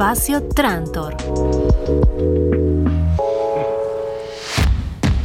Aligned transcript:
Espacio 0.00 0.42
Trantor. 0.42 1.14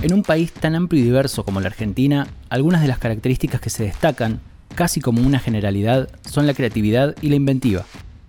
En 0.02 0.14
un 0.14 0.22
país 0.22 0.52
tan 0.52 0.76
amplio 0.76 1.02
y 1.02 1.06
diverso 1.06 1.46
como 1.46 1.62
la 1.62 1.68
Argentina, 1.68 2.28
algunas 2.50 2.82
de 2.82 2.90
las 2.90 3.00
características 3.00 3.62
que 3.62 3.70
se 3.70 3.86
destacan, 3.86 4.42
casi 4.76 5.00
como 5.00 5.22
una 5.22 5.40
generalidad, 5.40 6.10
son 6.30 6.46
la 6.46 6.54
creatividad 6.54 7.16
y 7.22 7.30
la 7.30 7.38
inventiva. 7.38 7.86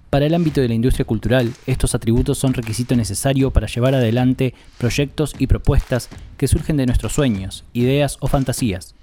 Para 0.08 0.26
el 0.26 0.34
ámbito 0.34 0.60
de 0.60 0.68
la 0.68 0.74
industria 0.74 1.04
cultural, 1.04 1.52
estos 1.66 1.96
atributos 1.96 2.38
son 2.38 2.54
requisito 2.54 2.94
necesario 2.94 3.50
para 3.50 3.66
llevar 3.66 3.96
adelante 3.96 4.54
proyectos 4.78 5.34
y 5.40 5.48
propuestas 5.48 6.08
que 6.36 6.46
surgen 6.46 6.76
de 6.76 6.86
nuestros 6.86 7.12
sueños, 7.12 7.64
ideas 7.72 8.18
o 8.20 8.28
fantasías. 8.28 8.94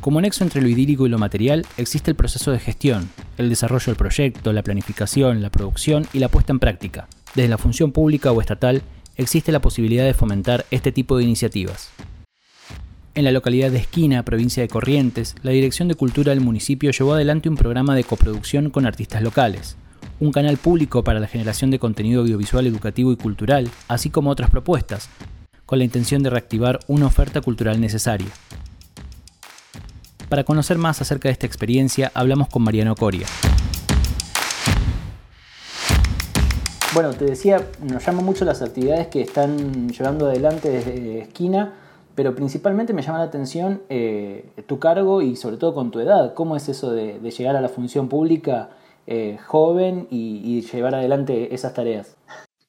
Como 0.00 0.20
nexo 0.20 0.44
entre 0.44 0.62
lo 0.62 0.68
idílico 0.68 1.06
y 1.06 1.08
lo 1.08 1.18
material, 1.18 1.66
existe 1.76 2.10
el 2.10 2.16
proceso 2.16 2.52
de 2.52 2.58
gestión, 2.58 3.08
el 3.38 3.48
desarrollo 3.48 3.86
del 3.86 3.96
proyecto, 3.96 4.52
la 4.52 4.62
planificación, 4.62 5.42
la 5.42 5.50
producción 5.50 6.06
y 6.12 6.20
la 6.20 6.28
puesta 6.28 6.52
en 6.52 6.60
práctica. 6.60 7.08
Desde 7.34 7.48
la 7.48 7.58
función 7.58 7.92
pública 7.92 8.30
o 8.30 8.40
estatal, 8.40 8.82
existe 9.16 9.52
la 9.52 9.60
posibilidad 9.60 10.04
de 10.04 10.14
fomentar 10.14 10.64
este 10.70 10.92
tipo 10.92 11.16
de 11.16 11.24
iniciativas. 11.24 11.90
En 13.14 13.24
la 13.24 13.32
localidad 13.32 13.70
de 13.70 13.78
Esquina, 13.78 14.24
provincia 14.24 14.62
de 14.62 14.68
Corrientes, 14.68 15.34
la 15.42 15.50
Dirección 15.50 15.88
de 15.88 15.94
Cultura 15.94 16.30
del 16.30 16.42
municipio 16.42 16.90
llevó 16.90 17.14
adelante 17.14 17.48
un 17.48 17.56
programa 17.56 17.94
de 17.94 18.04
coproducción 18.04 18.70
con 18.70 18.86
artistas 18.86 19.22
locales, 19.22 19.76
un 20.20 20.32
canal 20.32 20.58
público 20.58 21.02
para 21.02 21.18
la 21.18 21.26
generación 21.26 21.70
de 21.70 21.78
contenido 21.78 22.20
audiovisual 22.20 22.66
educativo 22.66 23.12
y 23.12 23.16
cultural, 23.16 23.70
así 23.88 24.10
como 24.10 24.30
otras 24.30 24.50
propuestas, 24.50 25.08
con 25.64 25.78
la 25.78 25.84
intención 25.84 26.22
de 26.22 26.30
reactivar 26.30 26.78
una 26.88 27.06
oferta 27.06 27.40
cultural 27.40 27.80
necesaria. 27.80 28.28
Para 30.28 30.42
conocer 30.42 30.76
más 30.76 31.00
acerca 31.00 31.28
de 31.28 31.32
esta 31.32 31.46
experiencia, 31.46 32.10
hablamos 32.12 32.48
con 32.48 32.62
Mariano 32.62 32.96
Coria. 32.96 33.26
Bueno, 36.94 37.12
te 37.12 37.26
decía, 37.26 37.64
nos 37.82 38.04
llaman 38.04 38.24
mucho 38.24 38.44
las 38.44 38.60
actividades 38.60 39.06
que 39.06 39.20
están 39.20 39.88
llevando 39.90 40.26
adelante 40.26 40.68
desde 40.68 41.20
esquina, 41.20 41.74
pero 42.16 42.34
principalmente 42.34 42.92
me 42.92 43.02
llama 43.02 43.18
la 43.18 43.24
atención 43.24 43.82
eh, 43.88 44.48
tu 44.66 44.80
cargo 44.80 45.22
y 45.22 45.36
sobre 45.36 45.58
todo 45.58 45.74
con 45.74 45.92
tu 45.92 46.00
edad. 46.00 46.34
¿Cómo 46.34 46.56
es 46.56 46.68
eso 46.68 46.90
de, 46.90 47.20
llegar 47.20 47.54
a 47.54 47.60
la 47.60 47.68
función 47.68 48.08
pública 48.08 48.70
eh, 49.06 49.38
joven 49.46 50.08
y, 50.10 50.60
llevar 50.62 50.96
adelante 50.96 51.54
esas 51.54 51.72
tareas? 51.72 52.15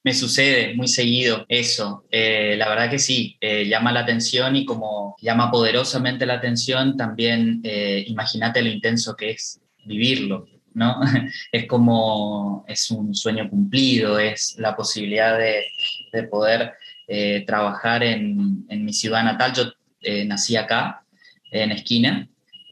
Me 0.08 0.14
sucede 0.14 0.74
muy 0.74 0.88
seguido 0.88 1.46
eso. 1.50 2.06
Eh, 2.10 2.56
la 2.58 2.70
verdad 2.70 2.90
que 2.90 2.98
sí, 2.98 3.38
llama 3.42 3.92
la 3.92 4.00
atención 4.02 4.56
y 4.56 4.64
como 4.64 5.18
llama 5.22 5.52
poderosamente 5.52 6.26
la 6.26 6.36
atención, 6.36 6.96
también 6.96 7.62
imagínate 8.08 8.62
lo 8.62 8.70
intenso 8.70 9.18
que 9.18 9.32
es 9.32 9.60
vivirlo. 9.84 10.48
¿no? 10.78 11.00
Es 11.52 11.68
como, 11.68 12.64
es 12.68 12.90
un 12.92 13.14
sueño 13.14 13.50
cumplido, 13.50 14.20
es 14.20 14.56
la 14.60 14.76
posibilidad 14.76 15.38
de, 15.38 16.24
poder 16.30 16.74
eh, 17.08 17.44
trabajar 17.46 18.04
en, 18.04 18.66
mi 18.70 18.94
ciudad 18.94 19.24
natal. 19.24 19.54
Yo 19.54 19.64
eh, 20.02 20.24
nací 20.24 20.56
acá, 20.56 21.04
en 21.52 21.72
Esquina, 21.72 22.30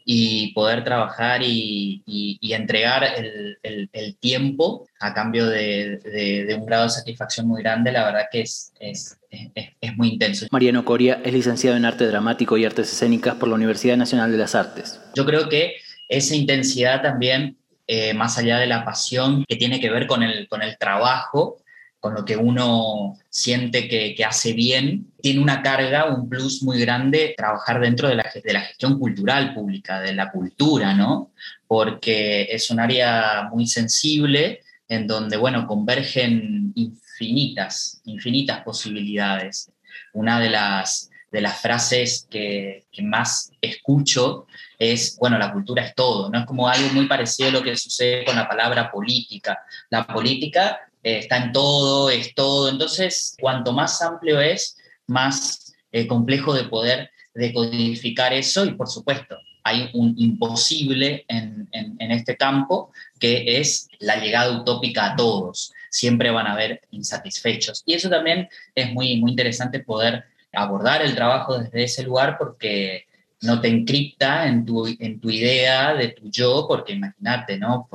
y 0.07 0.53
poder 0.53 0.83
trabajar 0.83 1.41
y, 1.43 2.03
entregar 2.41 3.03
el, 3.03 4.15
tiempo 4.19 4.87
a 4.99 5.13
cambio 5.13 5.47
de, 5.47 6.55
un 6.57 6.65
grado 6.65 6.83
de 6.83 6.89
satisfacción 6.91 7.47
muy 7.47 7.61
grande, 7.61 7.91
la 7.91 8.05
verdad 8.05 8.25
que 8.31 8.41
es, 8.41 8.71
es, 8.79 9.17
es, 9.31 9.97
muy 9.97 10.09
intenso. 10.09 10.45
Mariano 10.51 10.85
Coria 10.85 11.19
es 11.23 11.33
licenciado 11.33 11.75
en 11.75 11.85
Arte 11.85 12.05
Dramático 12.05 12.55
y 12.55 12.65
Artes 12.65 12.91
Escénicas 12.93 13.35
por 13.35 13.49
la 13.49 13.55
Universidad 13.55 13.97
Nacional 13.97 14.31
de 14.31 14.37
las 14.37 14.53
Artes. 14.53 15.01
Yo 15.15 15.25
creo 15.25 15.49
que 15.49 15.77
esa 16.07 16.35
intensidad 16.35 17.01
también 17.01 17.57
eh, 17.87 18.13
más 18.13 18.37
allá 18.37 18.59
de 18.59 18.67
la 18.67 18.85
pasión 18.85 19.43
que 19.47 19.55
tiene 19.55 19.79
que 19.79 19.89
ver 19.89 20.05
con 20.07 20.21
el, 20.21 20.47
con 20.47 20.61
el 20.61 20.77
trabajo, 20.77 21.57
con 22.05 22.13
lo 22.13 22.23
que 22.23 22.37
uno 22.37 23.17
siente 23.29 23.87
que, 23.87 24.23
hace 24.23 24.53
bien, 24.53 25.11
tiene 25.23 25.39
una 25.39 25.63
carga, 25.63 26.05
un 26.13 26.29
plus 26.29 26.61
muy 26.61 26.79
grande 26.79 27.33
trabajar 27.35 27.81
dentro 27.81 28.07
de 28.07 28.13
la, 28.13 28.31
de 28.43 28.53
la 28.53 28.61
gestión 28.61 28.99
cultural 28.99 29.55
pública, 29.55 29.99
de 30.01 30.13
la 30.13 30.31
cultura, 30.31 30.93
¿no? 30.93 31.31
Porque 31.65 32.43
es 32.43 32.69
un 32.69 32.79
área 32.79 33.49
muy 33.51 33.65
sensible 33.65 34.61
en 34.87 35.07
donde, 35.07 35.35
bueno, 35.35 35.65
convergen 35.65 36.73
infinitas, 36.75 38.03
infinitas 38.05 38.61
posibilidades. 38.61 39.71
Una 40.13 40.39
de 40.39 40.51
las, 40.51 41.09
de 41.31 41.41
las 41.41 41.59
frases 41.59 42.27
que, 42.29 42.85
que 42.91 43.01
más 43.01 43.51
escucho 43.59 44.45
es, 44.77 45.17
bueno, 45.19 45.39
la 45.39 45.51
cultura 45.51 45.83
es 45.83 45.95
todo, 45.95 46.29
¿no? 46.29 46.37
Es 46.37 46.45
como 46.45 46.69
algo 46.69 46.87
muy 46.93 47.07
parecido 47.07 47.49
a 47.49 47.53
lo 47.53 47.63
que 47.63 47.75
sucede 47.75 48.25
con 48.25 48.35
la 48.35 48.47
palabra 48.47 48.91
política. 48.91 49.57
La 49.89 50.05
política 50.05 50.81
eh, 51.05 51.19
está 51.19 51.37
en 51.37 51.51
todo, 51.51 52.09
es 52.09 52.33
todo, 52.33 52.67
entonces 52.67 53.35
cuanto 53.39 53.71
más 53.71 54.01
amplio 54.01 54.41
es, 54.41 54.75
más 55.05 55.75
eh, 55.91 56.07
complejo 56.07 56.51
de 56.51 56.63
poder 56.63 57.11
decodificar 57.35 58.33
eso 58.33 58.65
y 58.65 58.71
por 58.71 58.89
supuesto 58.89 59.37
hay 59.63 59.91
un 59.93 60.15
imposible 60.17 61.23
en, 61.27 61.69
en, 61.71 62.11
este 62.11 62.35
campo 62.37 62.91
que 63.19 63.59
es 63.59 63.87
la 63.99 64.17
llegada 64.17 64.59
utópica 64.59 65.11
a 65.11 65.15
todos. 65.15 65.73
Siempre 65.89 66.29
van 66.29 66.45
a 66.45 66.53
haber 66.53 66.81
insatisfechos. 66.91 67.81
Y 67.83 67.93
eso 67.93 68.07
también 68.07 68.47
es 68.75 68.91
muy, 68.93 69.17
muy 69.17 69.31
interesante 69.31 69.79
poder 69.79 70.23
abordar 70.53 71.01
el 71.01 71.15
trabajo 71.15 71.57
desde 71.57 71.83
ese 71.83 72.03
lugar 72.03 72.37
porque 72.37 73.05
no 73.41 73.59
te 73.59 73.67
encripta 73.67 74.47
en 74.47 74.65
tu, 74.65 74.85
en 74.87 75.19
tu 75.19 75.31
idea 75.31 75.95
de 75.95 76.09
tu 76.09 76.29
yo, 76.29 76.65
porque 76.67 76.93
imagínate, 76.93 77.57
¿no? 77.57 77.87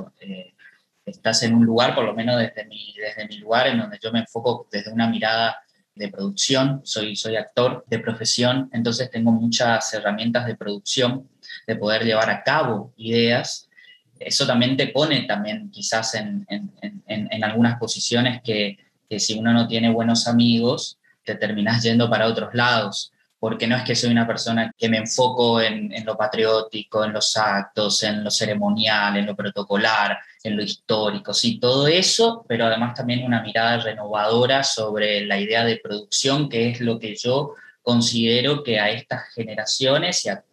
Estás 1.10 1.42
en 1.42 1.54
un 1.54 1.64
lugar, 1.64 1.94
por 1.94 2.04
lo 2.04 2.14
menos 2.14 2.38
desde 2.38 2.64
mi, 2.66 2.94
desde 2.96 3.28
mi 3.28 3.38
lugar, 3.38 3.66
en 3.68 3.78
donde 3.78 3.98
yo 4.02 4.12
me 4.12 4.20
enfoco 4.20 4.68
desde 4.70 4.92
una 4.92 5.08
mirada 5.08 5.58
de 5.94 6.08
producción, 6.08 6.80
soy, 6.84 7.16
soy 7.16 7.36
actor 7.36 7.84
de 7.88 7.98
profesión, 7.98 8.70
entonces 8.72 9.10
tengo 9.10 9.32
muchas 9.32 9.92
herramientas 9.92 10.46
de 10.46 10.56
producción, 10.56 11.28
de 11.66 11.76
poder 11.76 12.04
llevar 12.04 12.30
a 12.30 12.42
cabo 12.42 12.94
ideas. 12.96 13.68
Eso 14.18 14.46
también 14.46 14.76
te 14.76 14.88
pone 14.88 15.22
también 15.22 15.70
quizás 15.70 16.14
en, 16.14 16.46
en, 16.48 16.72
en, 16.80 17.28
en 17.30 17.44
algunas 17.44 17.78
posiciones 17.78 18.40
que, 18.42 18.78
que 19.08 19.18
si 19.18 19.38
uno 19.38 19.52
no 19.52 19.66
tiene 19.66 19.90
buenos 19.90 20.26
amigos, 20.26 20.98
te 21.24 21.34
terminas 21.34 21.82
yendo 21.82 22.08
para 22.08 22.26
otros 22.26 22.54
lados 22.54 23.12
porque 23.40 23.66
no 23.66 23.74
es 23.74 23.84
que 23.84 23.96
soy 23.96 24.10
una 24.10 24.26
persona 24.26 24.70
que 24.76 24.90
me 24.90 24.98
enfoco 24.98 25.62
en, 25.62 25.90
lo 26.04 26.14
patriótico, 26.14 27.02
en 27.06 27.14
los 27.14 27.38
actos, 27.38 28.02
en 28.02 28.22
lo 28.22 28.30
ceremonial, 28.30 29.16
en 29.16 29.24
lo 29.24 29.34
protocolar, 29.34 30.18
en 30.44 30.58
lo 30.58 30.62
histórico, 30.62 31.32
sí, 31.32 31.58
todo 31.58 31.88
eso, 31.88 32.44
pero 32.46 32.66
además 32.66 32.92
también 32.94 33.24
una 33.24 33.42
mirada 33.42 33.78
renovadora 33.78 34.62
sobre 34.62 35.24
la 35.24 35.40
idea 35.40 35.64
de 35.64 35.80
producción, 35.82 36.50
que 36.50 36.68
es 36.68 36.82
lo 36.82 36.98
que 36.98 37.16
yo 37.16 37.54
considero 37.80 38.62
que 38.62 38.78
a 38.78 38.90
estas 38.90 39.32
generaciones 39.34 40.26
y 40.26 40.28
a, 40.28 40.44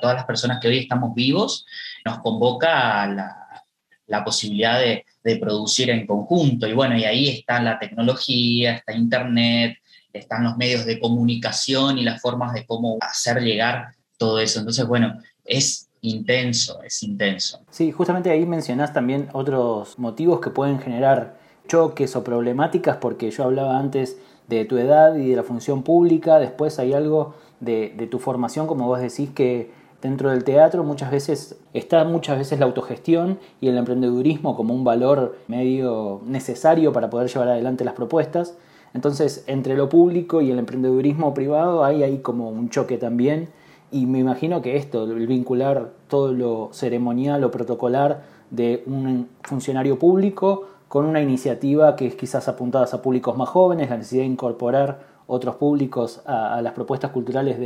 todas 0.00 0.16
las 0.16 0.24
personas 0.24 0.58
que 0.60 0.68
hoy 0.68 0.78
estamos 0.78 1.12
vivos 1.14 1.66
nos 2.04 2.20
convoca 2.20 3.02
a 3.02 3.06
la, 3.08 4.24
posibilidad 4.24 4.78
de, 4.78 5.04
de 5.24 5.36
producir 5.36 5.90
en 5.90 6.06
conjunto. 6.06 6.66
Y 6.66 6.72
bueno, 6.72 6.96
y 6.96 7.04
ahí 7.04 7.28
está 7.28 7.60
la 7.60 7.78
tecnología, 7.78 8.74
está 8.74 8.92
Internet, 8.92 9.81
están 10.12 10.44
los 10.44 10.56
medios 10.56 10.84
de 10.84 10.98
comunicación 10.98 11.98
y 11.98 12.04
las 12.04 12.20
formas 12.20 12.54
de 12.54 12.66
cómo 12.66 12.98
hacer 13.00 13.40
llegar 13.42 13.94
todo 14.16 14.38
eso. 14.38 14.58
Entonces, 14.60 14.86
bueno, 14.86 15.18
es 15.44 15.88
intenso, 16.02 16.82
es 16.82 17.02
intenso. 17.02 17.60
Sí, 17.70 17.92
justamente 17.92 18.30
ahí 18.30 18.44
mencionás 18.46 18.92
también 18.92 19.28
otros 19.32 19.98
motivos 19.98 20.40
que 20.40 20.50
pueden 20.50 20.78
generar 20.80 21.36
choques 21.68 22.16
o 22.16 22.24
problemáticas, 22.24 22.96
porque 22.96 23.30
yo 23.30 23.44
hablaba 23.44 23.78
antes 23.78 24.18
de 24.48 24.64
tu 24.64 24.76
edad 24.78 25.14
y 25.14 25.30
de 25.30 25.36
la 25.36 25.42
función 25.42 25.82
pública, 25.82 26.38
después 26.38 26.78
hay 26.78 26.92
algo 26.92 27.34
de, 27.60 27.94
de 27.96 28.06
tu 28.06 28.18
formación, 28.18 28.66
como 28.66 28.86
vos 28.86 29.00
decís, 29.00 29.30
que 29.30 29.70
dentro 30.02 30.30
del 30.30 30.42
teatro 30.42 30.82
muchas 30.82 31.10
veces 31.12 31.56
está 31.72 32.04
muchas 32.04 32.36
veces 32.36 32.58
la 32.58 32.66
autogestión 32.66 33.38
y 33.60 33.68
el 33.68 33.78
emprendedurismo 33.78 34.56
como 34.56 34.74
un 34.74 34.82
valor 34.82 35.38
medio 35.46 36.20
necesario 36.26 36.92
para 36.92 37.08
poder 37.08 37.30
llevar 37.30 37.48
adelante 37.48 37.84
las 37.84 37.94
propuestas. 37.94 38.54
Entonces, 38.94 39.44
entre 39.46 39.76
lo 39.76 39.88
público 39.88 40.40
y 40.42 40.50
el 40.50 40.58
emprendedurismo 40.58 41.32
privado 41.34 41.84
hay 41.84 42.02
ahí 42.02 42.18
como 42.18 42.50
un 42.50 42.68
choque 42.68 42.98
también. 42.98 43.48
Y 43.90 44.06
me 44.06 44.18
imagino 44.18 44.62
que 44.62 44.76
esto, 44.76 45.04
el 45.04 45.26
vincular 45.26 45.92
todo 46.08 46.32
lo 46.32 46.70
ceremonial 46.72 47.44
o 47.44 47.50
protocolar 47.50 48.22
de 48.50 48.82
un 48.86 49.28
funcionario 49.42 49.98
público 49.98 50.66
con 50.88 51.06
una 51.06 51.22
iniciativa 51.22 51.96
que 51.96 52.06
es 52.06 52.14
quizás 52.14 52.48
apuntada 52.48 52.86
a 52.92 53.02
públicos 53.02 53.34
más 53.36 53.48
jóvenes, 53.48 53.88
la 53.88 53.96
necesidad 53.96 54.24
de 54.24 54.28
incorporar 54.28 55.00
otros 55.26 55.54
públicos 55.56 56.20
a, 56.26 56.60
las 56.60 56.74
propuestas 56.74 57.12
culturales 57.12 57.58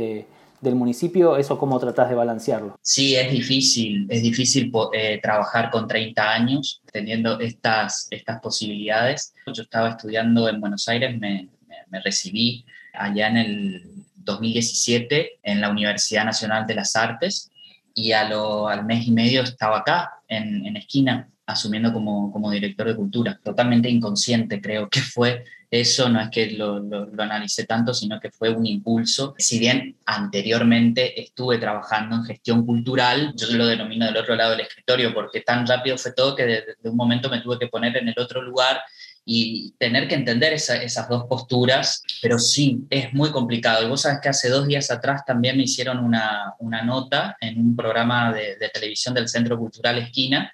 del 0.61 0.75
municipio, 0.75 1.37
¿eso 1.37 1.57
cómo 1.57 1.79
tratás 1.79 2.09
de 2.09 2.15
balancearlo? 2.15 2.77
Sí, 2.81 3.15
es 3.15 3.31
difícil, 3.31 4.07
es 4.09 4.21
difícil 4.21 4.71
eh, 4.93 5.19
trabajar 5.21 5.69
con 5.69 5.87
30 5.87 6.31
años 6.31 6.81
teniendo 6.91 7.39
estas, 7.39 8.07
estas 8.11 8.39
posibilidades. 8.41 9.33
Yo 9.45 9.63
estaba 9.63 9.89
estudiando 9.89 10.49
en 10.49 10.59
Buenos 10.59 10.87
Aires, 10.87 11.17
me, 11.19 11.49
me, 11.89 12.01
recibí 12.01 12.65
allá 12.93 13.27
en 13.27 13.37
el 13.37 13.83
2017 14.15 15.39
en 15.43 15.61
la 15.61 15.69
Universidad 15.69 16.25
Nacional 16.25 16.65
de 16.65 16.75
las 16.75 16.95
Artes 16.95 17.51
y 17.93 18.11
a 18.11 18.27
lo, 18.27 18.67
al 18.67 18.85
mes 18.85 19.07
y 19.07 19.11
medio 19.11 19.43
estaba 19.43 19.79
acá, 19.79 20.11
en, 20.27 20.65
en 20.65 20.77
esquina, 20.77 21.29
asumiendo 21.45 21.93
como, 21.93 22.31
como 22.31 22.51
director 22.51 22.87
de 22.87 22.95
cultura. 22.95 23.39
Totalmente 23.43 23.89
inconsciente 23.89 24.61
creo 24.61 24.89
que 24.89 24.99
fue 25.01 25.43
eso, 25.69 26.09
no 26.09 26.21
es 26.21 26.29
que 26.29 26.51
lo, 26.51 26.79
lo, 26.79 27.07
analicé 27.21 27.65
tanto, 27.65 27.93
sino 27.93 28.19
que 28.19 28.31
fue 28.31 28.49
un 28.49 28.65
impulso. 28.65 29.35
Si 29.37 29.59
bien 29.59 29.97
anteriormente 30.05 31.19
estuve 31.19 31.57
trabajando 31.57 32.15
en 32.15 32.23
gestión 32.23 32.65
cultural, 32.65 33.33
yo 33.35 33.47
lo 33.51 33.67
denomino 33.67 34.05
del 34.05 34.17
otro 34.17 34.35
lado 34.35 34.51
del 34.51 34.61
escritorio, 34.61 35.13
porque 35.13 35.41
tan 35.41 35.67
rápido 35.67 35.97
fue 35.97 36.13
todo 36.13 36.35
que 36.35 36.45
de, 36.45 36.63
de 36.81 36.89
un 36.89 36.95
momento 36.95 37.29
me 37.29 37.41
tuve 37.41 37.59
que 37.59 37.67
poner 37.67 37.97
en 37.97 38.07
el 38.07 38.15
otro 38.17 38.41
lugar 38.41 38.81
y 39.29 39.73
tener 39.77 40.07
que 40.07 40.15
entender 40.15 40.53
esa, 40.53 40.81
esas 40.81 41.09
dos 41.09 41.25
posturas, 41.25 42.01
pero 42.21 42.39
sí, 42.39 42.87
es 42.89 43.13
muy 43.13 43.29
complicado. 43.29 43.85
Y 43.85 43.89
vos 43.89 44.03
sabes 44.03 44.19
que 44.23 44.29
hace 44.29 44.47
dos 44.47 44.65
días 44.65 44.89
atrás 44.89 45.25
también 45.25 45.57
me 45.57 45.63
hicieron 45.63 45.99
una, 45.99 46.53
una 46.59 46.81
nota 46.81 47.35
en 47.41 47.59
un 47.59 47.75
programa 47.75 48.31
de, 48.31 48.55
televisión 48.73 49.13
del 49.13 49.27
Centro 49.27 49.57
Cultural 49.57 49.97
Esquina 49.97 50.49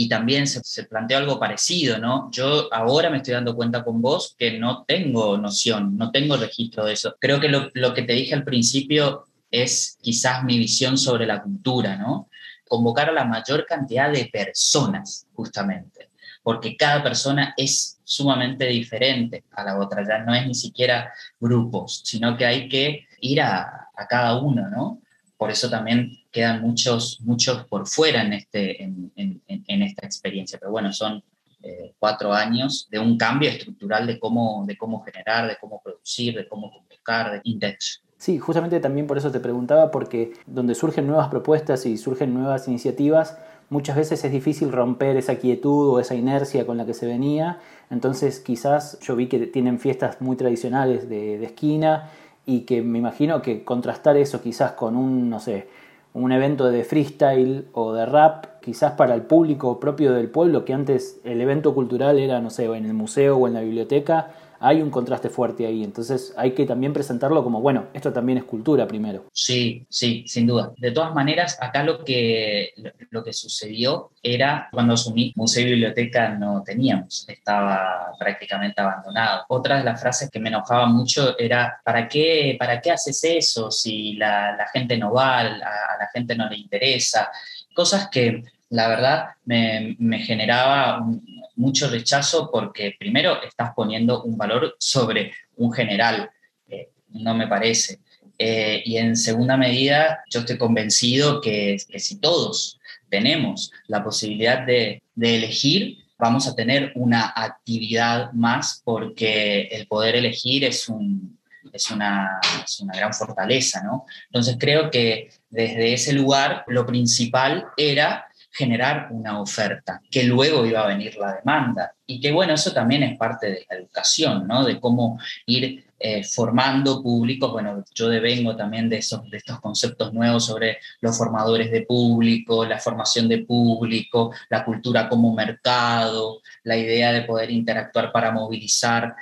y 0.00 0.08
también 0.08 0.46
se, 0.46 0.84
planteó 0.84 1.18
algo 1.18 1.40
parecido, 1.40 1.98
¿no? 1.98 2.30
Yo 2.30 2.72
ahora 2.72 3.10
me 3.10 3.16
estoy 3.16 3.34
dando 3.34 3.56
cuenta 3.56 3.82
con 3.82 4.00
vos 4.00 4.36
que 4.38 4.56
no 4.56 4.84
tengo 4.86 5.36
noción, 5.36 5.96
no 5.96 6.12
tengo 6.12 6.36
registro 6.36 6.84
de 6.84 6.92
eso. 6.92 7.16
Creo 7.18 7.40
que 7.40 7.48
lo, 7.48 7.68
lo 7.74 7.92
que 7.94 8.02
te 8.02 8.12
dije 8.12 8.32
al 8.32 8.44
principio 8.44 9.24
es 9.50 9.98
quizás 10.00 10.44
mi 10.44 10.56
visión 10.56 10.96
sobre 10.96 11.26
la 11.26 11.42
cultura, 11.42 11.96
¿no? 11.96 12.28
Convocar 12.68 13.08
a 13.08 13.12
la 13.12 13.24
mayor 13.24 13.66
cantidad 13.66 14.12
de 14.12 14.30
personas, 14.32 15.26
justamente 15.32 16.10
porque 16.44 16.76
cada 16.76 17.02
persona 17.02 17.52
es 17.56 18.00
sumamente 18.04 18.66
diferente 18.66 19.44
a 19.50 19.64
la 19.64 19.78
otra, 19.78 20.06
ya 20.06 20.20
no 20.20 20.32
es 20.32 20.46
ni 20.46 20.54
siquiera 20.54 21.12
grupos, 21.40 22.02
sino 22.04 22.36
que 22.36 22.46
hay 22.46 22.68
que 22.68 23.08
ir 23.20 23.40
a, 23.42 23.88
a 23.94 24.06
cada 24.08 24.40
uno, 24.40 24.70
¿no? 24.70 25.02
Por 25.36 25.50
eso 25.50 25.68
también 25.68 26.17
quedan 26.30 26.62
muchos, 26.62 27.20
muchos 27.22 27.64
por 27.66 27.86
fuera 27.86 28.22
en, 28.22 28.32
este, 28.34 28.82
en, 28.82 29.12
en, 29.16 29.42
en 29.46 29.82
esta 29.82 30.06
experiencia, 30.06 30.58
pero 30.58 30.70
bueno, 30.70 30.92
son 30.92 31.22
eh, 31.62 31.94
cuatro 31.98 32.32
años 32.32 32.86
de 32.90 32.98
un 32.98 33.16
cambio 33.16 33.50
estructural 33.50 34.06
de 34.06 34.18
cómo, 34.18 34.64
de 34.66 34.76
cómo 34.76 35.02
generar, 35.02 35.48
de 35.48 35.56
cómo 35.60 35.80
producir, 35.82 36.36
de 36.36 36.46
cómo 36.46 36.70
convocar, 36.70 37.32
de 37.32 37.40
Intex. 37.44 38.02
Sí, 38.16 38.38
justamente 38.38 38.80
también 38.80 39.06
por 39.06 39.16
eso 39.16 39.30
te 39.30 39.40
preguntaba, 39.40 39.90
porque 39.90 40.32
donde 40.46 40.74
surgen 40.74 41.06
nuevas 41.06 41.28
propuestas 41.28 41.86
y 41.86 41.96
surgen 41.96 42.34
nuevas 42.34 42.68
iniciativas, 42.68 43.38
muchas 43.70 43.96
veces 43.96 44.24
es 44.24 44.32
difícil 44.32 44.72
romper 44.72 45.16
esa 45.16 45.36
quietud 45.36 45.94
o 45.94 46.00
esa 46.00 46.14
inercia 46.14 46.66
con 46.66 46.76
la 46.76 46.86
que 46.86 46.94
se 46.94 47.06
venía. 47.06 47.60
Entonces 47.90 48.40
quizás 48.40 48.98
yo 49.00 49.14
vi 49.16 49.26
que 49.26 49.46
tienen 49.46 49.78
fiestas 49.78 50.20
muy 50.20 50.36
tradicionales 50.36 51.08
de, 51.08 51.38
de 51.38 51.46
esquina 51.46 52.10
y 52.44 52.60
que 52.60 52.82
me 52.82 52.98
imagino 52.98 53.40
que 53.42 53.64
contrastar 53.64 54.16
eso 54.16 54.40
quizás 54.42 54.72
con 54.72 54.96
un, 54.96 55.28
no 55.28 55.38
sé, 55.38 55.68
un 56.14 56.32
evento 56.32 56.70
de 56.70 56.84
freestyle 56.84 57.66
o 57.72 57.92
de 57.92 58.06
rap, 58.06 58.60
quizás 58.60 58.92
para 58.92 59.14
el 59.14 59.22
público 59.22 59.78
propio 59.78 60.12
del 60.12 60.30
pueblo, 60.30 60.64
que 60.64 60.74
antes 60.74 61.20
el 61.24 61.40
evento 61.40 61.74
cultural 61.74 62.18
era, 62.18 62.40
no 62.40 62.50
sé, 62.50 62.64
en 62.64 62.86
el 62.86 62.94
museo 62.94 63.36
o 63.36 63.46
en 63.46 63.54
la 63.54 63.60
biblioteca, 63.60 64.30
hay 64.60 64.82
un 64.82 64.90
contraste 64.90 65.28
fuerte 65.28 65.66
ahí. 65.66 65.84
Entonces 65.84 66.32
hay 66.36 66.52
que 66.52 66.66
también 66.66 66.92
presentarlo 66.92 67.42
como, 67.44 67.60
bueno, 67.60 67.86
esto 67.92 68.12
también 68.12 68.38
es 68.38 68.44
cultura 68.44 68.86
primero. 68.86 69.26
Sí, 69.32 69.86
sí, 69.88 70.24
sin 70.26 70.46
duda. 70.46 70.72
De 70.76 70.90
todas 70.90 71.14
maneras, 71.14 71.58
acá 71.60 71.82
lo 71.82 72.04
que, 72.04 72.72
lo 73.10 73.22
que 73.24 73.32
sucedió 73.32 74.10
era 74.22 74.68
cuando 74.72 74.94
asumí 74.94 75.32
museo 75.36 75.66
y 75.66 75.70
biblioteca 75.70 76.30
no 76.30 76.62
teníamos, 76.62 77.24
estaba 77.28 78.12
prácticamente 78.18 78.80
abandonado. 78.80 79.44
Otra 79.48 79.78
de 79.78 79.84
las 79.84 80.00
frases 80.00 80.30
que 80.30 80.40
me 80.40 80.48
enojaba 80.48 80.86
mucho 80.86 81.38
era, 81.38 81.80
¿para 81.84 82.08
qué, 82.08 82.56
para 82.58 82.80
qué 82.80 82.90
haces 82.90 83.22
eso 83.24 83.70
si 83.70 84.14
la, 84.14 84.68
gente 84.72 84.96
no 84.98 85.12
va, 85.12 85.40
a, 85.40 85.42
a 85.42 85.98
la 86.00 86.08
gente 86.12 86.34
no 86.34 86.48
le 86.48 86.56
interesa? 86.56 87.30
Cosas 87.74 88.08
que 88.10 88.42
la 88.70 88.88
verdad 88.88 89.28
me, 89.44 89.96
me 89.98 90.18
generaba 90.18 91.00
un, 91.00 91.22
mucho 91.58 91.90
rechazo 91.90 92.50
porque 92.50 92.96
primero 92.98 93.42
estás 93.42 93.72
poniendo 93.74 94.22
un 94.22 94.38
valor 94.38 94.76
sobre 94.78 95.32
un 95.56 95.72
general, 95.72 96.30
eh, 96.68 96.90
no 97.10 97.34
me 97.34 97.48
parece. 97.48 97.98
Eh, 98.38 98.82
y 98.84 98.96
en 98.96 99.16
segunda 99.16 99.56
medida, 99.56 100.22
yo 100.30 100.40
estoy 100.40 100.56
convencido 100.56 101.40
que, 101.40 101.76
que 101.88 101.98
si 101.98 102.20
todos 102.20 102.78
tenemos 103.10 103.72
la 103.88 104.04
posibilidad 104.04 104.64
de, 104.64 105.02
de, 105.16 105.36
elegir, 105.36 105.98
vamos 106.18 106.46
a 106.46 106.54
tener 106.54 106.92
una 106.94 107.32
actividad 107.34 108.32
más 108.32 108.80
porque 108.84 109.62
el 109.72 109.88
poder 109.88 110.14
elegir 110.14 110.64
es, 110.64 110.88
un, 110.88 111.38
es, 111.72 111.90
una, 111.90 112.38
es 112.64 112.78
una 112.78 112.94
gran 112.94 113.12
fortaleza, 113.12 113.82
¿no? 113.82 114.06
Entonces 114.26 114.56
creo 114.60 114.90
que 114.90 115.30
desde 115.50 115.92
ese 115.92 116.12
lugar 116.12 116.64
lo 116.68 116.86
principal 116.86 117.66
era 117.76 118.27
generar 118.58 119.08
una 119.12 119.40
oferta, 119.40 120.02
que 120.10 120.24
luego 120.24 120.66
iba 120.66 120.82
a 120.82 120.88
venir 120.88 121.16
la 121.16 121.36
demanda. 121.36 121.92
Y 122.04 122.20
que 122.20 122.32
bueno, 122.32 122.54
eso 122.54 122.72
también 122.72 123.04
es 123.04 123.16
parte 123.16 123.46
de 123.46 123.66
la 123.70 123.76
educación, 123.76 124.48
¿no? 124.48 124.64
De 124.64 124.80
cómo 124.80 125.20
ir 125.46 125.84
eh, 126.00 126.24
formando 126.24 127.00
públicos. 127.00 127.52
Bueno, 127.52 127.84
yo 127.94 128.08
devengo 128.08 128.56
también 128.56 128.88
de, 128.88 128.98
esos, 128.98 129.30
de 129.30 129.36
estos 129.36 129.60
conceptos 129.60 130.12
nuevos 130.12 130.46
sobre 130.46 130.78
los 131.00 131.16
formadores 131.16 131.70
de 131.70 131.82
público, 131.82 132.64
la 132.64 132.78
formación 132.78 133.28
de 133.28 133.38
público, 133.38 134.32
la 134.48 134.64
cultura 134.64 135.08
como 135.08 135.32
mercado, 135.32 136.40
la 136.64 136.76
idea 136.76 137.12
de 137.12 137.22
poder 137.22 137.52
interactuar 137.52 138.10
para 138.10 138.32
movilizar 138.32 139.14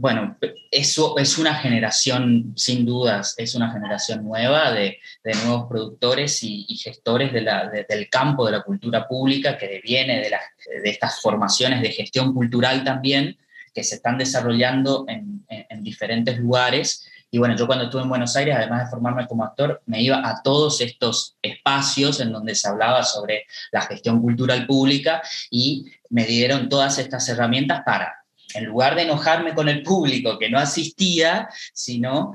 bueno, 0.00 0.38
eso 0.70 1.18
es 1.18 1.36
una 1.36 1.54
generación, 1.56 2.54
sin 2.56 2.86
dudas, 2.86 3.34
es 3.36 3.54
una 3.54 3.70
generación 3.70 4.24
nueva 4.24 4.72
de, 4.72 4.98
de 5.22 5.34
nuevos 5.44 5.68
productores 5.68 6.42
y, 6.42 6.64
gestores 6.76 7.32
del 7.34 8.08
campo 8.08 8.46
de 8.46 8.52
la 8.52 8.62
cultura 8.62 9.06
pública 9.06 9.58
que 9.58 9.82
viene 9.84 10.20
de, 10.20 10.30
la, 10.30 10.40
de, 10.82 10.88
estas 10.88 11.20
formaciones 11.20 11.82
de 11.82 11.90
gestión 11.90 12.32
cultural 12.32 12.82
también, 12.82 13.36
que 13.74 13.84
se 13.84 13.96
están 13.96 14.16
desarrollando 14.16 15.04
en, 15.06 15.44
en, 15.50 15.66
en, 15.68 15.82
diferentes 15.82 16.38
lugares. 16.38 17.06
Y 17.30 17.38
bueno, 17.38 17.54
yo 17.54 17.66
cuando 17.66 17.84
estuve 17.84 18.02
en 18.02 18.08
Buenos 18.08 18.34
Aires, 18.36 18.56
además 18.56 18.84
de 18.84 18.90
formarme 18.90 19.26
como 19.26 19.44
actor, 19.44 19.82
me 19.84 20.00
iba 20.00 20.26
a 20.26 20.42
todos 20.42 20.80
estos 20.80 21.36
espacios 21.42 22.20
en 22.20 22.32
donde 22.32 22.54
se 22.54 22.68
hablaba 22.68 23.02
sobre 23.02 23.44
la 23.70 23.82
gestión 23.82 24.22
cultural 24.22 24.66
pública 24.66 25.20
y 25.50 25.92
me 26.08 26.24
dieron 26.24 26.70
todas 26.70 26.98
estas 26.98 27.28
herramientas 27.28 27.82
para 27.84 28.19
en 28.54 28.64
lugar 28.64 28.94
de 28.94 29.02
enojarme 29.02 29.54
con 29.54 29.68
el 29.68 29.82
público 29.82 30.38
que 30.38 30.50
no 30.50 30.58
asistía, 30.58 31.48
sino 31.72 32.32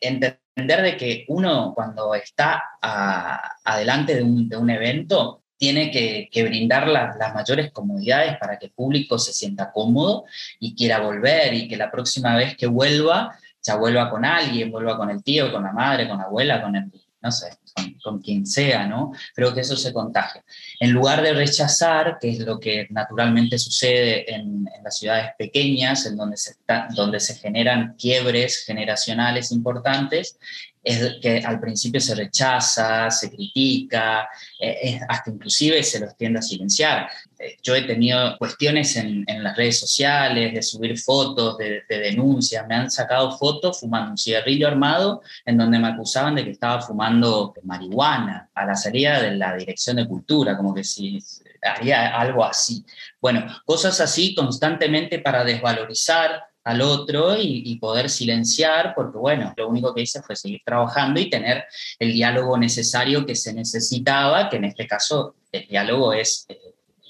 entender 0.00 0.82
de 0.82 0.96
que 0.96 1.24
uno 1.28 1.72
cuando 1.74 2.14
está 2.14 2.62
adelante 2.82 4.14
de 4.16 4.22
un, 4.22 4.70
evento 4.70 5.42
tiene 5.56 5.90
que, 5.90 6.42
brindar 6.42 6.88
la, 6.88 7.14
las 7.18 7.34
mayores 7.34 7.70
comodidades 7.72 8.36
para 8.38 8.58
que 8.58 8.66
el 8.66 8.72
público 8.72 9.18
se 9.18 9.32
sienta 9.32 9.72
cómodo 9.72 10.24
y 10.58 10.74
quiera 10.74 11.00
volver 11.00 11.54
y 11.54 11.68
que 11.68 11.76
la 11.76 11.90
próxima 11.90 12.36
vez 12.36 12.56
que 12.56 12.66
vuelva 12.66 13.36
ya 13.62 13.76
vuelva 13.76 14.10
con 14.10 14.24
alguien, 14.24 14.70
vuelva 14.70 14.96
con 14.96 15.10
el 15.10 15.22
tío, 15.22 15.52
con 15.52 15.62
la 15.62 15.72
madre, 15.72 16.08
con 16.08 16.18
la 16.18 16.24
abuela, 16.24 16.62
con 16.62 16.76
el, 16.76 16.90
no 17.20 17.30
sé, 17.30 17.58
con, 18.02 18.20
quien 18.20 18.46
sea, 18.46 18.86
¿no? 18.86 19.12
Creo 19.34 19.54
que 19.54 19.60
eso 19.60 19.76
se 19.76 19.92
contagia. 19.92 20.44
En 20.78 20.90
lugar 20.92 21.22
de 21.22 21.32
rechazar, 21.32 22.18
que 22.20 22.30
es 22.30 22.38
lo 22.40 22.58
que 22.58 22.86
naturalmente 22.90 23.58
sucede 23.58 24.32
en, 24.32 24.68
las 24.82 24.98
ciudades 24.98 25.32
pequeñas, 25.38 26.06
en 26.06 26.16
donde 26.16 26.36
se, 26.36 26.54
donde 26.94 27.20
se 27.20 27.34
generan 27.34 27.94
quiebres 27.98 28.64
generacionales 28.64 29.52
importantes, 29.52 30.38
es 30.82 31.16
que 31.20 31.38
al 31.44 31.60
principio 31.60 32.00
se 32.00 32.14
rechaza, 32.14 33.10
se 33.10 33.30
critica, 33.30 34.28
eh, 34.58 34.98
hasta 35.08 35.30
inclusive 35.30 35.82
se 35.82 36.00
los 36.00 36.16
tiende 36.16 36.38
a 36.38 36.42
silenciar. 36.42 37.08
Eh, 37.38 37.56
yo 37.62 37.74
he 37.74 37.82
tenido 37.82 38.36
cuestiones 38.38 38.96
en, 38.96 39.24
en, 39.26 39.42
las 39.42 39.56
redes 39.56 39.78
sociales 39.78 40.54
de 40.54 40.62
subir 40.62 40.98
fotos, 40.98 41.58
de, 41.58 41.82
denuncias, 41.88 42.66
me 42.66 42.74
han 42.74 42.90
sacado 42.90 43.36
fotos 43.36 43.80
fumando 43.80 44.12
un 44.12 44.18
cigarrillo 44.18 44.68
armado 44.68 45.22
en 45.44 45.58
donde 45.58 45.78
me 45.78 45.88
acusaban 45.88 46.34
de 46.34 46.44
que 46.44 46.50
estaba 46.50 46.80
fumando 46.80 47.54
marihuana 47.62 48.48
a 48.54 48.64
la 48.64 48.74
salida 48.74 49.20
de 49.20 49.32
la 49.32 49.56
Dirección 49.56 49.96
de 49.96 50.08
Cultura, 50.08 50.56
como 50.56 50.74
que 50.74 50.84
si 50.84 51.18
haría 51.62 52.18
algo 52.18 52.44
así. 52.44 52.84
Bueno, 53.20 53.46
cosas 53.66 54.00
así 54.00 54.34
constantemente 54.34 55.18
para 55.18 55.44
desvalorizar 55.44 56.49
al 56.64 56.82
otro 56.82 57.36
y, 57.38 57.76
poder 57.76 58.10
silenciar, 58.10 58.92
porque 58.94 59.16
bueno, 59.16 59.54
lo 59.56 59.68
único 59.68 59.94
que 59.94 60.02
hice 60.02 60.22
fue 60.22 60.36
seguir 60.36 60.60
trabajando 60.64 61.18
y 61.20 61.30
tener 61.30 61.64
el 61.98 62.12
diálogo 62.12 62.58
necesario 62.58 63.24
que 63.24 63.34
se 63.34 63.54
necesitaba, 63.54 64.48
que 64.50 64.56
en 64.56 64.64
este 64.64 64.86
caso 64.86 65.36
el 65.52 65.66
diálogo 65.66 66.12
es 66.12 66.44
eh, 66.48 66.58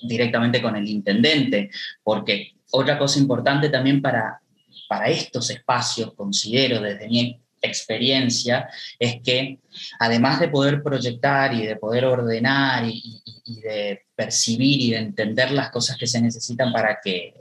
directamente 0.02 0.62
con 0.62 0.76
el 0.76 0.88
intendente, 0.88 1.70
porque 2.02 2.52
otra 2.70 2.96
cosa 2.98 3.18
importante 3.18 3.68
también 3.68 4.00
para, 4.00 4.40
para 4.88 5.08
estos 5.08 5.50
espacios, 5.50 6.14
considero 6.14 6.80
desde 6.80 7.08
mi 7.08 7.40
experiencia, 7.60 8.68
es 8.98 9.20
que 9.20 9.58
además 9.98 10.40
de 10.40 10.48
poder 10.48 10.82
proyectar 10.82 11.52
y 11.52 11.66
de 11.66 11.76
poder 11.76 12.04
ordenar 12.04 12.84
y 12.86 13.60
de 13.62 14.02
percibir 14.14 14.80
y 14.80 14.90
de 14.92 14.98
entender 14.98 15.50
las 15.50 15.70
cosas 15.70 15.98
que 15.98 16.06
se 16.06 16.22
necesitan 16.22 16.72
para 16.72 17.00
que 17.02 17.34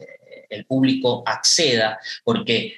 el 0.50 0.66
público 0.66 1.24
acceda, 1.26 2.00
porque 2.24 2.78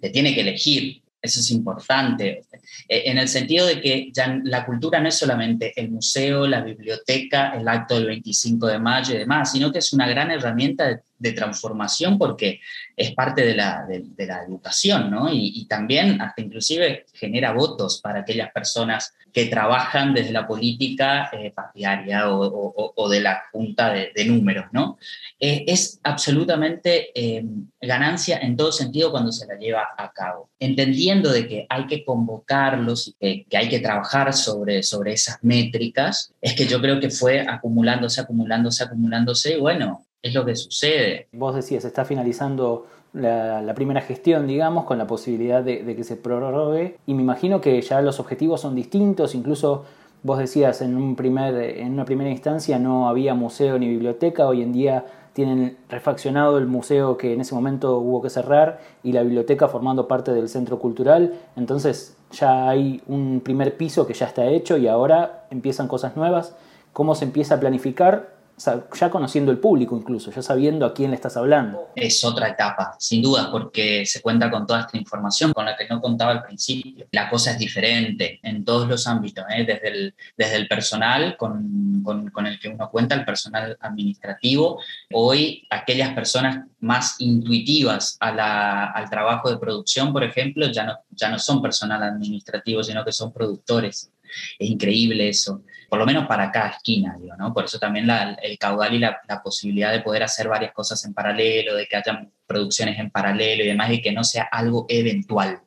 te 0.00 0.10
tiene 0.10 0.34
que 0.34 0.40
elegir, 0.40 1.02
eso 1.22 1.38
es 1.38 1.50
importante. 1.52 2.42
eh, 2.88 3.02
en 3.06 3.18
el 3.18 3.28
sentido 3.28 3.66
de 3.66 3.80
que 3.80 4.10
ya 4.12 4.40
la 4.42 4.66
cultura 4.66 5.00
no 5.00 5.08
es 5.08 5.16
solamente 5.16 5.72
el 5.80 5.90
museo, 5.90 6.46
la 6.46 6.62
biblioteca, 6.62 7.52
el 7.56 7.68
acto 7.68 7.94
del 7.94 8.06
25 8.06 8.66
de 8.66 8.78
mayo 8.80 9.14
y 9.14 9.18
demás, 9.18 9.52
sino 9.52 9.70
que 9.70 9.78
es 9.78 9.92
una 9.92 10.08
gran 10.08 10.30
herramienta 10.32 10.88
de, 10.88 11.00
transformación 11.30 12.18
porque 12.18 12.60
es 12.96 13.14
parte 13.14 13.46
de 13.46 13.54
la, 13.54 13.86
de, 13.86 14.26
la 14.26 14.42
educación, 14.42 15.08
¿no? 15.08 15.28
Y, 15.32 15.66
también 15.68 16.20
hasta 16.20 16.42
inclusive 16.42 17.06
genera 17.14 17.52
votos 17.52 18.00
para 18.02 18.20
aquellas 18.20 18.50
personas 18.50 19.14
que 19.32 19.46
trabajan 19.46 20.12
desde 20.12 20.32
la 20.32 20.46
política 20.46 21.30
eh, 21.32 21.52
partidaria 21.54 22.28
o, 22.28 23.08
de 23.08 23.20
la 23.20 23.44
junta 23.52 23.92
de, 23.92 24.24
números, 24.26 24.66
¿no? 24.72 24.98
Eh, 25.38 25.64
es 25.66 26.00
absolutamente 26.02 27.10
eh, 27.14 27.44
ganancia 27.80 28.38
en 28.38 28.56
todo 28.56 28.72
sentido 28.72 29.10
cuando 29.10 29.32
se 29.32 29.46
la 29.46 29.54
lleva 29.54 29.88
a 29.96 30.12
cabo. 30.12 30.50
Entendiendo 30.58 31.32
de 31.32 31.48
que 31.48 31.66
hay 31.68 31.86
que 31.86 32.04
convocarlos 32.04 33.14
y 33.20 33.44
que, 33.44 33.56
hay 33.56 33.68
que 33.68 33.80
trabajar 33.80 34.34
sobre, 34.34 34.82
sobre 34.82 35.12
esas 35.12 35.38
métricas, 35.42 36.32
es 36.40 36.54
que 36.54 36.66
yo 36.66 36.80
creo 36.80 37.00
que 37.00 37.10
fue 37.10 37.40
acumulándose, 37.40 38.20
acumulándose, 38.20 38.84
acumulándose 38.84 39.56
y 39.56 39.60
bueno, 39.60 40.06
es 40.22 40.34
lo 40.34 40.44
que 40.44 40.56
sucede. 40.56 41.28
Vos 41.32 41.54
decías, 41.54 41.84
está 41.84 42.04
finalizando 42.04 42.86
la, 43.12 43.72
primera 43.74 44.00
gestión, 44.00 44.46
digamos, 44.46 44.84
con 44.84 44.98
la 44.98 45.06
posibilidad 45.06 45.62
de, 45.62 45.82
de, 45.82 45.96
que 45.96 46.04
se 46.04 46.16
prorrogue. 46.16 46.96
Y 47.06 47.14
me 47.14 47.22
imagino 47.22 47.60
que 47.60 47.80
ya 47.82 48.00
los 48.00 48.20
objetivos 48.20 48.60
son 48.60 48.74
distintos, 48.74 49.34
incluso 49.34 49.84
vos 50.22 50.38
decías 50.38 50.80
en, 50.82 50.96
un 50.96 51.16
primer, 51.16 51.54
en 51.78 51.92
una 51.92 52.04
primera 52.04 52.30
instancia 52.30 52.78
no 52.78 53.08
había 53.08 53.34
museo 53.34 53.78
ni 53.78 53.88
biblioteca, 53.88 54.46
hoy 54.46 54.62
en 54.62 54.72
día 54.72 55.04
tienen 55.32 55.78
refaccionado 55.88 56.58
el 56.58 56.66
museo 56.66 57.16
que 57.16 57.32
en 57.32 57.40
ese 57.40 57.54
momento 57.54 57.98
hubo 57.98 58.20
que 58.22 58.30
cerrar 58.30 58.80
y 59.02 59.12
la 59.12 59.22
biblioteca 59.22 59.66
formando 59.66 60.06
parte 60.06 60.32
del 60.32 60.48
centro 60.48 60.78
cultural. 60.78 61.34
Entonces 61.56 62.16
ya 62.30 62.68
hay 62.68 63.02
un 63.08 63.40
primer 63.40 63.76
piso 63.76 64.06
que 64.06 64.12
ya 64.12 64.26
está 64.26 64.46
hecho 64.46 64.76
y 64.76 64.88
ahora 64.88 65.46
empiezan 65.50 65.88
cosas 65.88 66.16
nuevas. 66.16 66.54
¿Cómo 66.92 67.14
se 67.14 67.24
empieza 67.24 67.54
a 67.54 67.60
planificar? 67.60 68.41
Ya 68.64 69.10
conociendo 69.10 69.50
el 69.50 69.58
público 69.58 69.96
incluso, 69.96 70.30
ya 70.30 70.42
sabiendo 70.42 70.86
a 70.86 70.94
quién 70.94 71.10
le 71.10 71.16
estás 71.16 71.36
hablando. 71.36 71.88
Es 71.94 72.22
otra 72.24 72.48
etapa, 72.48 72.96
sin 72.98 73.22
duda, 73.22 73.50
porque 73.50 74.04
se 74.06 74.20
cuenta 74.20 74.50
con 74.50 74.66
toda 74.66 74.80
esta 74.80 74.96
información 74.96 75.52
con 75.52 75.64
la 75.64 75.76
que 75.76 75.86
no 75.88 76.00
contaba 76.00 76.32
al 76.32 76.42
principio. 76.42 77.06
La 77.12 77.28
cosa 77.28 77.52
es 77.52 77.58
diferente 77.58 78.40
en 78.42 78.64
todos 78.64 78.88
los 78.88 79.06
ámbitos, 79.06 79.44
¿eh? 79.54 79.64
desde, 79.64 79.88
el, 79.88 80.14
desde 80.36 80.56
el 80.56 80.68
personal 80.68 81.36
con, 81.36 82.02
con, 82.02 82.46
el 82.46 82.58
que 82.58 82.68
uno 82.68 82.90
cuenta, 82.90 83.14
el 83.14 83.24
personal 83.24 83.76
administrativo. 83.80 84.80
Hoy, 85.12 85.66
aquellas 85.70 86.12
personas 86.14 86.66
más 86.80 87.16
intuitivas 87.20 88.16
a 88.20 88.32
la, 88.32 88.86
al 88.86 89.08
trabajo 89.08 89.50
de 89.50 89.58
producción, 89.58 90.12
por 90.12 90.24
ejemplo, 90.24 90.66
ya 90.70 90.84
no, 90.84 90.98
ya 91.10 91.28
no 91.28 91.38
son 91.38 91.62
personal 91.62 92.02
administrativo, 92.02 92.82
sino 92.82 93.04
que 93.04 93.12
son 93.12 93.32
productores. 93.32 94.10
Es 94.58 94.70
increíble 94.70 95.28
eso 95.28 95.62
por 95.92 95.98
lo 95.98 96.06
menos 96.06 96.26
para 96.26 96.50
cada 96.50 96.68
esquina, 96.68 97.18
digo, 97.20 97.36
¿no? 97.36 97.52
Por 97.52 97.66
eso 97.66 97.78
también 97.78 98.08
el 98.40 98.56
caudal 98.56 98.94
y 98.94 98.98
la, 98.98 99.20
posibilidad 99.44 99.92
de 99.92 100.00
poder 100.00 100.22
hacer 100.22 100.48
varias 100.48 100.72
cosas 100.72 101.04
en 101.04 101.12
paralelo, 101.12 101.74
de 101.74 101.86
que 101.86 101.96
haya 101.96 102.30
producciones 102.46 102.98
en 102.98 103.10
paralelo 103.10 103.62
y 103.62 103.66
demás, 103.66 103.90
y 103.90 104.00
que 104.00 104.10
no 104.10 104.24
sea 104.24 104.44
algo 104.44 104.86
eventual. 104.88 105.60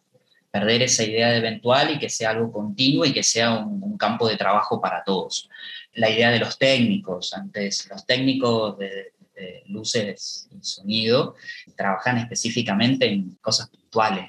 Perder 0.49 0.81
esa 0.81 1.03
idea 1.03 1.29
de 1.29 1.37
eventual 1.37 1.91
y 1.91 1.99
que 1.99 2.09
sea 2.09 2.31
algo 2.31 2.51
continuo 2.51 3.05
y 3.05 3.13
que 3.13 3.21
sea 3.21 3.53
un, 3.53 3.95
campo 3.99 4.27
de 4.27 4.35
trabajo 4.35 4.81
para 4.81 5.03
todos. 5.03 5.47
La 5.93 6.09
idea 6.09 6.31
de 6.31 6.39
los 6.39 6.57
técnicos, 6.57 7.35
antes 7.35 7.87
los 7.91 8.03
técnicos 8.07 8.79
de, 8.79 9.13
de 9.35 9.63
luces 9.67 10.47
y 10.51 10.63
sonido 10.63 11.35
trabajan 11.75 12.17
específicamente 12.17 13.07
en 13.07 13.37
cosas 13.41 13.69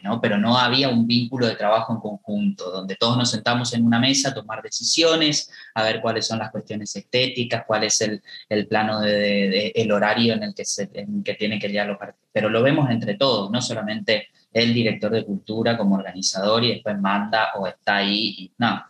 ¿no? 0.03 0.21
Pero 0.21 0.39
no 0.39 0.57
había 0.57 0.89
un 0.89 1.07
vínculo 1.07 1.47
de 1.47 1.57
trabajo 1.57 1.93
en 1.93 2.01
conjunto, 2.01 2.71
donde 2.71 2.97
todos 2.97 3.17
nos 3.17 3.31
sentamos 3.31 3.73
en 3.75 3.85
una 3.85 3.99
mesa 3.99 4.31
a 4.31 4.35
tomar 4.35 4.63
decisiones, 4.63 5.51
a 5.75 5.83
ver 5.83 6.01
cuáles 6.01 6.27
son 6.27 6.39
las 6.39 6.51
cuestiones 6.51 6.95
estéticas, 6.95 7.65
cuál 7.67 7.85
es 7.85 8.01
el, 8.01 8.23
el 8.49 8.67
plano 8.67 9.01
de, 9.01 9.73
el 9.75 9.93
horario 9.93 10.35
en 10.35 10.43
el 10.43 10.55
que, 10.55 10.65
se, 10.65 10.89
que 10.89 11.35
tiene 11.35 11.59
que 11.59 11.69
los 11.69 11.99
Pero 12.33 12.49
lo 12.49 12.63
vemos 12.63 12.91
entre 12.91 13.17
todos, 13.17 13.51
no 13.51 13.61
solamente 13.61 14.29
el 14.53 14.73
director 14.73 15.11
de 15.11 15.25
cultura 15.25 15.77
como 15.77 15.97
organizador 15.97 16.65
y 16.65 16.75
después 16.75 16.99
manda 16.99 17.53
o 17.57 17.67
está 17.67 17.97
ahí, 17.97 18.35
y, 18.39 18.53
no, 18.59 18.85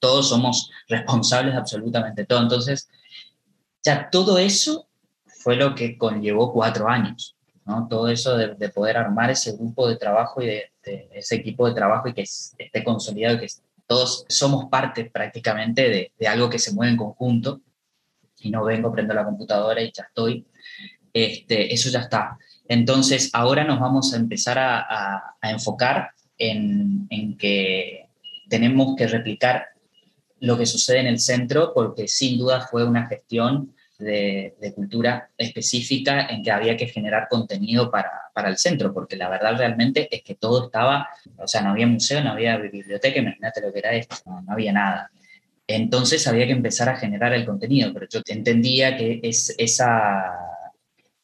todos 0.00 0.28
somos 0.28 0.70
responsables 0.88 1.52
de 1.52 1.60
absolutamente 1.60 2.24
todo. 2.24 2.42
Entonces, 2.42 2.88
ya 3.82 4.08
todo 4.10 4.38
eso 4.38 4.88
fue 5.44 5.56
lo 5.56 5.74
que 5.74 5.98
conllevó 5.98 6.54
cuatro 6.54 6.88
años. 6.88 7.36
Todo 7.90 8.08
eso 8.08 8.34
de, 8.38 8.68
poder 8.70 8.96
armar 8.96 9.30
ese 9.30 9.52
grupo 9.52 9.86
de 9.86 9.96
trabajo 9.96 10.40
y 10.40 10.46
de, 10.46 10.72
ese 11.12 11.34
equipo 11.36 11.68
de 11.68 11.74
trabajo 11.74 12.08
y 12.08 12.14
que 12.14 12.22
esté 12.22 12.82
consolidado 12.82 13.38
que 13.38 13.46
todos 13.86 14.24
somos 14.26 14.70
parte 14.70 15.04
prácticamente 15.04 16.10
de, 16.18 16.26
algo 16.26 16.48
que 16.48 16.58
se 16.58 16.72
mueve 16.72 16.92
en 16.92 16.96
conjunto 16.96 17.60
y 18.40 18.50
no 18.50 18.64
vengo, 18.64 18.90
prendo 18.90 19.12
la 19.12 19.24
computadora 19.24 19.82
y 19.82 19.92
ya 19.94 20.04
estoy. 20.04 20.46
Este, 21.12 21.74
eso 21.74 21.90
ya 21.90 22.00
está. 22.00 22.38
Entonces, 22.66 23.28
ahora 23.34 23.64
nos 23.64 23.78
vamos 23.80 24.14
a 24.14 24.16
empezar 24.16 24.58
a, 24.58 25.36
enfocar 25.42 26.10
en, 26.38 27.06
en 27.10 27.36
que 27.36 28.08
tenemos 28.48 28.96
que 28.96 29.06
replicar 29.06 29.66
lo 30.40 30.56
que 30.56 30.64
sucede 30.64 31.00
en 31.00 31.06
el 31.06 31.20
centro, 31.20 31.72
porque 31.74 32.08
sin 32.08 32.38
duda 32.38 32.62
fue 32.62 32.84
una 32.84 33.06
gestión 33.08 33.74
de, 34.04 34.72
cultura 34.74 35.30
específica 35.36 36.26
en 36.28 36.42
que 36.42 36.50
había 36.50 36.76
que 36.76 36.86
generar 36.86 37.26
contenido 37.28 37.90
para, 37.90 38.10
para, 38.32 38.48
el 38.48 38.58
centro, 38.58 38.92
porque 38.92 39.16
la 39.16 39.28
verdad 39.28 39.56
realmente 39.56 40.08
es 40.14 40.22
que 40.22 40.34
todo 40.34 40.66
estaba, 40.66 41.08
o 41.36 41.46
sea, 41.48 41.62
no 41.62 41.70
había 41.70 41.86
museo, 41.86 42.22
no 42.22 42.32
había 42.32 42.56
biblioteca, 42.56 43.18
imagínate 43.18 43.60
lo 43.60 43.72
que 43.72 43.78
era 43.78 43.92
esto, 43.92 44.16
no, 44.26 44.44
había 44.48 44.72
nada. 44.72 45.10
Entonces 45.66 46.26
había 46.26 46.46
que 46.46 46.52
empezar 46.52 46.88
a 46.88 46.96
generar 46.96 47.32
el 47.32 47.46
contenido, 47.46 47.92
pero 47.92 48.06
yo 48.08 48.20
entendía 48.26 48.96
que 48.96 49.20
es, 49.22 49.54
esa, 49.58 50.36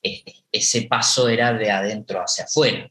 ese 0.03 0.83
paso 0.83 1.29
era 1.29 1.53
de 1.53 1.71
adentro 1.71 2.21
hacia 2.21 2.45
afuera 2.45 2.91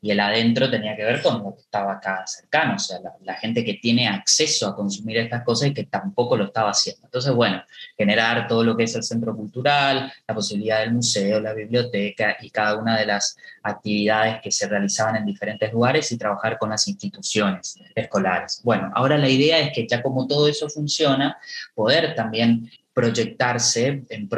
y 0.00 0.10
el 0.12 0.20
adentro 0.20 0.70
tenía 0.70 0.96
que 0.96 1.04
ver 1.04 1.20
con 1.22 1.42
lo 1.42 1.54
que 1.54 1.62
estaba 1.62 1.94
acá 1.94 2.24
cercano, 2.26 2.76
o 2.76 2.78
sea, 2.78 2.98
la, 3.22 3.34
gente 3.34 3.64
que 3.64 3.74
tiene 3.74 4.08
acceso 4.08 4.68
a 4.68 4.76
consumir 4.76 5.18
estas 5.18 5.42
cosas 5.42 5.68
y 5.68 5.74
que 5.74 5.84
tampoco 5.84 6.36
lo 6.36 6.44
estaba 6.44 6.70
haciendo. 6.70 7.02
Entonces, 7.04 7.32
bueno, 7.32 7.62
generar 7.96 8.46
todo 8.46 8.64
lo 8.64 8.76
que 8.76 8.84
es 8.84 8.94
el 8.94 9.02
centro 9.02 9.34
cultural, 9.36 10.12
la 10.26 10.34
posibilidad 10.34 10.80
del 10.80 10.92
museo, 10.92 11.40
la 11.40 11.52
biblioteca 11.52 12.36
y 12.40 12.50
cada 12.50 12.76
una 12.76 12.98
de 12.98 13.06
las 13.06 13.36
actividades 13.62 14.40
que 14.42 14.50
se 14.50 14.68
realizaban 14.68 15.16
en 15.16 15.26
diferentes 15.26 15.72
lugares 15.72 16.10
y 16.12 16.18
trabajar 16.18 16.58
con 16.58 16.70
las 16.70 16.86
instituciones 16.88 17.78
escolares. 17.94 18.60
Bueno, 18.64 18.90
ahora 18.94 19.18
la 19.18 19.28
idea 19.28 19.58
es 19.58 19.72
que 19.72 19.86
ya 19.86 20.02
como 20.02 20.26
todo 20.26 20.48
eso 20.48 20.68
funciona, 20.68 21.38
poder 21.74 22.14
también 22.14 22.70
proyectarse 22.92 24.04
en, 24.08 24.28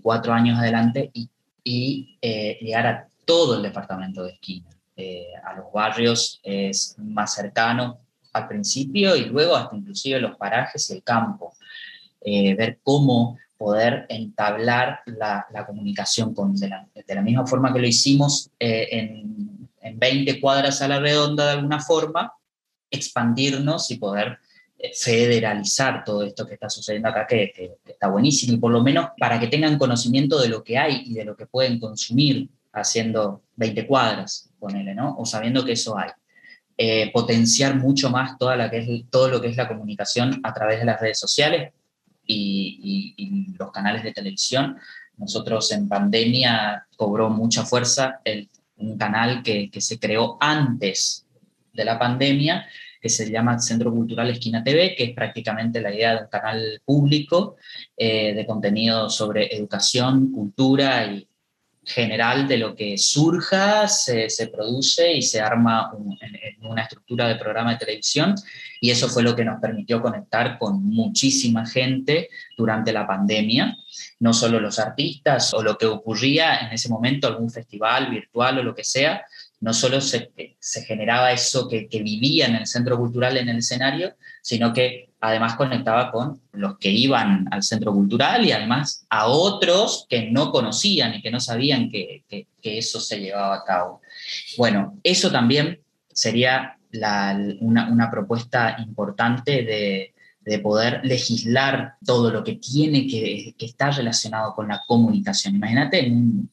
cuatro 0.00 0.32
años 0.32 0.58
adelante 0.58 1.10
y, 1.12 1.28
y 1.64 2.18
eh, 2.22 2.58
llegar 2.60 2.86
a 2.86 3.08
todo 3.24 3.56
el 3.56 3.62
departamento 3.62 4.22
de 4.22 4.32
esquina. 4.32 4.75
Eh, 4.98 5.26
a 5.44 5.54
los 5.54 5.70
barrios 5.70 6.40
es 6.42 6.94
más 6.96 7.34
cercano 7.34 7.98
al 8.32 8.48
principio 8.48 9.14
y 9.14 9.26
luego 9.26 9.54
hasta 9.54 9.76
inclusive 9.76 10.18
los 10.20 10.38
parajes 10.38 10.88
y 10.88 10.94
el 10.94 11.02
campo. 11.02 11.52
Eh, 12.22 12.54
ver 12.54 12.78
cómo 12.82 13.38
poder 13.58 14.06
entablar 14.08 15.00
la, 15.04 15.46
comunicación 15.66 16.32
con, 16.32 16.56
de 16.56 16.68
la, 16.68 17.22
misma 17.22 17.46
forma 17.46 17.74
que 17.74 17.78
lo 17.78 17.86
hicimos 17.86 18.50
eh, 18.58 18.88
en, 18.90 19.68
en, 19.82 19.98
20 19.98 20.40
cuadras 20.40 20.80
a 20.80 20.88
la 20.88 20.98
redonda 20.98 21.44
de 21.44 21.52
alguna 21.52 21.80
forma, 21.80 22.32
expandirnos 22.90 23.90
y 23.90 23.98
poder 23.98 24.38
federalizar 24.94 26.04
todo 26.04 26.22
esto 26.22 26.46
que 26.46 26.54
está 26.54 26.70
sucediendo 26.70 27.08
acá, 27.08 27.26
que, 27.26 27.52
que, 27.54 27.76
está 27.86 28.08
buenísimo, 28.08 28.54
y 28.54 28.58
por 28.58 28.72
lo 28.72 28.82
menos 28.82 29.08
para 29.18 29.38
que 29.38 29.48
tengan 29.48 29.78
conocimiento 29.78 30.40
de 30.40 30.48
lo 30.48 30.64
que 30.64 30.78
hay 30.78 31.02
y 31.04 31.14
de 31.14 31.24
lo 31.24 31.36
que 31.36 31.46
pueden 31.46 31.78
consumir 31.78 32.48
haciendo 32.80 33.42
20 33.56 33.86
cuadras, 33.86 34.50
ponele, 34.58 34.94
¿no? 34.94 35.16
O 35.18 35.24
sabiendo 35.24 35.64
que 35.64 35.72
eso 35.72 35.96
hay. 35.98 36.10
Eh, 36.78 37.10
potenciar 37.10 37.76
mucho 37.76 38.10
más 38.10 38.36
toda 38.36 38.54
la 38.54 38.70
que 38.70 38.78
es, 38.78 39.04
todo 39.10 39.28
lo 39.28 39.40
que 39.40 39.48
es 39.48 39.56
la 39.56 39.66
comunicación 39.66 40.40
a 40.42 40.52
través 40.52 40.78
de 40.78 40.84
las 40.84 41.00
redes 41.00 41.18
sociales 41.18 41.72
y, 42.26 43.54
los 43.58 43.72
canales 43.72 44.02
de 44.04 44.12
televisión. 44.12 44.76
Nosotros 45.16 45.72
en 45.72 45.88
pandemia 45.88 46.86
cobró 46.96 47.30
mucha 47.30 47.64
fuerza 47.64 48.20
el, 48.24 48.50
un 48.76 48.98
canal 48.98 49.42
que, 49.42 49.70
que 49.70 49.80
se 49.80 49.98
creó 49.98 50.36
antes 50.38 51.26
de 51.72 51.84
la 51.84 51.98
pandemia, 51.98 52.66
que 53.00 53.08
se 53.08 53.30
llama 53.30 53.58
Centro 53.58 53.90
Cultural 53.92 54.28
Esquina 54.30 54.64
TV, 54.64 54.94
que 54.96 55.04
es 55.04 55.14
prácticamente 55.14 55.80
la 55.80 55.94
idea 55.94 56.14
de 56.14 56.22
un 56.22 56.28
canal 56.28 56.82
público 56.84 57.56
eh, 57.96 58.34
de 58.34 58.46
contenido 58.46 59.08
sobre 59.08 59.54
educación, 59.54 60.32
cultura 60.32 61.06
y, 61.06 61.26
general 61.86 62.48
de 62.48 62.58
lo 62.58 62.74
que 62.74 62.98
surja, 62.98 63.86
se, 63.86 64.28
produce 64.52 65.12
y 65.14 65.22
se 65.22 65.40
arma 65.40 65.92
en, 66.20 66.66
una 66.66 66.82
estructura 66.82 67.28
de 67.28 67.36
programa 67.36 67.72
de 67.72 67.78
televisión. 67.78 68.34
Y 68.80 68.90
eso 68.90 69.08
fue 69.08 69.22
lo 69.22 69.36
que 69.36 69.44
nos 69.44 69.60
permitió 69.60 70.02
conectar 70.02 70.58
con 70.58 70.84
muchísima 70.84 71.64
gente 71.64 72.28
durante 72.56 72.92
la 72.92 73.06
pandemia, 73.06 73.76
no 74.18 74.32
solo 74.32 74.58
los 74.58 74.80
artistas 74.80 75.54
o 75.54 75.62
lo 75.62 75.78
que 75.78 75.86
ocurría 75.86 76.58
en 76.58 76.72
ese 76.72 76.88
momento, 76.88 77.28
algún 77.28 77.50
festival 77.50 78.10
virtual 78.10 78.58
o 78.58 78.62
lo 78.64 78.74
que 78.74 78.84
sea, 78.84 79.24
no 79.60 79.72
solo 79.72 80.00
se, 80.00 80.32
se 80.58 80.82
generaba 80.84 81.32
eso 81.32 81.68
que, 81.68 81.88
que, 81.88 82.02
vivía 82.02 82.46
en 82.46 82.56
el 82.56 82.66
centro 82.66 82.98
cultural, 82.98 83.36
en 83.36 83.48
el 83.48 83.58
escenario, 83.58 84.16
sino 84.42 84.72
que 84.72 85.05
además 85.20 85.56
conectaba 85.56 86.10
con 86.10 86.40
los 86.52 86.78
que 86.78 86.90
iban 86.90 87.46
al 87.50 87.62
centro 87.62 87.92
cultural 87.92 88.44
y 88.44 88.52
además 88.52 89.06
a 89.08 89.26
otros 89.26 90.06
que 90.08 90.30
no 90.30 90.50
conocían 90.50 91.14
y 91.14 91.22
que 91.22 91.30
no 91.30 91.40
sabían 91.40 91.90
que, 91.90 92.24
que, 92.28 92.46
eso 92.62 92.98
se 92.98 93.20
llevaba 93.20 93.54
a 93.54 93.64
cabo. 93.64 94.00
Bueno, 94.58 94.98
eso 95.04 95.30
también 95.30 95.80
sería 96.12 96.76
una, 97.60 97.88
una, 97.88 98.10
propuesta 98.10 98.76
importante 98.80 99.62
de, 99.62 100.14
de, 100.40 100.58
poder 100.58 101.00
legislar 101.04 101.94
todo 102.04 102.32
lo 102.32 102.42
que 102.42 102.54
tiene 102.54 103.06
que, 103.06 103.54
que 103.56 103.66
estar 103.66 103.94
relacionado 103.94 104.52
con 104.52 104.66
la 104.66 104.82
comunicación. 104.84 105.54
Imagínate 105.54 106.04
en 106.04 106.12
un, 106.12 106.50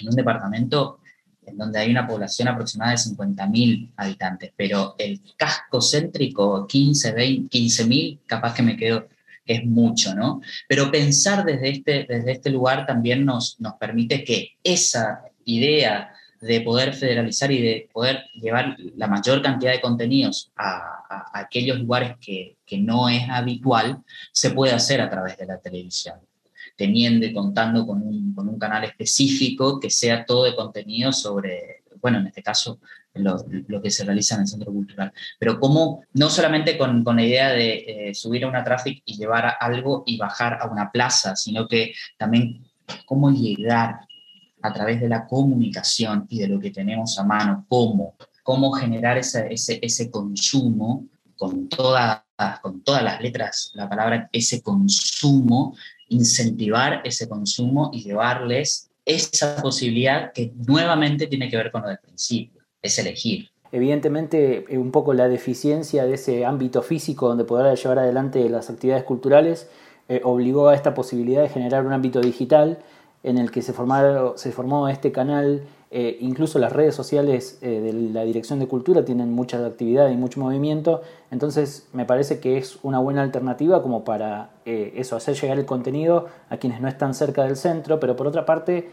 en 0.00 0.08
un 0.08 0.14
departamento 0.14 1.00
en 1.44 1.56
donde 1.56 1.78
hay 1.78 1.90
una 1.90 2.06
población 2.06 2.48
aproximada 2.48 2.92
de 2.92 2.98
50.000 2.98 3.92
habitantes, 3.96 4.52
pero 4.56 4.94
el 4.98 5.20
casco 5.36 5.80
céntrico, 5.80 6.66
15, 6.66 7.12
20, 7.12 7.58
15.000, 7.58 8.20
capaz 8.26 8.54
que 8.54 8.62
me 8.62 8.76
quedo, 8.76 9.08
es 9.44 9.64
mucho, 9.64 10.14
¿no? 10.14 10.40
Pero 10.68 10.90
pensar 10.90 11.44
desde 11.44 11.70
este, 11.70 12.06
desde 12.08 12.32
este 12.32 12.50
lugar 12.50 12.86
también 12.86 13.24
nos, 13.24 13.60
nos 13.60 13.74
permite 13.74 14.22
que 14.22 14.52
esa 14.62 15.22
idea 15.44 16.12
de 16.40 16.60
poder 16.60 16.94
federalizar 16.94 17.50
y 17.50 17.60
de 17.60 17.88
poder 17.92 18.24
llevar 18.34 18.76
la 18.96 19.06
mayor 19.06 19.42
cantidad 19.42 19.72
de 19.72 19.80
contenidos 19.80 20.52
a, 20.56 20.76
a, 21.08 21.30
a 21.32 21.40
aquellos 21.40 21.78
lugares 21.78 22.16
que, 22.20 22.56
que 22.64 22.78
no 22.78 23.08
es 23.08 23.28
habitual, 23.28 24.02
se 24.32 24.50
puede 24.50 24.72
hacer 24.72 25.00
a 25.00 25.10
través 25.10 25.36
de 25.36 25.46
la 25.46 25.58
televisión 25.58 26.16
teniendo 26.76 27.26
y 27.26 27.32
contando 27.32 27.86
con 27.86 28.02
un, 28.02 28.58
canal 28.58 28.84
específico 28.84 29.80
que 29.80 29.90
sea 29.90 30.24
todo 30.24 30.44
de 30.44 30.54
contenido 30.54 31.12
sobre, 31.12 31.82
bueno, 32.00 32.18
en 32.18 32.28
este 32.28 32.42
caso, 32.44 32.78
lo, 33.14 33.82
que 33.82 33.90
se 33.90 34.04
realiza 34.04 34.36
en 34.36 34.42
el 34.42 34.46
centro 34.46 34.72
cultural. 34.72 35.12
Pero 35.38 35.58
cómo, 35.58 36.04
no 36.14 36.30
solamente 36.30 36.78
con, 36.78 37.04
la 37.04 37.24
idea 37.24 37.50
de 37.50 38.08
eh, 38.08 38.14
subir 38.14 38.44
a 38.44 38.48
una 38.48 38.62
tráfico 38.62 39.02
y 39.04 39.16
llevar 39.16 39.56
algo 39.58 40.04
y 40.06 40.16
bajar 40.16 40.58
a 40.60 40.68
una 40.68 40.92
plaza, 40.92 41.34
sino 41.34 41.66
que 41.66 41.92
también 42.16 42.64
cómo 43.04 43.30
llegar 43.30 44.00
a 44.62 44.72
través 44.72 45.00
de 45.00 45.08
la 45.08 45.26
comunicación 45.26 46.26
y 46.28 46.38
de 46.38 46.48
lo 46.48 46.60
que 46.60 46.70
tenemos 46.70 47.18
a 47.18 47.24
mano, 47.24 47.66
cómo, 47.68 48.14
cómo 48.42 48.72
generar 48.72 49.18
ese, 49.18 49.52
ese, 49.52 49.78
ese 49.82 50.10
consumo 50.10 51.06
con, 51.36 51.68
toda, 51.68 52.24
con 52.62 52.82
todas 52.82 53.02
las 53.02 53.20
letras, 53.20 53.72
la 53.74 53.88
palabra 53.88 54.28
ese 54.32 54.62
consumo 54.62 55.76
incentivar 56.12 57.00
ese 57.04 57.28
consumo 57.28 57.90
y 57.92 58.02
llevarles 58.02 58.90
esa 59.04 59.56
posibilidad 59.60 60.32
que 60.32 60.52
nuevamente 60.66 61.26
tiene 61.26 61.48
que 61.48 61.56
ver 61.56 61.72
con 61.72 61.82
lo 61.82 61.88
del 61.88 61.98
principio, 61.98 62.62
es 62.80 62.98
elegir. 62.98 63.48
Evidentemente, 63.72 64.66
eh, 64.68 64.78
un 64.78 64.90
poco 64.90 65.14
la 65.14 65.28
deficiencia 65.28 66.04
de 66.04 66.14
ese 66.14 66.44
ámbito 66.44 66.82
físico 66.82 67.28
donde 67.28 67.44
poder 67.44 67.76
llevar 67.76 67.98
adelante 68.00 68.48
las 68.48 68.68
actividades 68.70 69.04
culturales 69.04 69.68
eh, 70.08 70.20
obligó 70.24 70.68
a 70.68 70.74
esta 70.74 70.94
posibilidad 70.94 71.42
de 71.42 71.48
generar 71.48 71.86
un 71.86 71.92
ámbito 71.92 72.20
digital 72.20 72.78
en 73.22 73.38
el 73.38 73.50
que 73.50 73.62
se, 73.62 73.72
formaron, 73.72 74.36
se 74.36 74.52
formó 74.52 74.88
este 74.88 75.10
canal 75.10 75.62
eh, 75.94 76.16
incluso 76.20 76.58
las 76.58 76.72
redes 76.72 76.94
sociales 76.94 77.58
eh, 77.60 77.68
de 77.82 77.92
la 77.92 78.22
Dirección 78.22 78.58
de 78.58 78.66
Cultura 78.66 79.04
tienen 79.04 79.30
mucha 79.34 79.62
actividad 79.66 80.08
y 80.08 80.16
mucho 80.16 80.40
movimiento, 80.40 81.02
entonces 81.30 81.86
me 81.92 82.06
parece 82.06 82.40
que 82.40 82.56
es 82.56 82.78
una 82.82 82.98
buena 82.98 83.20
alternativa 83.20 83.82
como 83.82 84.02
para 84.02 84.52
eh, 84.64 84.94
eso, 84.96 85.16
hacer 85.16 85.34
llegar 85.38 85.58
el 85.58 85.66
contenido 85.66 86.28
a 86.48 86.56
quienes 86.56 86.80
no 86.80 86.88
están 86.88 87.12
cerca 87.12 87.44
del 87.44 87.56
centro, 87.56 88.00
pero 88.00 88.16
por 88.16 88.26
otra 88.26 88.46
parte 88.46 88.88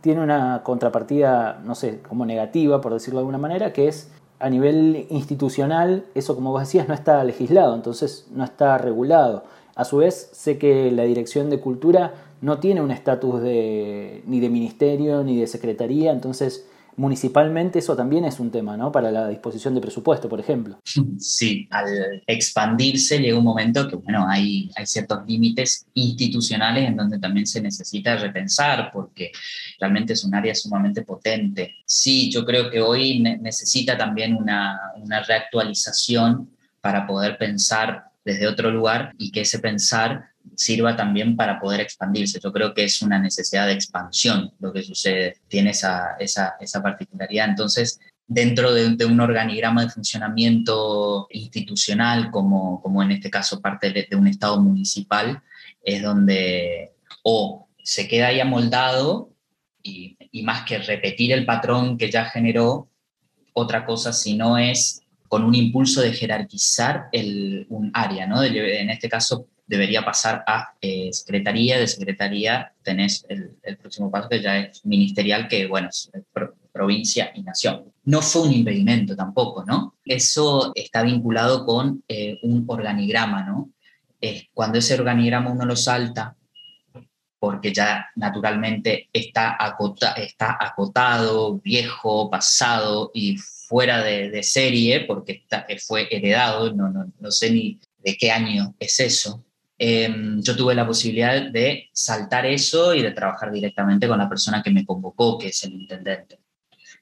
tiene 0.00 0.24
una 0.24 0.62
contrapartida, 0.64 1.60
no 1.64 1.76
sé, 1.76 2.00
como 2.00 2.26
negativa, 2.26 2.80
por 2.80 2.94
decirlo 2.94 3.20
de 3.20 3.22
alguna 3.22 3.38
manera, 3.38 3.72
que 3.72 3.86
es 3.86 4.10
a 4.40 4.50
nivel 4.50 5.06
institucional, 5.08 6.04
eso 6.16 6.34
como 6.34 6.50
vos 6.50 6.62
decías, 6.62 6.88
no 6.88 6.94
está 6.94 7.22
legislado, 7.22 7.76
entonces 7.76 8.26
no 8.32 8.42
está 8.42 8.76
regulado. 8.76 9.44
A 9.76 9.84
su 9.84 9.98
vez, 9.98 10.30
sé 10.32 10.58
que 10.58 10.90
la 10.90 11.04
Dirección 11.04 11.48
de 11.48 11.60
Cultura 11.60 12.12
no 12.40 12.58
tiene 12.58 12.80
un 12.80 12.90
estatus 12.90 13.42
de, 13.42 14.22
ni 14.26 14.40
de 14.40 14.48
ministerio 14.48 15.22
ni 15.22 15.38
de 15.40 15.46
secretaría, 15.46 16.12
entonces 16.12 16.66
municipalmente 16.96 17.78
eso 17.78 17.96
también 17.96 18.24
es 18.24 18.40
un 18.40 18.50
tema, 18.50 18.76
¿no? 18.76 18.92
Para 18.92 19.10
la 19.10 19.28
disposición 19.28 19.74
de 19.74 19.80
presupuesto, 19.80 20.28
por 20.28 20.40
ejemplo. 20.40 20.78
Sí, 21.18 21.66
al 21.70 22.22
expandirse 22.26 23.18
llega 23.18 23.38
un 23.38 23.44
momento 23.44 23.88
que, 23.88 23.96
bueno, 23.96 24.26
hay, 24.28 24.70
hay 24.76 24.86
ciertos 24.86 25.20
límites 25.26 25.86
institucionales 25.94 26.88
en 26.88 26.96
donde 26.96 27.18
también 27.18 27.46
se 27.46 27.62
necesita 27.62 28.16
repensar 28.16 28.90
porque 28.92 29.32
realmente 29.78 30.12
es 30.12 30.24
un 30.24 30.34
área 30.34 30.54
sumamente 30.54 31.02
potente. 31.02 31.76
Sí, 31.86 32.30
yo 32.30 32.44
creo 32.44 32.70
que 32.70 32.80
hoy 32.80 33.20
necesita 33.20 33.96
también 33.96 34.34
una, 34.34 34.78
una 34.96 35.22
reactualización 35.22 36.50
para 36.80 37.06
poder 37.06 37.38
pensar 37.38 38.10
desde 38.24 38.46
otro 38.46 38.70
lugar 38.70 39.14
y 39.16 39.30
que 39.30 39.42
ese 39.42 39.58
pensar 39.58 40.29
sirva 40.54 40.96
también 40.96 41.36
para 41.36 41.58
poder 41.60 41.80
expandirse. 41.80 42.40
Yo 42.42 42.52
creo 42.52 42.74
que 42.74 42.84
es 42.84 43.02
una 43.02 43.18
necesidad 43.18 43.66
de 43.66 43.72
expansión 43.72 44.52
lo 44.58 44.72
que 44.72 44.82
sucede, 44.82 45.36
tiene 45.48 45.70
esa, 45.70 46.16
esa, 46.18 46.56
esa 46.60 46.82
particularidad. 46.82 47.48
Entonces, 47.48 48.00
dentro 48.26 48.72
de, 48.72 48.96
de, 48.96 49.04
un 49.06 49.20
organigrama 49.20 49.84
de 49.84 49.90
funcionamiento 49.90 51.26
institucional, 51.30 52.30
como, 52.30 52.80
como 52.82 53.02
en 53.02 53.12
este 53.12 53.30
caso 53.30 53.60
parte 53.60 53.90
de, 53.90 54.06
de 54.10 54.16
un 54.16 54.26
Estado 54.26 54.60
municipal, 54.60 55.42
es 55.82 56.02
donde 56.02 56.92
o 57.22 57.68
se 57.82 58.08
queda 58.08 58.28
ahí 58.28 58.40
amoldado 58.40 59.30
y, 59.82 60.16
y 60.30 60.42
más 60.42 60.64
que 60.64 60.78
repetir 60.78 61.32
el 61.32 61.46
patrón 61.46 61.96
que 61.98 62.10
ya 62.10 62.26
generó, 62.26 62.88
otra 63.52 63.84
cosa 63.84 64.12
si 64.12 64.36
no 64.36 64.58
es 64.58 65.02
con 65.28 65.44
un 65.44 65.54
impulso 65.54 66.00
de 66.00 66.12
jerarquizar 66.12 67.08
el, 67.12 67.66
un 67.68 67.90
área, 67.94 68.26
¿no? 68.26 68.42
En 68.42 68.90
este 68.90 69.08
caso, 69.08 69.46
debería 69.70 70.04
pasar 70.04 70.42
a 70.48 70.74
eh, 70.80 71.12
secretaría, 71.12 71.78
de 71.78 71.86
secretaría 71.86 72.72
tenés 72.82 73.24
el, 73.28 73.56
el, 73.62 73.76
próximo 73.76 74.10
paso 74.10 74.28
que 74.28 74.42
ya 74.42 74.58
es 74.58 74.84
ministerial, 74.84 75.46
que 75.46 75.68
bueno, 75.68 75.88
es 75.90 76.10
pro, 76.32 76.56
provincia 76.72 77.30
y 77.36 77.42
nación. 77.42 77.84
No 78.02 78.20
fue 78.20 78.42
un 78.42 78.52
impedimento 78.52 79.14
tampoco, 79.14 79.64
¿no? 79.64 79.94
Eso 80.04 80.72
está 80.74 81.04
vinculado 81.04 81.64
con 81.64 82.02
eh, 82.08 82.38
un 82.42 82.64
organigrama, 82.66 83.44
¿no? 83.44 83.70
Eh, 84.20 84.48
cuando 84.52 84.78
ese 84.78 84.94
organigrama 84.94 85.52
uno 85.52 85.64
lo 85.64 85.76
salta, 85.76 86.36
porque 87.38 87.72
ya 87.72 88.08
naturalmente 88.16 89.08
está, 89.12 89.56
acota, 89.56 90.14
está 90.14 90.58
acotado, 90.60 91.60
viejo, 91.60 92.28
pasado 92.28 93.12
y 93.14 93.36
fuera 93.36 94.02
de, 94.02 94.30
de 94.30 94.42
serie, 94.42 95.02
porque 95.02 95.32
está, 95.32 95.64
fue 95.86 96.08
heredado, 96.10 96.74
no, 96.74 96.88
no, 96.88 97.12
no 97.20 97.30
sé 97.30 97.52
ni 97.52 97.78
de 97.98 98.16
qué 98.16 98.32
año 98.32 98.74
es 98.80 98.98
eso, 98.98 99.44
eh, 99.82 100.14
yo 100.42 100.54
tuve 100.54 100.74
la 100.74 100.86
posibilidad 100.86 101.50
de 101.50 101.88
saltar 101.94 102.44
eso 102.44 102.94
y 102.94 103.00
de 103.00 103.12
trabajar 103.12 103.50
directamente 103.50 104.06
con 104.06 104.18
la 104.18 104.28
persona 104.28 104.62
que 104.62 104.70
me 104.70 104.84
convocó, 104.84 105.38
que 105.38 105.48
es 105.48 105.64
el 105.64 105.72
intendente. 105.72 106.38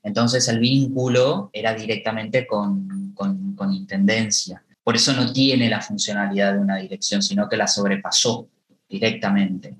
Entonces 0.00 0.46
el 0.46 0.60
vínculo 0.60 1.50
era 1.52 1.74
directamente 1.74 2.46
con, 2.46 3.12
con, 3.14 3.56
con 3.56 3.72
intendencia. 3.72 4.62
Por 4.84 4.94
eso 4.94 5.12
no 5.12 5.32
tiene 5.32 5.68
la 5.68 5.80
funcionalidad 5.80 6.52
de 6.52 6.60
una 6.60 6.76
dirección, 6.76 7.20
sino 7.20 7.48
que 7.48 7.56
la 7.56 7.66
sobrepasó 7.66 8.48
directamente. 8.88 9.74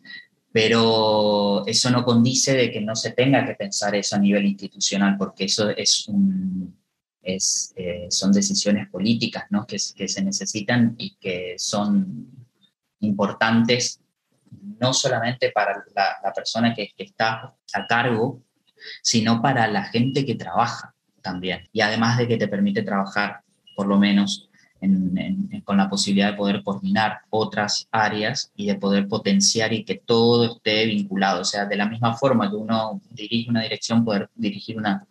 Pero 0.51 1.65
eso 1.69 1.91
no 1.91 2.05
condice 2.05 2.57
de 2.57 2.73
que 2.73 2.81
no 2.81 2.97
se 2.97 3.13
tenga 3.13 3.47
que 3.47 3.55
pensar 3.55 3.95
eso 3.95 4.17
a 4.17 4.19
nivel 4.19 4.45
institucional, 4.45 5.17
porque 5.17 5.45
eso 5.45 5.71
es 5.71 6.09
un, 6.09 6.77
es, 7.23 7.73
eh, 7.77 8.09
son 8.11 8.33
decisiones 8.33 8.89
políticas 8.89 9.45
¿no? 9.51 9.65
que, 9.69 9.77
que 9.95 10.09
se 10.09 10.25
necesitan 10.25 10.97
y 10.99 11.15
que 11.21 11.55
son 11.59 12.38
importantes, 13.01 14.01
no 14.81 14.93
solamente 14.93 15.51
para 15.51 15.85
la, 15.95 16.33
persona 16.33 16.75
que, 16.75 16.93
está 16.97 17.55
a 17.73 17.87
cargo, 17.87 18.43
sino 19.03 19.43
para 19.43 19.67
la 19.67 19.85
gente 19.85 20.25
que 20.25 20.35
trabaja 20.35 20.95
también. 21.23 21.69
Y 21.73 21.81
además 21.81 22.19
de 22.19 22.29
que 22.29 22.37
te 22.37 22.49
permite 22.49 22.83
trabajar, 22.83 23.41
por 23.77 23.87
lo 23.87 23.99
menos, 23.99 24.49
en, 24.81 25.19
en, 25.19 25.61
con 25.63 25.77
la 25.77 25.91
posibilidad 25.91 26.31
de 26.31 26.37
poder 26.37 26.63
coordinar 26.63 27.23
otras 27.31 27.89
áreas 27.91 28.53
y 28.55 28.67
de 28.67 28.77
poder 28.77 29.09
potenciar 29.09 29.73
y 29.73 29.85
que 29.85 29.97
todo 29.97 30.57
esté 30.57 30.87
vinculado. 30.87 31.43
O 31.43 31.45
sea, 31.45 31.67
de 31.67 31.77
la 31.77 31.89
misma 31.89 32.15
forma 32.17 32.49
que 32.49 32.57
uno 32.57 33.01
dirige 33.11 33.51
una 33.51 33.63
dirección, 33.63 34.05
poder 34.05 34.31
dirigir 34.35 34.77
una, 34.77 35.05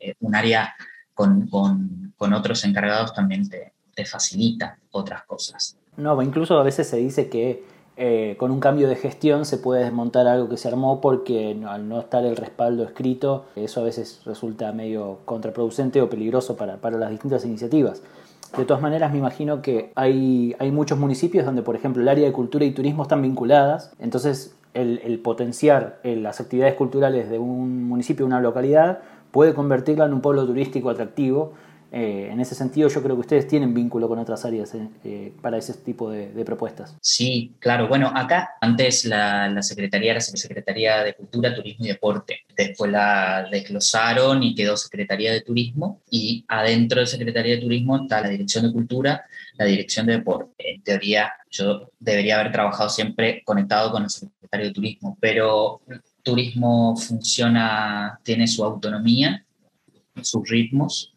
eh, 0.00 0.14
un 0.20 0.34
área 0.34 0.74
con, 1.14 1.48
con, 1.48 2.14
con 2.16 2.32
otros 2.32 2.64
encargados 2.64 3.12
también 3.12 3.48
te, 3.48 3.72
te 3.94 4.04
facilita 4.04 4.78
otras 4.92 5.24
cosas. 5.24 5.77
No, 5.98 6.20
incluso 6.22 6.58
a 6.58 6.62
veces 6.62 6.88
se 6.88 6.96
dice 6.96 7.28
que 7.28 7.64
eh, 7.96 8.36
con 8.38 8.52
un 8.52 8.60
cambio 8.60 8.88
de 8.88 8.94
gestión 8.94 9.44
se 9.44 9.58
puede 9.58 9.82
desmontar 9.82 10.28
algo 10.28 10.48
que 10.48 10.56
se 10.56 10.68
armó 10.68 11.00
porque 11.00 11.60
al 11.66 11.88
no 11.88 11.98
estar 11.98 12.24
el 12.24 12.36
respaldo 12.36 12.84
escrito, 12.84 13.46
eso 13.56 13.80
a 13.80 13.82
veces 13.82 14.22
resulta 14.24 14.72
medio 14.72 15.18
contraproducente 15.24 16.00
o 16.00 16.08
peligroso 16.08 16.56
para, 16.56 16.76
para 16.76 16.96
las 16.96 17.10
distintas 17.10 17.44
iniciativas. 17.44 18.00
De 18.56 18.64
todas 18.64 18.80
maneras, 18.80 19.12
me 19.12 19.18
imagino 19.18 19.60
que 19.60 19.90
hay, 19.96 20.54
hay 20.60 20.70
muchos 20.70 20.98
municipios 20.98 21.44
donde, 21.44 21.62
por 21.62 21.74
ejemplo, 21.74 22.00
el 22.00 22.08
área 22.08 22.24
de 22.24 22.32
cultura 22.32 22.64
y 22.64 22.70
turismo 22.70 23.02
están 23.02 23.20
vinculadas, 23.20 23.92
entonces 23.98 24.56
el, 24.74 25.18
potenciar 25.18 25.98
las 26.04 26.40
actividades 26.40 26.74
culturales 26.74 27.28
de 27.28 27.40
un 27.40 27.88
municipio, 27.88 28.24
una 28.24 28.40
localidad, 28.40 29.00
puede 29.32 29.52
convertirla 29.52 30.06
en 30.06 30.14
un 30.14 30.20
pueblo 30.20 30.46
turístico 30.46 30.88
atractivo 30.88 31.54
eh, 31.90 32.28
en 32.30 32.38
ese 32.38 32.54
sentido, 32.54 32.88
yo 32.88 33.02
creo 33.02 33.16
que 33.16 33.20
ustedes 33.20 33.46
tienen 33.46 33.72
vínculo 33.72 34.08
con 34.08 34.18
otras 34.18 34.44
áreas 34.44 34.74
eh, 34.74 34.88
eh, 35.04 35.32
para 35.40 35.56
ese 35.56 35.72
tipo 35.72 36.10
de, 36.10 36.28
propuestas. 36.44 36.94
Sí, 37.00 37.54
claro. 37.58 37.88
Bueno, 37.88 38.12
acá 38.14 38.56
antes 38.60 39.06
la, 39.06 39.62
Secretaría 39.62 40.12
era 40.12 40.20
Secretaría 40.20 41.02
de 41.02 41.14
Cultura, 41.14 41.54
Turismo 41.54 41.86
y 41.86 41.88
Deporte. 41.88 42.40
Después 42.54 42.90
la 42.90 43.48
desglosaron 43.50 44.42
y 44.42 44.54
quedó 44.54 44.76
Secretaría 44.76 45.32
de 45.32 45.40
Turismo. 45.40 46.02
Y 46.10 46.44
adentro 46.48 47.00
de 47.00 47.06
Secretaría 47.06 47.54
de 47.54 47.62
Turismo 47.62 48.02
está 48.02 48.20
la 48.20 48.28
Dirección 48.28 48.66
de 48.66 48.72
Cultura, 48.72 49.24
la 49.56 49.64
Dirección 49.64 50.06
de 50.06 50.18
Deporte. 50.18 50.74
En 50.74 50.82
teoría, 50.82 51.32
yo 51.50 51.90
debería 51.98 52.38
haber 52.38 52.52
trabajado 52.52 52.90
siempre 52.90 53.42
conectado 53.44 53.90
con 53.90 54.02
el 54.02 54.10
Secretario 54.10 54.66
de 54.66 54.72
Turismo, 54.72 55.16
pero 55.20 55.80
turismo 56.22 56.96
funciona, 56.96 58.20
tiene 58.22 58.46
su 58.46 58.62
autonomía, 58.62 59.44
sus 60.20 60.46
ritmos 60.48 61.14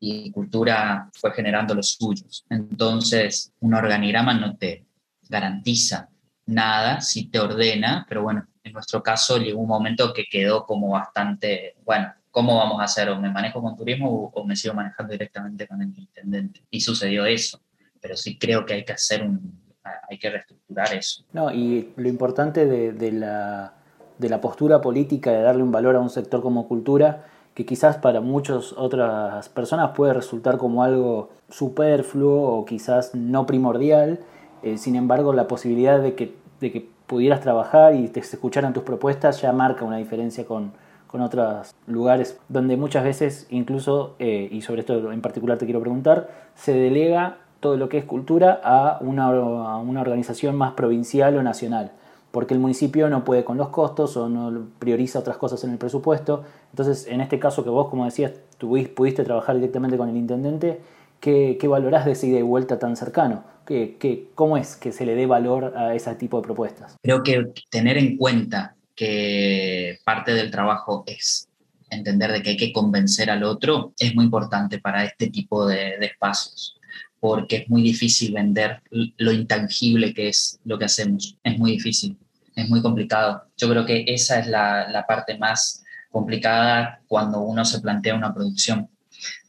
y 0.00 0.30
cultura 0.30 1.10
fue 1.12 1.32
generando 1.32 1.74
los 1.74 1.92
suyos. 1.92 2.44
Entonces, 2.48 3.52
un 3.60 3.74
organigrama 3.74 4.34
no 4.34 4.56
te 4.56 4.84
garantiza 5.28 6.08
nada, 6.46 7.00
sí 7.00 7.28
te 7.28 7.38
ordena, 7.38 8.04
pero 8.08 8.22
bueno, 8.22 8.46
en 8.62 8.72
nuestro 8.72 9.02
caso 9.02 9.38
llegó 9.38 9.60
un 9.60 9.68
momento 9.68 10.12
que 10.12 10.24
quedó 10.30 10.64
como 10.66 10.90
bastante, 10.90 11.76
bueno, 11.84 12.12
¿cómo 12.30 12.56
vamos 12.56 12.80
a 12.80 12.84
hacer? 12.84 13.08
¿O 13.10 13.20
me 13.20 13.30
manejo 13.30 13.62
con 13.62 13.76
turismo 13.76 14.30
o, 14.32 14.44
me 14.44 14.56
sigo 14.56 14.74
manejando 14.74 15.12
directamente 15.12 15.66
con 15.66 15.80
el 15.82 15.96
intendente? 15.96 16.62
Y 16.70 16.80
sucedió 16.80 17.24
eso, 17.26 17.60
pero 18.00 18.16
sí 18.16 18.38
creo 18.38 18.64
que 18.66 18.74
hay 18.74 18.84
que 18.84 18.92
hacer 18.92 19.22
un, 19.22 19.60
hay 20.08 20.18
que 20.18 20.30
reestructurar 20.30 20.94
eso. 20.94 21.24
No, 21.32 21.52
y 21.52 21.92
lo 21.96 22.08
importante 22.08 22.66
de, 22.66 22.92
de 22.92 23.12
la, 23.12 23.74
de 24.18 24.28
la 24.28 24.40
postura 24.40 24.80
política, 24.80 25.30
de 25.30 25.42
darle 25.42 25.62
un 25.62 25.72
valor 25.72 25.96
a 25.96 26.00
un 26.00 26.10
sector 26.10 26.42
como 26.42 26.68
cultura, 26.68 27.24
que 27.54 27.64
quizás 27.64 27.96
para 27.96 28.20
muchas 28.20 28.72
otras 28.72 29.48
personas 29.48 29.92
puede 29.94 30.12
resultar 30.12 30.58
como 30.58 30.82
algo 30.82 31.30
superfluo 31.48 32.58
o 32.58 32.64
quizás 32.64 33.14
no 33.14 33.46
primordial. 33.46 34.18
Eh, 34.62 34.76
sin 34.76 34.96
embargo, 34.96 35.32
la 35.32 35.46
posibilidad 35.46 36.00
de 36.00 36.14
que, 36.14 36.34
de 36.60 36.72
que 36.72 36.88
pudieras 37.06 37.40
trabajar 37.40 37.94
y 37.94 38.08
te 38.08 38.20
escucharan 38.20 38.72
tus 38.72 38.82
propuestas 38.82 39.40
ya 39.40 39.52
marca 39.52 39.84
una 39.84 39.98
diferencia 39.98 40.44
con, 40.44 40.72
con 41.06 41.20
otros 41.20 41.74
lugares 41.86 42.40
donde 42.48 42.76
muchas 42.76 43.04
veces 43.04 43.46
incluso, 43.50 44.16
eh, 44.18 44.48
y 44.50 44.62
sobre 44.62 44.80
esto 44.80 45.12
en 45.12 45.20
particular 45.20 45.58
te 45.58 45.64
quiero 45.64 45.80
preguntar, 45.80 46.30
se 46.56 46.72
delega 46.72 47.36
todo 47.60 47.76
lo 47.76 47.88
que 47.88 47.98
es 47.98 48.04
cultura 48.04 48.60
a 48.64 48.98
una, 49.00 49.26
a 49.26 49.76
una 49.76 50.00
organización 50.00 50.56
más 50.56 50.72
provincial 50.72 51.36
o 51.36 51.42
nacional 51.42 51.92
porque 52.34 52.52
el 52.52 52.58
municipio 52.58 53.08
no 53.08 53.24
puede 53.24 53.44
con 53.44 53.56
los 53.56 53.68
costos 53.68 54.16
o 54.16 54.28
no 54.28 54.66
prioriza 54.80 55.20
otras 55.20 55.36
cosas 55.36 55.62
en 55.62 55.70
el 55.70 55.78
presupuesto. 55.78 56.44
Entonces, 56.70 57.06
en 57.06 57.20
este 57.20 57.38
caso 57.38 57.62
que 57.62 57.70
vos, 57.70 57.88
como 57.88 58.06
decías, 58.06 58.32
tuviste, 58.58 58.92
pudiste 58.92 59.22
trabajar 59.22 59.54
directamente 59.54 59.96
con 59.96 60.08
el 60.08 60.16
intendente, 60.16 60.80
¿qué, 61.20 61.56
qué 61.60 61.68
valorás 61.68 62.04
de 62.04 62.10
ese 62.10 62.26
ida 62.26 62.40
y 62.40 62.42
vuelta 62.42 62.80
tan 62.80 62.96
cercano? 62.96 63.44
¿Qué, 63.64 64.30
cómo 64.34 64.56
es 64.56 64.74
que 64.74 64.90
se 64.90 65.06
le 65.06 65.14
dé 65.14 65.26
valor 65.26 65.74
a 65.76 65.94
ese 65.94 66.12
tipo 66.16 66.38
de 66.38 66.42
propuestas? 66.42 66.96
Creo 67.04 67.22
que 67.22 67.52
tener 67.70 67.98
en 67.98 68.16
cuenta 68.16 68.74
que 68.96 70.00
parte 70.04 70.34
del 70.34 70.50
trabajo 70.50 71.04
es 71.06 71.48
entender 71.88 72.32
de 72.32 72.42
que 72.42 72.50
hay 72.50 72.56
que 72.56 72.72
convencer 72.72 73.30
al 73.30 73.44
otro 73.44 73.92
es 73.96 74.12
muy 74.12 74.24
importante 74.24 74.80
para 74.80 75.04
este 75.04 75.30
tipo 75.30 75.68
de, 75.68 75.98
de 76.00 76.06
espacios 76.06 76.80
porque 77.20 77.56
es 77.56 77.70
muy 77.70 77.82
difícil 77.82 78.34
vender 78.34 78.82
lo 78.90 79.32
intangible 79.32 80.12
que 80.12 80.28
es 80.28 80.60
lo 80.64 80.78
que 80.78 80.84
hacemos. 80.84 81.38
Es 81.42 81.58
muy 81.58 81.70
difícil 81.70 82.18
es 82.54 82.68
muy 82.68 82.82
complicado. 82.82 83.44
Yo 83.56 83.68
creo 83.68 83.84
que 83.84 84.04
esa 84.06 84.38
es 84.38 84.46
la, 84.46 85.04
parte 85.06 85.36
más 85.38 85.82
complicada 86.10 87.00
cuando 87.06 87.40
uno 87.40 87.64
se 87.64 87.80
plantea 87.80 88.14
una 88.14 88.32
producción, 88.32 88.88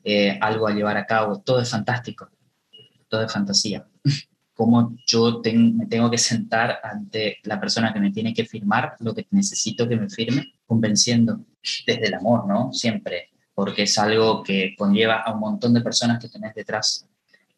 eh, 0.04 0.38
algo 0.42 0.68
a 0.68 0.74
llevar 0.74 0.98
a 0.98 1.06
cabo. 1.06 1.40
Todo 1.40 1.62
es 1.62 1.70
fantástico, 1.70 2.30
todo 3.08 3.24
es 3.24 3.32
fantasía. 3.32 3.86
Cómo 4.54 4.96
yo 5.06 5.42
me 5.44 5.86
tengo 5.88 6.10
que 6.10 6.18
sentar 6.18 6.80
ante 6.82 7.40
la 7.44 7.60
persona 7.60 7.92
que 7.92 8.00
me 8.00 8.12
tiene 8.12 8.34
que 8.34 8.46
firmar 8.46 8.96
lo 9.00 9.14
que 9.14 9.28
necesito 9.32 9.88
que 9.88 9.98
me 9.98 10.10
firme, 10.10 10.54
convenciendo 10.66 11.42
desde 11.86 12.08
el 12.08 12.14
amor, 12.14 12.48
¿no? 12.48 12.72
Siempre, 12.72 13.32
porque 13.54 13.84
es 13.84 13.98
algo 14.00 14.44
que 14.44 14.74
conlleva 14.78 15.16
a 15.22 15.34
un 15.34 15.42
montón 15.42 15.74
de 15.74 15.82
personas 15.82 16.20
que 16.22 16.30
tenés 16.30 16.56
detrás, 16.56 17.06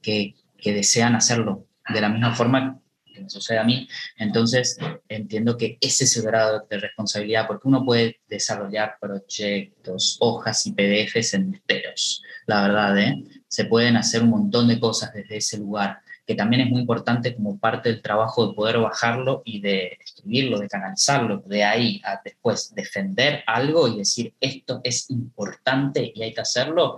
que, 0.02 0.34
que 0.58 0.74
desean 0.74 1.14
hacerlo 1.14 1.68
de 1.88 2.02
la 2.02 2.10
misma 2.10 2.34
forma 2.34 2.82
que 3.18 3.24
me 3.24 3.30
sucede 3.30 3.58
a 3.58 3.64
mí. 3.64 3.88
Entonces, 4.18 4.78
entiendo 5.10 5.58
que 5.58 5.78
ese 5.82 6.06
es 6.06 6.16
el 6.18 6.24
grado 6.24 6.66
de 6.70 6.78
responsabilidad, 6.78 7.48
porque 7.48 7.68
uno 7.68 7.84
puede 7.84 8.20
desarrollar 8.30 8.98
proyectos, 9.00 10.18
hojas 10.20 10.66
y 10.66 10.72
PDFs 10.72 11.34
enteros, 11.34 12.24
la 12.46 12.62
verdad, 12.62 12.98
¿eh? 12.98 13.24
Se 13.48 13.66
pueden 13.66 13.98
hacer 13.98 14.24
un 14.24 14.30
montón 14.30 14.68
de 14.68 14.80
cosas 14.80 15.14
desde 15.14 15.38
ese 15.38 15.58
lugar, 15.58 16.00
que 16.26 16.36
también 16.36 16.64
es 16.64 16.70
muy 16.70 16.82
importante 16.82 17.34
como 17.34 17.58
parte 17.58 17.90
del 17.90 18.02
trabajo 18.02 18.48
de 18.48 18.54
poder 18.54 18.78
bajarlo 18.80 19.42
y 19.46 19.62
de 19.62 19.98
escribirlo, 20.04 20.60
de 20.60 20.68
canalizarlo, 20.68 21.38
de 21.46 21.64
ahí 21.64 22.02
a 22.04 22.20
después 22.24 22.76
defender 22.76 23.44
algo 23.48 23.88
y 23.88 24.00
decir 24.00 24.34
esto 24.42 24.82
es 24.84 25.10
importante 25.10 26.12
y 26.14 26.22
hay 26.24 26.34
que 26.34 26.42
hacerlo 26.42 26.98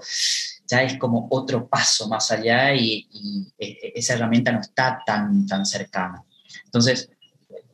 ya 0.69 0.83
es 0.83 0.97
como 0.97 1.27
otro 1.31 1.67
paso 1.67 2.07
más 2.07 2.31
allá 2.31 2.73
y, 2.75 3.07
e, 3.57 3.91
esa 3.95 4.13
herramienta 4.13 4.51
no 4.51 4.61
está 4.61 5.01
tan, 5.05 5.47
tan 5.47 5.65
cercana. 5.65 6.23
Entonces, 6.65 7.09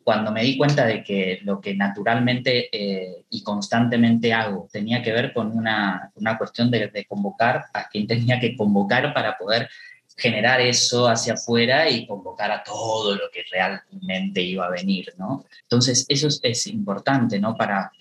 cuando 0.04 0.32
me 0.32 0.44
di 0.44 0.58
cuenta 0.58 0.86
de 0.86 1.04
que 1.04 1.40
lo 1.44 1.60
que 1.60 1.76
naturalmente 1.76 2.70
eh, 2.72 3.26
y 3.30 3.44
constantemente 3.44 4.32
hago 4.34 4.70
tenía 4.72 5.02
que 5.02 5.12
ver 5.12 5.34
con 5.34 5.52
una, 5.58 6.12
una 6.16 6.38
cuestión 6.38 6.70
de, 6.72 6.88
de, 6.88 7.06
convocar 7.06 7.66
a 7.74 7.90
quien 7.90 8.08
tenía 8.08 8.40
que 8.40 8.56
convocar 8.56 9.14
para 9.14 9.38
poder 9.38 9.68
generar 10.16 10.62
eso 10.62 11.10
hacia 11.10 11.34
afuera 11.34 11.90
y 11.90 12.08
convocar 12.08 12.52
a 12.52 12.64
todo 12.64 13.16
lo 13.16 13.30
que 13.34 13.44
realmente 13.52 14.42
iba 14.42 14.66
a 14.66 14.70
venir, 14.70 15.14
¿no? 15.18 15.44
Entonces, 15.64 16.06
eso 16.08 16.28
es, 16.28 16.40
es 16.42 16.68
importante, 16.68 17.38
¿no? 17.40 17.58
Para, 17.58 17.92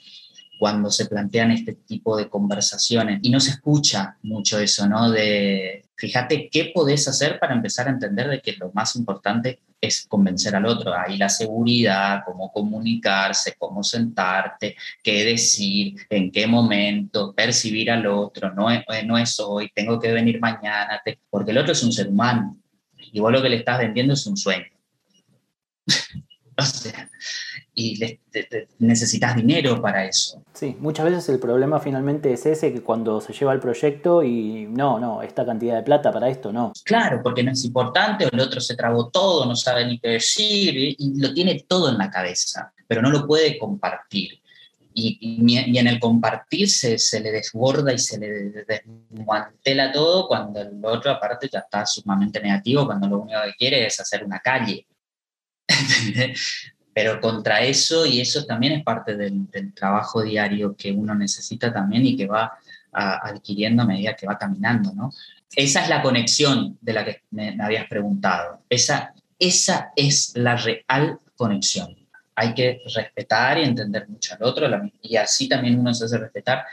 cuando 0.58 0.90
se 0.90 1.06
plantean 1.06 1.50
este 1.50 1.74
tipo 1.74 2.16
de 2.16 2.28
conversaciones. 2.28 3.20
Y 3.22 3.30
no 3.30 3.40
se 3.40 3.50
escucha 3.50 4.16
mucho 4.22 4.58
eso, 4.58 4.88
¿no? 4.88 5.10
De, 5.10 5.84
fíjate, 5.96 6.48
¿qué 6.50 6.72
podés 6.74 7.06
hacer 7.08 7.38
para 7.38 7.54
empezar 7.54 7.86
a 7.88 7.90
entender 7.90 8.28
de 8.28 8.40
que 8.40 8.52
lo 8.52 8.70
más 8.72 8.96
importante 8.96 9.60
es 9.80 10.06
convencer 10.08 10.54
al 10.56 10.66
otro? 10.66 10.94
Ahí 10.94 11.16
la 11.16 11.28
seguridad, 11.28 12.22
cómo 12.24 12.52
comunicarse, 12.52 13.54
cómo 13.58 13.82
sentarte, 13.82 14.76
qué 15.02 15.24
decir, 15.24 15.96
en 16.08 16.30
qué 16.30 16.46
momento, 16.46 17.34
percibir 17.34 17.90
al 17.90 18.06
otro, 18.06 18.52
no 18.54 18.70
es, 18.70 18.84
no 19.04 19.18
es 19.18 19.38
hoy, 19.40 19.70
tengo 19.74 19.98
que 19.98 20.12
venir 20.12 20.40
mañana, 20.40 21.00
porque 21.28 21.50
el 21.50 21.58
otro 21.58 21.72
es 21.72 21.82
un 21.82 21.92
ser 21.92 22.08
humano 22.08 22.58
y 23.14 23.20
vos 23.20 23.32
lo 23.32 23.40
que 23.40 23.48
le 23.48 23.56
estás 23.56 23.78
vendiendo 23.78 24.14
es 24.14 24.26
un 24.26 24.36
sueño. 24.36 24.66
o 26.58 26.64
sea, 26.64 27.10
y 27.74 28.18
necesitas 28.78 29.34
dinero 29.34 29.80
para 29.80 30.04
eso. 30.04 30.42
Sí, 30.52 30.76
muchas 30.78 31.06
veces 31.06 31.28
el 31.28 31.40
problema 31.40 31.80
finalmente 31.80 32.32
es 32.32 32.46
ese, 32.46 32.72
que 32.72 32.82
cuando 32.82 33.20
se 33.20 33.32
lleva 33.32 33.52
el 33.52 33.60
proyecto 33.60 34.22
y 34.22 34.66
no, 34.70 35.00
no, 35.00 35.22
esta 35.22 35.44
cantidad 35.44 35.76
de 35.76 35.82
plata 35.82 36.12
para 36.12 36.28
esto 36.28 36.52
no. 36.52 36.72
Claro, 36.84 37.20
porque 37.22 37.42
no 37.42 37.50
es 37.50 37.64
importante, 37.64 38.26
o 38.26 38.28
el 38.32 38.40
otro 38.40 38.60
se 38.60 38.76
tragó 38.76 39.08
todo, 39.08 39.44
no 39.46 39.56
sabe 39.56 39.86
ni 39.86 39.98
qué 39.98 40.10
decir, 40.10 40.74
y, 40.76 41.20
lo 41.20 41.34
tiene 41.34 41.64
todo 41.66 41.88
en 41.88 41.98
la 41.98 42.10
cabeza, 42.10 42.72
pero 42.86 43.02
no 43.02 43.10
lo 43.10 43.26
puede 43.26 43.58
compartir. 43.58 44.40
Y, 44.96 45.18
y, 45.20 45.78
en 45.78 45.88
el 45.88 45.98
compartir 45.98 46.70
se, 46.70 46.98
se, 46.98 47.18
le 47.18 47.32
desborda 47.32 47.92
y 47.92 47.98
se 47.98 48.16
le 48.16 48.64
desmantela 48.64 49.90
todo 49.90 50.28
cuando 50.28 50.60
el 50.60 50.80
otro 50.84 51.10
aparte 51.10 51.48
ya 51.52 51.58
está 51.58 51.84
sumamente 51.84 52.40
negativo, 52.40 52.86
cuando 52.86 53.08
lo 53.08 53.18
único 53.18 53.40
que 53.44 53.54
quiere 53.54 53.84
es 53.84 53.98
hacer 53.98 54.24
una 54.24 54.38
calle. 54.38 54.86
pero 56.94 57.20
contra 57.20 57.60
eso, 57.60 58.06
y 58.06 58.20
eso 58.20 58.44
también 58.44 58.74
es 58.74 58.84
parte 58.84 59.16
del, 59.16 59.48
trabajo 59.74 60.22
diario 60.22 60.76
que 60.76 60.92
uno 60.92 61.14
necesita 61.14 61.72
también 61.72 62.06
y 62.06 62.16
que 62.16 62.28
va 62.28 62.52
adquiriendo 62.92 63.82
a 63.82 63.86
medida 63.86 64.14
que 64.14 64.26
va 64.26 64.38
caminando, 64.38 64.92
¿no? 64.94 65.10
Esa 65.56 65.82
es 65.82 65.88
la 65.88 66.00
conexión 66.00 66.78
de 66.80 66.92
la 66.92 67.04
que 67.04 67.22
me, 67.32 67.56
habías 67.60 67.88
preguntado. 67.88 68.62
Esa, 68.70 69.12
esa 69.38 69.90
es 69.96 70.32
la 70.36 70.56
real 70.56 71.18
conexión. 71.36 71.96
Hay 72.36 72.54
que 72.54 72.80
respetar 72.94 73.58
y 73.58 73.64
entender 73.64 74.08
mucho 74.08 74.34
al 74.34 74.44
otro, 74.44 74.68
y 75.02 75.16
así 75.16 75.48
también 75.48 75.78
uno 75.78 75.92
se 75.92 76.04
hace 76.04 76.18
respetar 76.18 76.64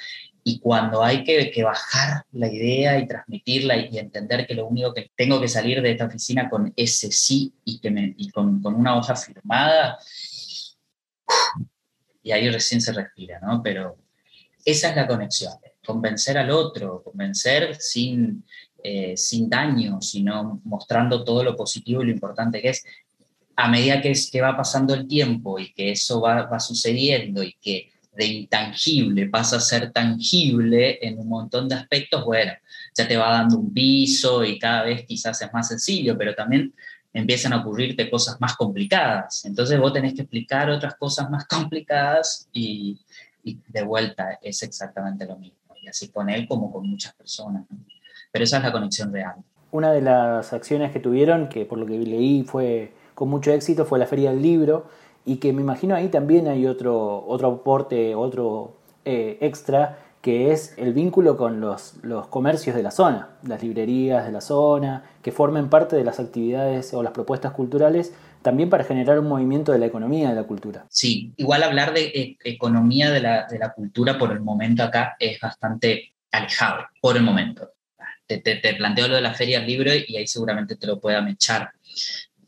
y 0.44 0.60
cuando 0.60 1.04
hay 1.04 1.24
que, 1.24 1.52
que, 1.52 1.64
bajar 1.64 2.26
la 2.32 2.52
idea 2.52 3.00
y 3.00 3.08
transmitirla 3.08 3.78
y, 3.78 3.98
entender 4.00 4.48
que 4.48 4.56
lo 4.56 4.68
único 4.68 4.94
que 4.94 5.12
tengo 5.16 5.40
que 5.40 5.48
salir 5.48 5.82
de 5.82 5.92
esta 5.92 6.06
oficina 6.06 6.50
con 6.50 6.74
ese 6.76 7.12
sí 7.12 7.54
y, 7.64 7.80
que 7.80 7.92
me, 7.92 8.14
y 8.18 8.30
con, 8.30 8.62
con, 8.62 8.76
una 8.76 8.98
hoja 8.98 9.16
firmada, 9.16 10.00
y 12.24 12.32
ahí 12.32 12.50
recién 12.50 12.82
se 12.82 12.94
respira, 12.94 13.40
¿no? 13.40 13.62
Pero 13.64 13.98
esa 14.66 14.90
es 14.90 14.96
la 14.96 15.08
conexión, 15.08 15.54
convencer 15.86 16.38
al 16.38 16.52
otro, 16.52 17.04
convencer 17.04 17.76
sin, 17.80 18.44
eh, 18.84 19.16
sin 19.18 19.50
daño, 19.50 20.02
sino 20.02 20.62
mostrando 20.64 21.24
todo 21.24 21.44
lo 21.44 21.56
positivo 21.56 22.02
y 22.02 22.06
lo 22.06 22.12
importante 22.12 22.62
que 22.62 22.70
es. 22.70 22.84
A 23.56 23.70
medida 23.70 24.02
que, 24.02 24.12
es, 24.12 24.32
que 24.32 24.42
va 24.42 24.56
pasando 24.56 24.94
el 24.94 25.08
tiempo 25.08 25.60
y 25.60 25.74
que 25.74 25.92
eso 25.92 26.22
va, 26.22 26.44
va 26.44 26.60
sucediendo 26.60 27.44
y 27.44 27.54
que 27.62 27.92
de 28.14 28.26
intangible 28.26 29.28
pasa 29.28 29.58
a 29.58 29.62
ser 29.62 29.92
tangible 29.92 31.00
en 31.02 31.18
un 31.20 31.30
montón 31.30 31.70
de 31.70 31.76
aspectos, 31.76 32.26
bueno, 32.26 32.52
ya 32.94 33.08
te 33.08 33.18
va 33.18 33.32
dando 33.32 33.58
un 33.58 33.74
piso 33.74 34.44
y 34.44 34.60
cada 34.60 34.84
vez 34.84 35.06
quizás 35.06 35.42
es 35.42 35.54
más 35.54 35.70
sencillo, 35.70 36.18
pero 36.18 36.36
también 36.36 36.74
empiezan 37.14 37.54
a 37.54 37.58
ocurrirte 37.58 38.10
cosas 38.10 38.40
más 38.40 38.56
complicadas. 38.56 39.46
Entonces 39.46 39.80
vos 39.80 39.94
tenés 39.94 40.14
que 40.14 40.22
explicar 40.22 40.70
otras 40.70 40.96
cosas 40.96 41.30
más 41.30 41.46
complicadas 41.48 42.48
y, 42.52 43.00
de 43.44 43.82
vuelta 43.82 44.38
es 44.42 44.62
exactamente 44.62 45.26
lo 45.26 45.36
mismo. 45.36 45.58
Y 45.82 45.88
así 45.88 46.10
con 46.10 46.30
él 46.30 46.48
como 46.48 46.72
con 46.72 46.88
muchas 46.88 47.14
personas. 47.16 47.64
Pero 48.32 48.44
esa 48.44 48.58
es 48.58 48.64
la 48.64 48.72
conexión 48.72 49.12
real. 49.12 49.36
Una 49.72 49.92
de 49.92 50.02
las 50.02 50.54
acciones 50.54 50.92
que 50.92 51.00
tuvieron, 51.00 51.50
que 51.50 51.66
por 51.66 51.80
lo 51.80 51.88
que 51.88 51.98
leí 51.98 52.44
fue 52.44 52.94
con 53.16 53.30
mucho 53.30 53.52
éxito, 53.52 53.86
fue 53.86 53.98
la 53.98 54.06
Feria 54.06 54.32
del 54.32 54.42
Libro, 54.42 54.90
y 55.26 55.38
que 55.38 55.54
me 55.54 55.62
imagino 55.62 55.96
ahí 55.96 56.10
también 56.10 56.48
hay 56.48 56.66
otro, 56.66 57.26
otro 57.28 57.50
aporte, 57.50 58.16
otro 58.16 58.78
eh, 59.06 59.38
extra, 59.42 60.00
que 60.22 60.52
es 60.52 60.76
el 60.78 60.94
vínculo 60.94 61.36
con 61.36 61.60
los, 61.60 61.96
los, 62.04 62.28
comercios 62.28 62.76
de 62.76 62.84
la 62.84 62.92
zona, 62.92 63.30
las 63.44 63.64
librerías 63.64 64.26
de 64.26 64.32
la 64.32 64.42
zona, 64.42 65.04
que 65.24 65.32
formen 65.32 65.70
parte 65.70 65.96
de 65.96 66.04
las 66.04 66.20
actividades 66.20 66.94
o 66.94 67.02
las 67.02 67.12
propuestas 67.12 67.54
culturales, 67.54 68.14
también 68.42 68.70
para 68.70 68.84
generar 68.84 69.20
un 69.20 69.28
movimiento 69.28 69.72
de 69.72 69.80
la 69.80 69.88
economía 69.88 70.30
de 70.30 70.36
la 70.36 70.44
cultura. 70.44 70.86
Sí, 70.90 71.34
igual 71.38 71.64
hablar 71.64 71.94
de 71.94 72.06
eh, 72.06 72.38
economía 72.44 73.12
de 73.12 73.22
la, 73.22 73.48
de 73.48 73.60
la, 73.60 73.74
cultura 73.74 74.18
por 74.18 74.32
el 74.32 74.42
momento 74.42 74.84
acá 74.84 75.16
es 75.20 75.40
bastante 75.40 76.14
alejado, 76.32 76.86
por 77.02 77.18
el 77.18 77.24
momento. 77.24 77.72
Te, 78.26 78.38
te, 78.38 78.56
te 78.56 78.76
planteo 78.76 79.08
lo 79.08 79.16
de 79.16 79.22
la 79.22 79.34
feria 79.34 79.60
del 79.60 79.68
libro 79.68 79.92
y 79.94 80.16
ahí 80.16 80.28
seguramente 80.28 80.76
te 80.76 80.88
lo 80.88 81.00
pueda 81.00 81.22
mechar 81.22 81.72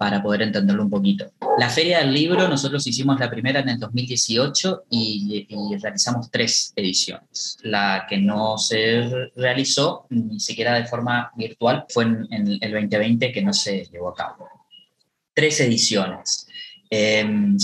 para 0.04 0.22
poder 0.22 0.42
entenderlo 0.42 0.84
un 0.84 0.89
poquito. 0.89 1.32
La 1.58 1.70
Feria 1.70 2.00
del 2.00 2.13
Libro, 2.13 2.46
nosotros 2.50 2.86
hicimos 2.86 3.18
la 3.22 3.30
primera 3.30 3.62
en 3.62 3.70
el 3.70 3.80
2018 3.80 4.84
y, 4.89 5.48
realizamos 5.82 6.30
tres 6.30 6.74
ediciones. 6.76 7.58
La 7.62 8.06
que 8.10 8.18
no 8.18 8.58
se 8.58 9.30
realizó 9.34 10.06
ni 10.10 10.42
siquiera 10.42 10.74
de 10.74 10.88
forma 10.88 11.32
virtual 11.38 11.86
fue 11.88 12.04
en, 12.04 12.28
el 12.60 12.72
2020 12.74 13.32
que 13.32 13.42
no 13.42 13.54
se 13.54 13.86
llevó 13.86 14.10
a 14.10 14.13
cabo. 14.13 14.50
Tres 15.34 15.62
ediciones. 15.62 16.48
Em, 16.89 17.58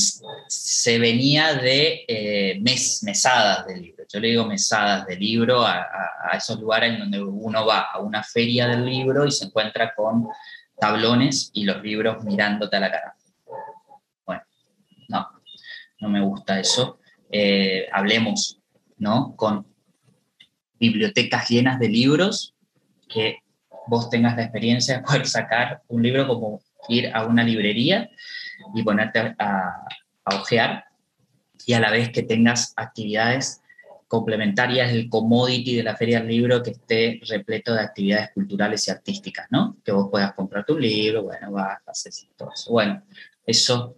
se 0.47 0.97
venía 0.97 1.55
de 1.55 2.05
eh, 2.07 2.57
mes, 2.61 3.03
mesadas 3.03 3.67
de 3.67 3.81
libro. 3.81 4.05
Yo 4.07 4.21
le 4.21 4.29
digo 4.29 4.45
mesadas 4.45 5.05
de 5.07 5.17
libro 5.17 5.61
a, 5.61 5.85
a 6.31 6.37
esos 6.37 6.57
lugares 6.57 6.93
en 6.93 6.99
donde 6.99 7.21
uno 7.21 7.65
va 7.65 7.89
a 7.91 7.99
una 7.99 8.23
feria 8.23 8.69
del 8.69 8.85
libro 8.85 9.25
y 9.25 9.31
se 9.31 9.43
encuentra 9.43 9.93
con 9.93 10.29
tablones 10.79 11.51
y 11.53 11.65
los 11.65 11.81
libros 11.83 12.23
mirándote 12.23 12.77
a 12.77 12.79
la 12.79 12.91
cara. 12.91 13.15
Bueno, 14.25 14.41
no, 15.07 15.27
no 15.99 16.09
me 16.09 16.21
gusta 16.21 16.59
eso. 16.59 16.99
Eh, 17.31 17.87
hablemos, 17.91 18.59
¿no? 18.97 19.35
Con 19.35 19.67
bibliotecas 20.79 21.49
llenas 21.49 21.79
de 21.79 21.89
libros, 21.89 22.55
que 23.07 23.39
vos 23.87 24.09
tengas 24.09 24.35
la 24.35 24.43
experiencia 24.43 24.97
de 24.97 25.03
poder 25.03 25.27
sacar 25.27 25.81
un 25.87 26.01
libro 26.01 26.27
como 26.27 26.61
ir 26.87 27.11
a 27.13 27.25
una 27.25 27.43
librería 27.43 28.09
y 28.73 28.83
ponerte 28.83 29.35
a, 29.37 29.83
a 30.25 30.35
ojear 30.35 30.85
y 31.65 31.73
a 31.73 31.79
la 31.79 31.91
vez 31.91 32.09
que 32.11 32.23
tengas 32.23 32.73
actividades 32.77 33.61
complementarias, 34.09 34.91
el 34.91 35.07
commodity 35.07 35.75
de 35.75 35.83
la 35.83 35.95
Feria 35.95 36.19
del 36.19 36.29
Libro 36.29 36.63
que 36.63 36.71
esté 36.71 37.21
repleto 37.29 37.75
de 37.75 37.81
actividades 37.81 38.31
culturales 38.33 38.87
y 38.87 38.91
artísticas, 38.91 39.45
¿no? 39.51 39.77
Que 39.85 39.91
vos 39.91 40.09
puedas 40.09 40.33
comprar 40.33 40.65
tu 40.65 40.77
libro, 40.77 41.23
bueno, 41.23 41.51
vas, 41.51 41.77
haces 41.85 42.27
todo 42.35 42.49
eso. 42.51 42.71
Bueno, 42.71 43.03
eso 43.45 43.95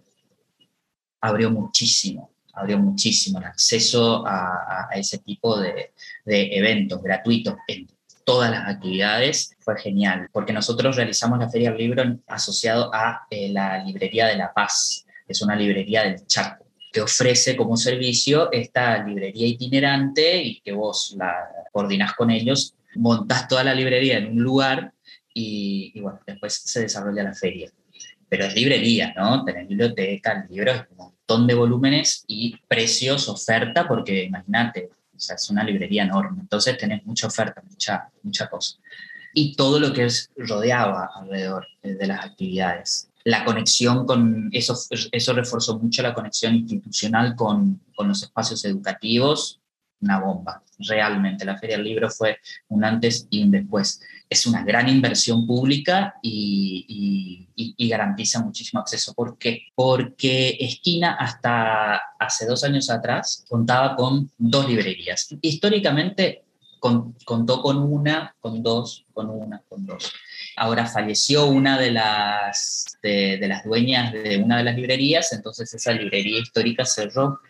abrió 1.18 1.50
muchísimo, 1.50 2.30
abrió 2.52 2.78
muchísimo 2.78 3.38
el 3.38 3.46
acceso 3.46 4.22
a, 4.26 4.90
ese 4.94 5.18
tipo 5.18 5.58
de, 5.58 5.92
eventos 6.26 7.02
gratuitos 7.02 7.54
en 7.66 7.88
todas 8.24 8.50
las 8.50 8.68
actividades 8.68 9.56
fue 9.60 9.80
genial, 9.80 10.28
porque 10.30 10.52
nosotros 10.52 10.94
realizamos 10.96 11.38
la 11.38 11.48
Feria 11.48 11.70
del 11.70 11.78
Libro 11.78 12.18
asociado 12.26 12.94
a 12.94 13.26
eh, 13.30 13.48
la 13.50 13.82
Librería 13.82 14.26
de 14.26 14.36
la 14.36 14.52
Paz, 14.52 15.06
que 15.26 15.32
es 15.32 15.40
una 15.40 15.56
librería 15.56 16.02
del 16.02 16.26
Chaco 16.26 16.62
que 16.92 17.00
ofrece 17.00 17.56
como 17.56 17.76
servicio 17.76 18.52
esta 18.52 19.02
librería 19.02 19.46
itinerante 19.46 20.42
y 20.42 20.60
que 20.60 20.72
vos 20.72 21.14
la 21.16 21.34
coordinás 21.72 22.12
con 22.12 22.30
ellos, 22.30 22.74
montás 22.96 23.48
toda 23.48 23.64
la 23.64 23.74
librería 23.74 24.18
en 24.18 24.32
un 24.32 24.42
lugar 24.42 24.92
y, 25.32 25.98
bueno, 26.00 26.20
después 26.26 26.54
se 26.54 26.82
desarrolla 26.82 27.22
la 27.22 27.34
feria. 27.34 27.70
Pero 28.28 28.44
es 28.44 28.54
librería, 28.54 29.14
¿no? 29.16 29.44
Tenés 29.44 29.68
biblioteca, 29.68 30.46
libros, 30.50 30.84
un 30.90 30.96
montón 30.98 31.46
de 31.46 31.54
volúmenes 31.54 32.24
y 32.26 32.56
precios, 32.68 33.28
oferta, 33.28 33.88
porque 33.88 34.24
imagínate, 34.24 34.90
es 35.16 35.50
una 35.50 35.64
librería 35.64 36.02
enorme, 36.02 36.40
entonces 36.40 36.76
tenés 36.76 37.04
mucha 37.06 37.26
oferta, 37.26 37.62
mucha, 37.68 38.08
mucha 38.22 38.48
cosa. 38.48 38.76
Y 39.34 39.54
todo 39.56 39.80
lo 39.80 39.92
que 39.92 40.04
es, 40.04 40.30
rodeaba 40.36 41.10
alrededor 41.14 41.66
de 41.82 42.06
las 42.06 42.24
actividades 42.24 43.08
la 43.24 43.44
conexión 43.44 44.06
con, 44.06 44.48
eso, 44.52 44.76
eso 44.90 45.32
reforzó 45.32 45.78
mucho 45.78 46.02
la 46.02 46.14
conexión 46.14 46.54
institucional 46.54 47.34
con, 47.36 47.80
con, 47.94 48.08
los 48.08 48.22
espacios 48.22 48.64
educativos, 48.64 49.60
una 50.00 50.18
bomba, 50.18 50.62
realmente. 50.78 51.44
La 51.44 51.58
Feria 51.58 51.76
del 51.76 51.86
Libro 51.86 52.10
fue 52.10 52.38
un 52.68 52.84
antes 52.84 53.26
y 53.30 53.42
un 53.42 53.52
después. 53.52 54.00
Es 54.28 54.46
una 54.46 54.64
gran 54.64 54.88
inversión 54.88 55.46
pública 55.46 56.14
y, 56.22 57.48
y, 57.54 57.88
garantiza 57.88 58.42
muchísimo 58.42 58.80
acceso. 58.80 59.12
¿Por 59.14 59.36
qué? 59.38 59.66
Porque 59.74 60.56
Esquina 60.58 61.14
hasta 61.14 62.00
hace 62.18 62.46
dos 62.46 62.64
años 62.64 62.88
atrás 62.90 63.44
contaba 63.48 63.94
con 63.94 64.30
dos 64.38 64.68
librerías. 64.68 65.28
Históricamente 65.42 66.44
contó 66.80 67.62
con 67.62 67.78
una, 67.78 68.34
con 68.40 68.62
dos, 68.62 69.04
con 69.12 69.30
una, 69.30 69.62
con 69.68 69.86
dos. 69.86 70.12
Ahora 70.56 70.86
falleció 70.86 71.46
una 71.46 71.78
de 71.78 71.90
las, 71.90 72.98
de, 73.02 73.38
las 73.48 73.64
dueñas 73.64 74.12
de 74.12 74.38
una 74.38 74.58
de 74.58 74.64
las 74.64 74.76
librerías, 74.76 75.32
entonces 75.32 75.72
esa 75.72 75.92
librería 75.92 76.38
histórica 76.40 76.84
cerró 76.84 77.40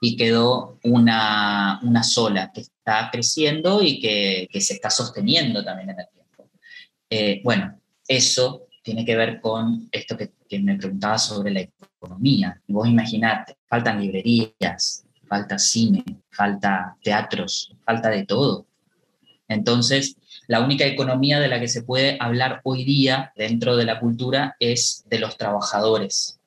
y 0.00 0.16
quedó 0.16 0.78
una, 0.82 1.80
una 1.82 2.02
sola 2.02 2.50
que 2.52 2.62
está 2.62 3.08
creciendo 3.12 3.82
y 3.82 4.00
que, 4.00 4.48
que, 4.50 4.60
se 4.60 4.74
está 4.74 4.90
sosteniendo 4.90 5.64
también 5.64 5.90
en 5.90 6.00
el 6.00 6.06
tiempo. 6.08 6.50
Eh, 7.10 7.40
bueno, 7.44 7.78
eso 8.06 8.68
tiene 8.82 9.04
que 9.04 9.16
ver 9.16 9.40
con 9.42 9.88
esto 9.92 10.16
que, 10.16 10.32
me 10.60 10.78
preguntaba 10.78 11.18
sobre 11.18 11.50
la 11.50 11.60
economía. 11.60 12.58
Vos 12.68 12.88
imaginate, 12.88 13.58
faltan 13.66 14.00
librerías, 14.00 15.04
falta 15.28 15.58
cine, 15.58 16.02
falta 16.30 16.96
teatros, 17.02 17.76
falta 17.84 18.08
de 18.08 18.24
todo. 18.24 18.66
Entonces, 19.46 20.16
la 20.48 20.60
única 20.62 20.86
economía 20.86 21.38
de 21.40 21.48
la 21.48 21.60
que 21.60 21.68
se 21.68 21.82
puede 21.82 22.16
hablar 22.18 22.62
hoy 22.64 22.82
día 22.82 23.32
dentro 23.36 23.76
de 23.76 23.84
la 23.84 24.00
cultura 24.00 24.56
es 24.58 25.04
de 25.08 25.18
los 25.18 25.36
trabajadores, 25.36 26.40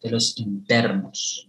de 0.00 0.10
los 0.10 0.38
internos, 0.38 1.48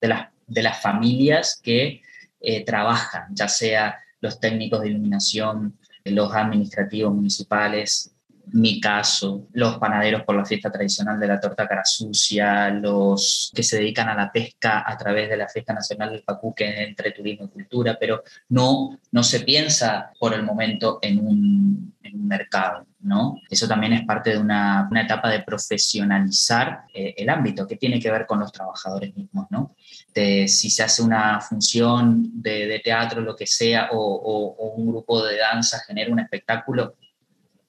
de 0.00 0.08
las, 0.08 0.28
de 0.48 0.62
las 0.62 0.82
familias 0.82 1.60
que 1.62 2.02
eh, 2.40 2.64
trabajan, 2.64 3.28
ya 3.32 3.46
sea 3.46 4.00
los 4.20 4.40
técnicos 4.40 4.80
de 4.80 4.88
iluminación, 4.88 5.78
los 6.04 6.34
administrativos 6.34 7.14
municipales, 7.14 8.12
mi 8.52 8.80
caso, 8.80 9.48
los 9.52 9.78
panaderos 9.78 10.22
por 10.22 10.36
la 10.36 10.44
fiesta 10.44 10.70
tradicional 10.70 11.18
de 11.18 11.26
la 11.26 11.40
torta 11.40 11.66
cara 11.66 11.84
sucia, 11.84 12.70
los 12.70 13.52
que 13.54 13.62
se 13.62 13.78
dedican 13.78 14.08
a 14.08 14.14
la 14.14 14.32
pesca 14.32 14.84
a 14.86 14.96
través 14.96 15.28
de 15.28 15.36
la 15.36 15.48
fiesta 15.48 15.72
nacional 15.72 16.10
del 16.10 16.22
Pacuque 16.22 16.82
entre 16.82 17.12
turismo 17.12 17.46
y 17.46 17.48
cultura, 17.48 17.96
pero 17.98 18.22
no, 18.48 18.98
no 19.12 19.22
se 19.22 19.40
piensa 19.40 20.12
por 20.18 20.34
el 20.34 20.42
momento 20.42 20.98
en 21.02 21.26
un, 21.26 21.90
mercado, 22.12 22.86
¿no? 23.00 23.36
Eso 23.48 23.68
también 23.68 23.92
es 23.92 24.04
parte 24.04 24.30
de 24.30 24.38
una, 24.38 24.88
etapa 24.96 25.30
de 25.30 25.42
profesionalizar 25.42 26.82
eh, 26.92 27.14
el 27.16 27.28
ámbito, 27.28 27.66
que 27.66 27.76
tiene 27.76 28.00
que 28.00 28.10
ver 28.10 28.26
con 28.26 28.40
los 28.40 28.50
trabajadores 28.50 29.14
mismos, 29.16 29.46
¿no? 29.50 29.74
si 30.12 30.70
se 30.70 30.82
hace 30.82 31.02
una 31.02 31.40
función 31.40 32.42
de, 32.42 32.80
teatro, 32.82 33.20
lo 33.20 33.36
que 33.36 33.46
sea, 33.46 33.90
o, 33.92 34.54
o 34.58 34.74
un 34.74 34.88
grupo 34.88 35.24
de 35.24 35.38
danza 35.38 35.78
genera 35.86 36.12
un 36.12 36.18
espectáculo, 36.18 36.96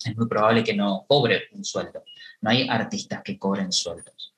es 0.06 0.18
muy 0.18 0.28
probable 0.28 0.64
que 0.64 0.74
no 0.74 1.06
cobre 1.08 1.44
un 1.54 1.64
sueldo. 1.64 2.04
No 2.42 2.50
hay 2.50 2.68
artistas 2.68 3.22
que 3.24 3.38
cobren 3.38 3.72
sueldos. 3.72 4.34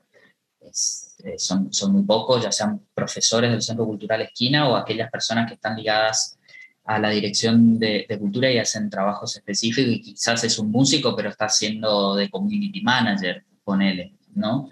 Eh, 1.24 1.38
son, 1.38 1.72
son 1.74 1.94
muy 1.94 2.04
pocos, 2.04 2.44
ya 2.44 2.52
sean 2.52 2.82
profesores 2.94 3.52
del 3.52 3.62
Centro 3.62 3.86
Cultural 3.86 4.22
Esquina 4.22 4.68
o 4.70 4.76
aquellas 4.76 5.10
personas 5.10 5.48
que 5.48 5.56
están 5.56 5.78
ligadas 5.78 6.38
a 6.86 7.00
la 7.00 7.10
dirección 7.10 7.80
de, 7.80 8.06
cultura 8.20 8.52
y 8.52 8.58
hacen 8.58 8.90
trabajos 8.90 9.36
específicos 9.38 9.94
y 9.94 10.02
quizás 10.02 10.44
es 10.44 10.60
un 10.60 10.70
músico, 10.70 11.16
pero 11.16 11.30
está 11.30 11.46
haciendo 11.46 12.16
de 12.16 12.30
community 12.30 12.82
manager, 12.82 13.44
ponele, 13.64 14.14
¿no? 14.36 14.70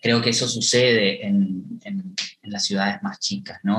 Creo 0.00 0.20
que 0.20 0.30
eso 0.30 0.48
sucede 0.48 1.26
en, 1.26 1.80
en, 1.84 2.14
las 2.42 2.64
ciudades 2.64 3.00
más 3.02 3.20
chicas, 3.20 3.60
¿no? 3.62 3.78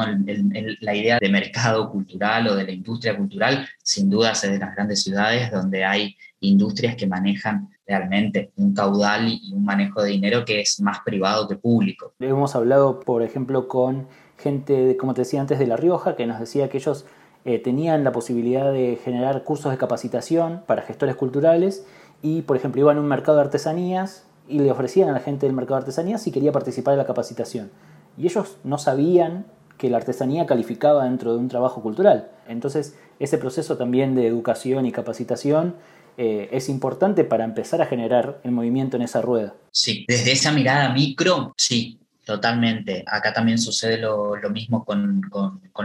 la 0.79 0.95
idea 0.95 1.19
de 1.19 1.29
mercado 1.29 1.89
cultural 1.91 2.47
o 2.47 2.55
de 2.55 2.63
la 2.63 2.71
industria 2.71 3.17
cultural, 3.17 3.67
sin 3.83 4.09
duda, 4.09 4.31
es 4.31 4.41
de 4.43 4.57
las 4.57 4.73
grandes 4.75 5.03
ciudades 5.03 5.51
donde 5.51 5.83
hay 5.83 6.15
industrias 6.39 6.95
que 6.95 7.07
manejan 7.07 7.69
realmente 7.85 8.51
un 8.55 8.73
caudal 8.73 9.27
y 9.27 9.51
un 9.53 9.65
manejo 9.65 10.01
de 10.01 10.11
dinero 10.11 10.45
que 10.45 10.61
es 10.61 10.79
más 10.79 10.99
privado 11.05 11.47
que 11.47 11.55
público. 11.55 12.13
Hemos 12.19 12.55
hablado, 12.55 12.99
por 12.99 13.23
ejemplo, 13.23 13.67
con 13.67 14.07
gente, 14.37 14.97
como 14.97 15.13
te 15.13 15.21
decía 15.21 15.41
antes, 15.41 15.59
de 15.59 15.67
La 15.67 15.77
Rioja, 15.77 16.15
que 16.15 16.25
nos 16.25 16.39
decía 16.39 16.69
que 16.69 16.77
ellos 16.77 17.05
eh, 17.45 17.59
tenían 17.59 18.03
la 18.03 18.11
posibilidad 18.11 18.71
de 18.71 18.99
generar 19.03 19.43
cursos 19.43 19.71
de 19.71 19.77
capacitación 19.77 20.63
para 20.67 20.83
gestores 20.83 21.15
culturales 21.15 21.85
y, 22.21 22.43
por 22.43 22.57
ejemplo, 22.57 22.81
iban 22.81 22.97
a 22.97 23.01
un 23.01 23.07
mercado 23.07 23.37
de 23.37 23.43
artesanías 23.43 24.25
y 24.51 24.59
le 24.59 24.69
ofrecían 24.69 25.09
a 25.09 25.13
la 25.13 25.19
gente 25.19 25.45
del 25.45 25.55
mercado 25.55 25.75
de 25.75 25.83
artesanías 25.83 26.21
si 26.21 26.31
quería 26.31 26.51
participar 26.51 26.93
en 26.93 26.99
la 26.99 27.05
capacitación. 27.05 27.71
Y 28.17 28.25
ellos 28.25 28.57
no 28.63 28.77
sabían 28.77 29.45
que 29.77 29.89
la 29.89 29.97
artesanía 29.97 30.45
calificaba 30.45 31.05
dentro 31.05 31.33
de 31.33 31.39
un 31.39 31.47
trabajo 31.47 31.81
cultural. 31.81 32.29
Entonces, 32.47 32.95
ese 33.19 33.37
proceso 33.37 33.77
también 33.77 34.13
de 34.13 34.27
educación 34.27 34.85
y 34.85 34.91
capacitación 34.91 35.75
eh, 36.17 36.49
es 36.51 36.69
importante 36.69 37.23
para 37.23 37.45
empezar 37.45 37.81
a 37.81 37.87
generar 37.87 38.41
el 38.43 38.51
movimiento 38.51 38.97
en 38.97 39.03
esa 39.03 39.21
rueda. 39.21 39.55
Sí, 39.71 40.05
desde 40.07 40.33
esa 40.33 40.51
mirada 40.51 40.89
micro, 40.93 41.53
sí, 41.57 41.99
totalmente. 42.25 43.03
Acá 43.07 43.33
también 43.33 43.57
sucede 43.57 43.97
lo, 43.97 44.37
mismo 44.51 44.85
con, 44.85 45.21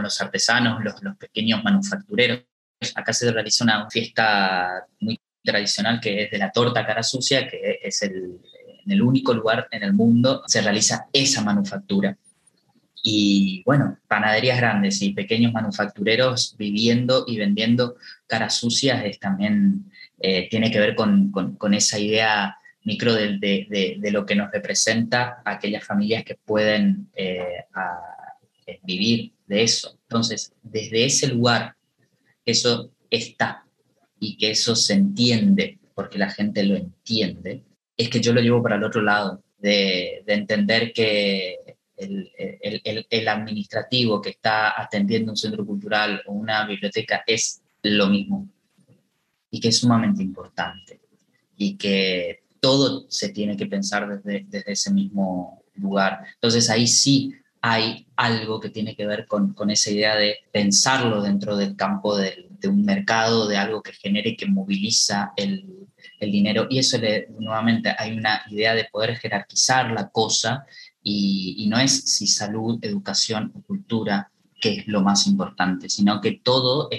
los 0.01 0.21
artesanos, 0.21 0.83
los, 0.83 1.01
los 1.01 1.15
pequeños 1.17 1.63
manufactureros. 1.63 2.43
Acá 2.93 3.13
se 3.13 3.31
realiza 3.31 3.63
una 3.63 3.89
fiesta 3.89 4.85
muy 4.99 5.19
tradicional 5.43 5.99
que 5.99 6.23
es 6.23 6.31
de 6.31 6.37
la 6.37 6.51
torta 6.51 6.85
cara 6.85 7.01
sucia, 7.01 7.47
que 7.47 7.79
es 7.81 8.01
el, 8.03 8.39
en 8.87 8.93
el 8.93 9.01
único 9.01 9.33
lugar 9.33 9.67
en 9.71 9.83
el 9.83 9.93
mundo 9.93 10.43
se 10.47 10.61
realiza 10.61 11.07
esa 11.11 11.43
manufactura. 11.43 12.17
Y 13.03 13.63
bueno, 13.65 13.97
panaderías 14.07 14.57
grandes 14.57 15.01
y 15.01 15.13
pequeños 15.13 15.53
manufactureros 15.53 16.55
viviendo 16.57 17.25
y 17.27 17.37
vendiendo 17.37 17.95
caras 18.25 18.55
sucias 18.55 19.03
es 19.05 19.19
también 19.19 19.91
eh, 20.19 20.47
tiene 20.49 20.71
que 20.71 20.79
ver 20.79 20.95
con, 20.95 21.31
con, 21.31 21.73
esa 21.73 21.99
idea 21.99 22.57
micro 22.83 23.13
de, 23.13 23.37
de, 23.37 23.97
de, 23.99 24.11
lo 24.11 24.25
que 24.25 24.35
nos 24.35 24.51
representa 24.51 25.41
aquellas 25.45 25.83
familias 25.83 26.23
que 26.23 26.35
pueden 26.35 27.09
eh, 27.15 27.65
eh, 28.65 28.79
vivir 28.83 29.33
de 29.45 29.63
eso. 29.63 29.97
Entonces, 30.03 30.53
desde 30.63 31.05
ese 31.05 31.27
lugar, 31.27 31.75
eso 32.45 32.91
está 33.09 33.65
y 34.19 34.37
que 34.37 34.51
eso 34.51 34.75
se 34.75 34.93
entiende, 34.93 35.77
porque 35.93 36.17
la 36.17 36.29
gente 36.29 36.63
lo 36.63 36.75
entiende, 36.75 37.63
es 37.97 38.09
que 38.09 38.21
yo 38.21 38.31
lo 38.31 38.41
llevo 38.41 38.61
para 38.61 38.75
el 38.75 38.83
otro 38.83 39.01
lado, 39.01 39.41
de, 39.57 40.23
de 40.25 40.33
entender 40.33 40.93
que 40.93 41.57
el, 41.97 42.31
el, 42.37 43.07
el, 43.09 43.27
administrativo 43.27 44.21
que 44.21 44.29
está 44.29 44.79
atendiendo 44.79 45.31
un 45.31 45.37
centro 45.37 45.65
cultural 45.65 46.21
o 46.27 46.33
una 46.33 46.65
biblioteca 46.67 47.23
es 47.25 47.63
lo 47.81 48.07
mismo 48.07 48.47
y 49.49 49.59
que 49.59 49.69
es 49.69 49.79
sumamente 49.79 50.21
importante 50.21 50.99
y 51.57 51.75
que 51.75 52.43
todo 52.59 53.07
se 53.09 53.29
tiene 53.29 53.57
que 53.57 53.65
pensar 53.65 54.07
desde, 54.07 54.45
desde 54.47 54.73
ese 54.73 54.93
mismo 54.93 55.63
lugar. 55.75 56.23
Entonces 56.35 56.69
ahí 56.69 56.85
sí 56.85 57.33
hay 57.61 58.05
algo 58.15 58.59
que 58.59 58.69
tiene 58.69 58.95
que 58.95 59.07
ver 59.07 59.25
con, 59.25 59.53
con 59.53 59.71
esa 59.71 59.89
idea 59.89 60.15
de 60.15 60.37
pensarlo 60.51 61.23
dentro 61.23 61.57
del 61.57 61.75
campo 61.75 62.15
de, 62.15 62.47
de 62.59 62.67
un 62.67 62.85
mercado, 62.85 63.47
de 63.47 63.57
algo 63.57 63.81
que 63.81 63.93
genere, 63.93 64.37
que 64.37 64.45
moviliza 64.45 65.33
el, 65.35 65.87
el 66.19 66.31
dinero. 66.31 66.67
Y 66.69 66.79
eso 66.79 66.97
nuevamente 67.39 67.93
hay 67.97 68.17
una 68.17 68.41
idea 68.49 68.73
de 68.75 68.85
poder 68.85 69.15
jerarquizar 69.17 69.91
la 69.91 70.09
cosa 70.09 70.65
y, 71.03 71.67
no 71.69 71.77
es 71.79 72.03
si 72.05 72.27
salud, 72.27 72.79
educación 72.81 73.51
o 73.55 73.61
cultura 73.61 74.29
que 74.59 74.79
es 74.79 74.87
lo 74.87 75.01
más 75.01 75.27
importante, 75.27 75.87
sino 75.89 76.19
que 76.19 76.39
todo 76.43 76.89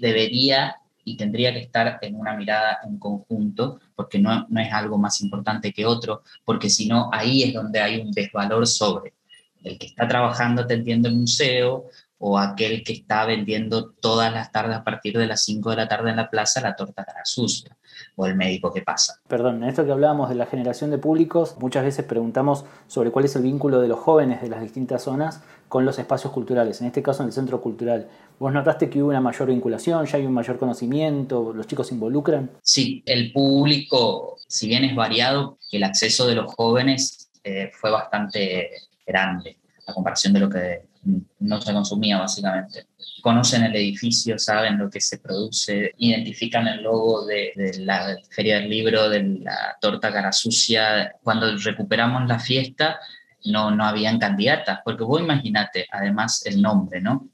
debería 0.00 0.76
y 1.04 1.16
tendría 1.16 1.52
que 1.52 1.60
estar 1.60 1.98
en 2.02 2.16
una 2.16 2.34
mirada 2.34 2.78
en 2.84 2.98
conjunto, 2.98 3.80
porque 3.94 4.18
no, 4.18 4.46
no 4.48 4.60
es 4.60 4.72
algo 4.72 4.98
más 4.98 5.20
importante 5.22 5.72
que 5.72 5.86
otro, 5.86 6.22
porque 6.44 6.68
si 6.68 6.86
no, 6.88 7.08
ahí 7.12 7.42
es 7.44 7.54
donde 7.54 7.80
hay 7.80 8.00
un 8.00 8.10
desvalor 8.10 8.66
sobre 8.66 9.14
el 9.62 9.78
que 9.78 9.86
está 9.86 10.08
trabajando 10.08 10.62
atendiendo 10.62 11.08
el 11.08 11.16
museo 11.16 11.86
o 12.22 12.38
aquel 12.38 12.84
que 12.84 12.92
está 12.92 13.24
vendiendo 13.24 13.92
todas 13.92 14.32
las 14.32 14.52
tardes 14.52 14.76
a 14.76 14.84
partir 14.84 15.16
de 15.16 15.26
las 15.26 15.42
5 15.42 15.70
de 15.70 15.76
la 15.76 15.88
tarde 15.88 16.10
en 16.10 16.16
la 16.16 16.28
plaza 16.28 16.60
la 16.60 16.76
torta 16.76 17.02
cara 17.04 17.24
sucia 17.24 17.76
o 18.16 18.26
el 18.26 18.36
médico 18.36 18.72
que 18.72 18.82
pasa. 18.82 19.20
Perdón, 19.26 19.62
en 19.62 19.70
esto 19.70 19.86
que 19.86 19.92
hablábamos 19.92 20.28
de 20.28 20.34
la 20.34 20.44
generación 20.44 20.90
de 20.90 20.98
públicos, 20.98 21.56
muchas 21.58 21.82
veces 21.82 22.04
preguntamos 22.04 22.66
sobre 22.88 23.10
cuál 23.10 23.24
es 23.24 23.36
el 23.36 23.42
vínculo 23.42 23.80
de 23.80 23.88
los 23.88 23.98
jóvenes 23.98 24.42
de 24.42 24.50
las 24.50 24.60
distintas 24.60 25.02
zonas 25.02 25.42
con 25.68 25.86
los 25.86 25.98
espacios 25.98 26.30
culturales, 26.32 26.80
en 26.82 26.88
este 26.88 27.02
caso 27.02 27.22
en 27.22 27.28
el 27.28 27.32
centro 27.32 27.62
cultural. 27.62 28.08
¿Vos 28.38 28.52
notaste 28.52 28.90
que 28.90 29.02
hubo 29.02 29.08
una 29.08 29.20
mayor 29.22 29.48
vinculación, 29.48 30.04
ya 30.04 30.18
hay 30.18 30.26
un 30.26 30.34
mayor 30.34 30.58
conocimiento, 30.58 31.54
los 31.54 31.66
chicos 31.66 31.86
se 31.88 31.94
involucran? 31.94 32.50
Sí, 32.62 33.02
el 33.06 33.32
público, 33.32 34.36
si 34.46 34.68
bien 34.68 34.84
es 34.84 34.94
variado, 34.94 35.58
el 35.72 35.84
acceso 35.84 36.26
de 36.26 36.34
los 36.34 36.52
jóvenes 36.54 37.30
eh, 37.44 37.70
fue 37.72 37.90
bastante 37.90 38.72
grande 39.06 39.56
a 39.86 39.94
comparación 39.94 40.34
de 40.34 40.40
lo 40.40 40.50
que 40.50 40.89
no 41.02 41.60
se 41.60 41.72
consumía 41.72 42.18
básicamente. 42.18 42.86
Conocen 43.22 43.64
el 43.64 43.74
edificio, 43.74 44.38
saben 44.38 44.78
lo 44.78 44.90
que 44.90 45.00
se 45.00 45.18
produce, 45.18 45.94
identifican 45.98 46.66
el 46.68 46.82
logo 46.82 47.26
de, 47.26 47.52
la 47.78 48.16
Feria 48.30 48.56
del 48.56 48.68
Libro, 48.68 49.08
de 49.08 49.22
la 49.22 49.76
torta 49.80 50.12
cara 50.12 50.32
sucia. 50.32 51.14
Cuando 51.22 51.56
recuperamos 51.56 52.26
la 52.28 52.38
fiesta, 52.38 52.98
no, 53.46 53.70
no 53.70 53.84
habían 53.84 54.18
candidatas, 54.18 54.80
porque 54.84 55.04
vos 55.04 55.20
imaginate, 55.20 55.86
además, 55.90 56.44
el 56.44 56.60
nombre, 56.60 57.00
¿no? 57.00 57.28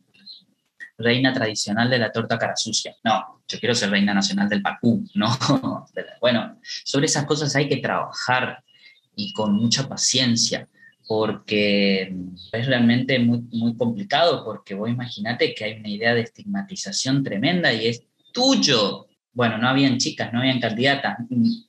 Reina 0.99 1.33
tradicional 1.33 1.91
de 1.91 1.99
la 1.99 2.13
torta 2.13 2.39
cara 2.39 2.57
sucia. 2.57 2.95
No, 3.05 3.43
yo 3.49 3.59
quiero 3.59 3.75
ser 3.75 3.91
reina 3.91 4.15
nacional 4.15 4.49
del 4.49 4.63
Pacú, 4.63 5.05
¿no? 5.15 5.37
Bueno, 6.21 6.59
sobre 6.85 7.07
esas 7.07 7.25
cosas 7.25 7.55
hay 7.55 7.69
que 7.69 7.77
trabajar 7.77 8.65
y 9.15 9.33
con 9.33 9.55
mucha 9.55 9.89
paciencia 9.89 10.69
porque 11.07 12.15
es 12.53 12.67
realmente 12.67 13.19
muy, 13.19 13.43
muy 13.53 13.77
complicado, 13.77 14.45
porque 14.45 14.75
vos 14.75 14.91
imaginate 14.91 15.55
que 15.55 15.65
hay 15.65 15.73
una 15.79 15.89
idea 15.89 16.15
de 16.15 16.23
estigmatización 16.23 17.23
tremenda 17.23 17.73
y 17.73 17.87
es 17.87 18.03
tuyo. 18.33 19.07
Bueno, 19.33 19.59
no 19.59 19.69
habían 19.69 19.99
chicas, 19.99 20.33
no 20.33 20.41
habían 20.41 20.61
candidatas, 20.61 21.19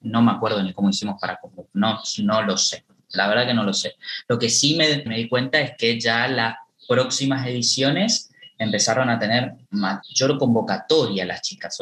no 0.02 0.21
me 0.21 0.32
acuerdo 0.32 0.63
ni 0.63 0.73
cómo 0.73 0.89
hicimos 0.89 1.19
para, 1.19 1.39
no, 1.73 2.00
no 2.23 2.41
lo 2.41 2.58
sé, 2.58 2.86
la 3.10 3.28
verdad 3.28 3.45
que 3.45 3.54
no 3.54 3.63
lo 3.63 3.73
sé. 3.73 3.95
Lo 4.28 4.39
que 4.39 4.50
sí 4.50 4.76
me, 4.76 5.04
me 5.04 5.17
di 5.17 5.28
cuenta 5.28 5.60
es 5.60 5.73
que 5.78 6.00
ya 6.00 6.28
las 6.28 6.56
próximas 6.88 7.45
ediciones 7.45 8.32
empezaron 8.58 9.10
a 9.10 9.19
tener 9.19 9.54
mayor 9.69 10.38
convocatoria 10.38 11.26
las 11.26 11.41
chicas, 11.41 11.80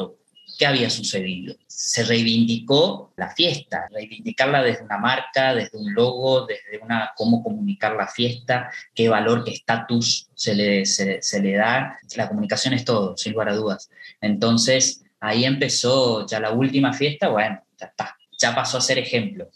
¿Qué 0.57 0.65
había 0.65 0.89
sucedido? 0.89 1.55
Se 1.67 2.03
reivindicó 2.03 3.13
la 3.17 3.29
fiesta, 3.29 3.87
reivindicarla 3.91 4.63
desde 4.63 4.83
una 4.83 4.97
marca, 4.97 5.53
desde 5.53 5.77
un 5.77 5.93
logo, 5.93 6.45
desde 6.45 6.83
una 6.83 7.11
cómo 7.15 7.43
comunicar 7.43 7.95
la 7.95 8.07
fiesta, 8.07 8.71
qué 8.93 9.09
valor, 9.09 9.43
qué 9.43 9.51
estatus 9.51 10.29
se 10.33 10.55
le, 10.55 10.85
se, 10.85 11.41
le 11.41 11.53
da. 11.53 11.97
La 12.15 12.29
comunicación 12.29 12.73
es 12.73 12.85
todo, 12.85 13.17
sin 13.17 13.33
lugar 13.33 13.49
a 13.49 13.55
dudas. 13.55 13.89
Entonces, 14.21 15.03
ahí 15.19 15.45
empezó 15.45 16.25
ya 16.25 16.39
la 16.39 16.51
última 16.51 16.93
fiesta, 16.93 17.27
bueno, 17.29 17.61
ya 17.77 17.87
está, 17.87 18.15
ya 18.39 18.55
pasó 18.55 18.77
a 18.77 18.81
ser 18.81 18.97
ejemplo, 18.97 19.49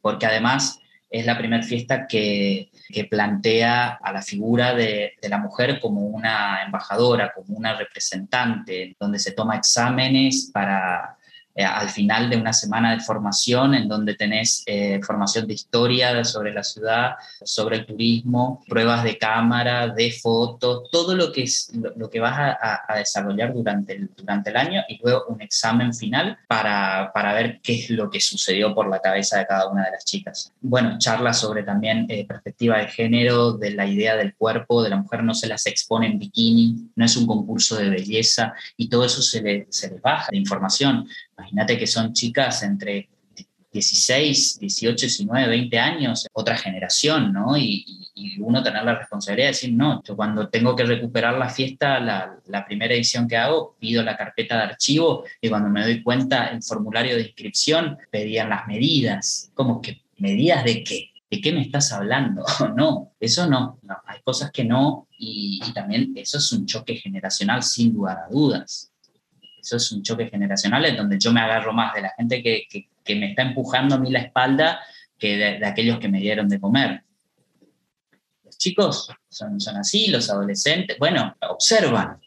porque 0.00 0.26
además 0.26 0.80
es 1.10 1.26
la 1.26 1.38
primera 1.38 1.62
fiesta 1.62 2.06
que, 2.06 2.70
plantea 3.10 3.98
a 4.02 4.12
la 4.12 4.22
figura 4.22 4.74
de, 4.74 5.14
la 5.22 5.38
mujer 5.38 5.80
como 5.80 6.06
una 6.06 6.62
embajadora, 6.64 7.32
como 7.34 7.56
una 7.56 7.74
representante, 7.74 8.96
donde 8.98 9.18
se 9.18 9.32
toma 9.32 9.56
exámenes 9.56 10.50
para 10.52 11.17
eh, 11.58 11.64
al 11.64 11.88
final 11.90 12.30
de 12.30 12.36
una 12.36 12.52
semana 12.52 12.92
de 12.92 13.00
formación 13.00 13.74
en 13.74 13.88
donde 13.88 14.14
tenés 14.14 14.62
eh, 14.64 15.00
formación 15.02 15.44
de 15.48 15.54
historia 15.54 16.22
sobre 16.22 16.52
la 16.52 16.62
ciudad, 16.62 17.16
sobre 17.42 17.78
el 17.78 17.86
turismo, 17.86 18.62
pruebas 18.68 19.02
de 19.02 19.18
cámara, 19.18 19.88
de 19.88 20.12
fotos, 20.12 20.88
todo 20.92 21.16
lo 21.16 21.32
que, 21.32 21.42
es, 21.42 21.72
lo, 21.74 22.08
que 22.08 22.20
vas 22.20 22.38
a, 22.38 22.94
desarrollar 22.96 23.52
durante 23.52 23.94
el, 23.96 24.08
durante 24.16 24.50
el 24.50 24.56
año 24.56 24.82
y 24.88 25.00
luego 25.02 25.24
un 25.30 25.42
examen 25.42 25.92
final 25.92 26.38
para, 26.46 27.10
para, 27.12 27.34
ver 27.34 27.58
qué 27.60 27.74
es 27.74 27.90
lo 27.90 28.08
que 28.08 28.20
sucedió 28.20 28.72
por 28.72 28.88
la 28.88 29.00
cabeza 29.00 29.38
de 29.38 29.46
cada 29.46 29.68
una 29.68 29.86
de 29.86 29.90
las 29.90 30.04
chicas. 30.04 30.52
Bueno, 30.60 30.96
charlas 30.98 31.40
sobre 31.40 31.64
también 31.64 32.06
eh, 32.08 32.24
perspectiva 32.24 32.78
de 32.78 32.86
género, 32.86 33.54
de 33.54 33.72
la 33.72 33.84
idea 33.84 34.14
del 34.14 34.36
cuerpo, 34.36 34.80
de 34.84 34.90
la 34.90 34.96
mujer 34.98 35.24
no 35.24 35.34
se 35.34 35.48
las 35.48 35.66
expone 35.66 36.06
en 36.06 36.20
bikini, 36.20 36.92
no 36.94 37.04
es 37.04 37.16
un 37.16 37.26
concurso 37.26 37.74
de 37.74 37.90
belleza 37.90 38.54
y 38.76 38.88
todo 38.88 39.04
eso 39.04 39.22
se 39.22 39.42
le, 39.42 39.66
se 39.70 39.90
le 39.90 39.98
baja 39.98 40.28
de 40.30 40.36
información 40.36 41.08
Imagínate 41.38 41.78
que 41.78 41.86
son 41.86 42.12
chicas 42.12 42.62
entre 42.62 43.08
16, 43.72 44.58
18, 44.60 45.06
19, 45.06 45.48
20 45.48 45.78
años, 45.78 46.26
otra 46.32 46.56
generación, 46.56 47.32
¿no? 47.32 47.56
Y, 47.56 47.94
uno 48.40 48.62
tener 48.62 48.84
la 48.84 48.98
responsabilidad 48.98 49.48
de 49.48 49.52
decir, 49.52 49.72
no, 49.72 50.02
yo 50.02 50.16
cuando 50.16 50.48
tengo 50.48 50.74
que 50.74 50.84
recuperar 50.84 51.38
la 51.38 51.48
fiesta, 51.48 52.00
la, 52.00 52.64
primera 52.66 52.94
edición 52.94 53.28
que 53.28 53.36
hago, 53.36 53.76
pido 53.78 54.02
la 54.02 54.16
carpeta 54.16 54.56
de 54.56 54.62
archivo 54.62 55.24
y 55.40 55.48
cuando 55.48 55.68
me 55.68 55.82
doy 55.82 56.02
cuenta, 56.02 56.46
el 56.46 56.62
formulario 56.62 57.16
de 57.16 57.22
inscripción 57.22 57.98
pedían 58.10 58.48
las 58.48 58.66
medidas. 58.66 59.50
¿Cómo 59.54 59.80
que 59.80 60.02
medidas 60.16 60.64
de 60.64 60.82
qué? 60.82 61.10
¿De 61.30 61.40
qué 61.40 61.52
me 61.52 61.62
estás 61.62 61.92
hablando? 61.92 62.44
no, 62.76 63.12
eso 63.20 63.46
no, 63.48 63.78
no, 63.82 63.96
hay 64.06 64.20
cosas 64.22 64.50
que 64.50 64.64
no 64.64 65.06
y, 65.16 65.60
y 65.64 65.72
también 65.72 66.12
eso 66.16 66.38
es 66.38 66.52
un 66.52 66.66
choque 66.66 66.96
generacional 66.96 67.62
sin 67.62 67.92
lugar 67.92 68.18
a 68.18 68.28
dudas 68.32 68.87
eso 69.68 69.76
es 69.76 69.92
un 69.92 70.02
choque 70.02 70.28
generacional 70.28 70.84
en 70.84 70.96
donde 70.96 71.18
yo 71.18 71.32
me 71.32 71.40
agarro 71.40 71.72
más 71.72 71.94
de 71.94 72.02
la 72.02 72.12
gente 72.16 72.42
que, 72.42 72.66
que 73.04 73.16
me 73.16 73.30
está 73.30 73.42
empujando 73.42 73.94
a 73.94 73.98
mí 73.98 74.10
la 74.10 74.20
espalda 74.20 74.80
que 75.18 75.36
de, 75.36 75.66
aquellos 75.66 75.98
que 75.98 76.08
me 76.08 76.20
dieron 76.20 76.48
de 76.48 76.60
comer. 76.60 77.02
Los 78.44 78.56
chicos 78.56 79.10
son, 79.28 79.60
son 79.60 79.76
así, 79.76 80.08
los 80.08 80.30
adolescentes, 80.30 80.96
bueno, 80.98 81.36
observan, 81.48 82.20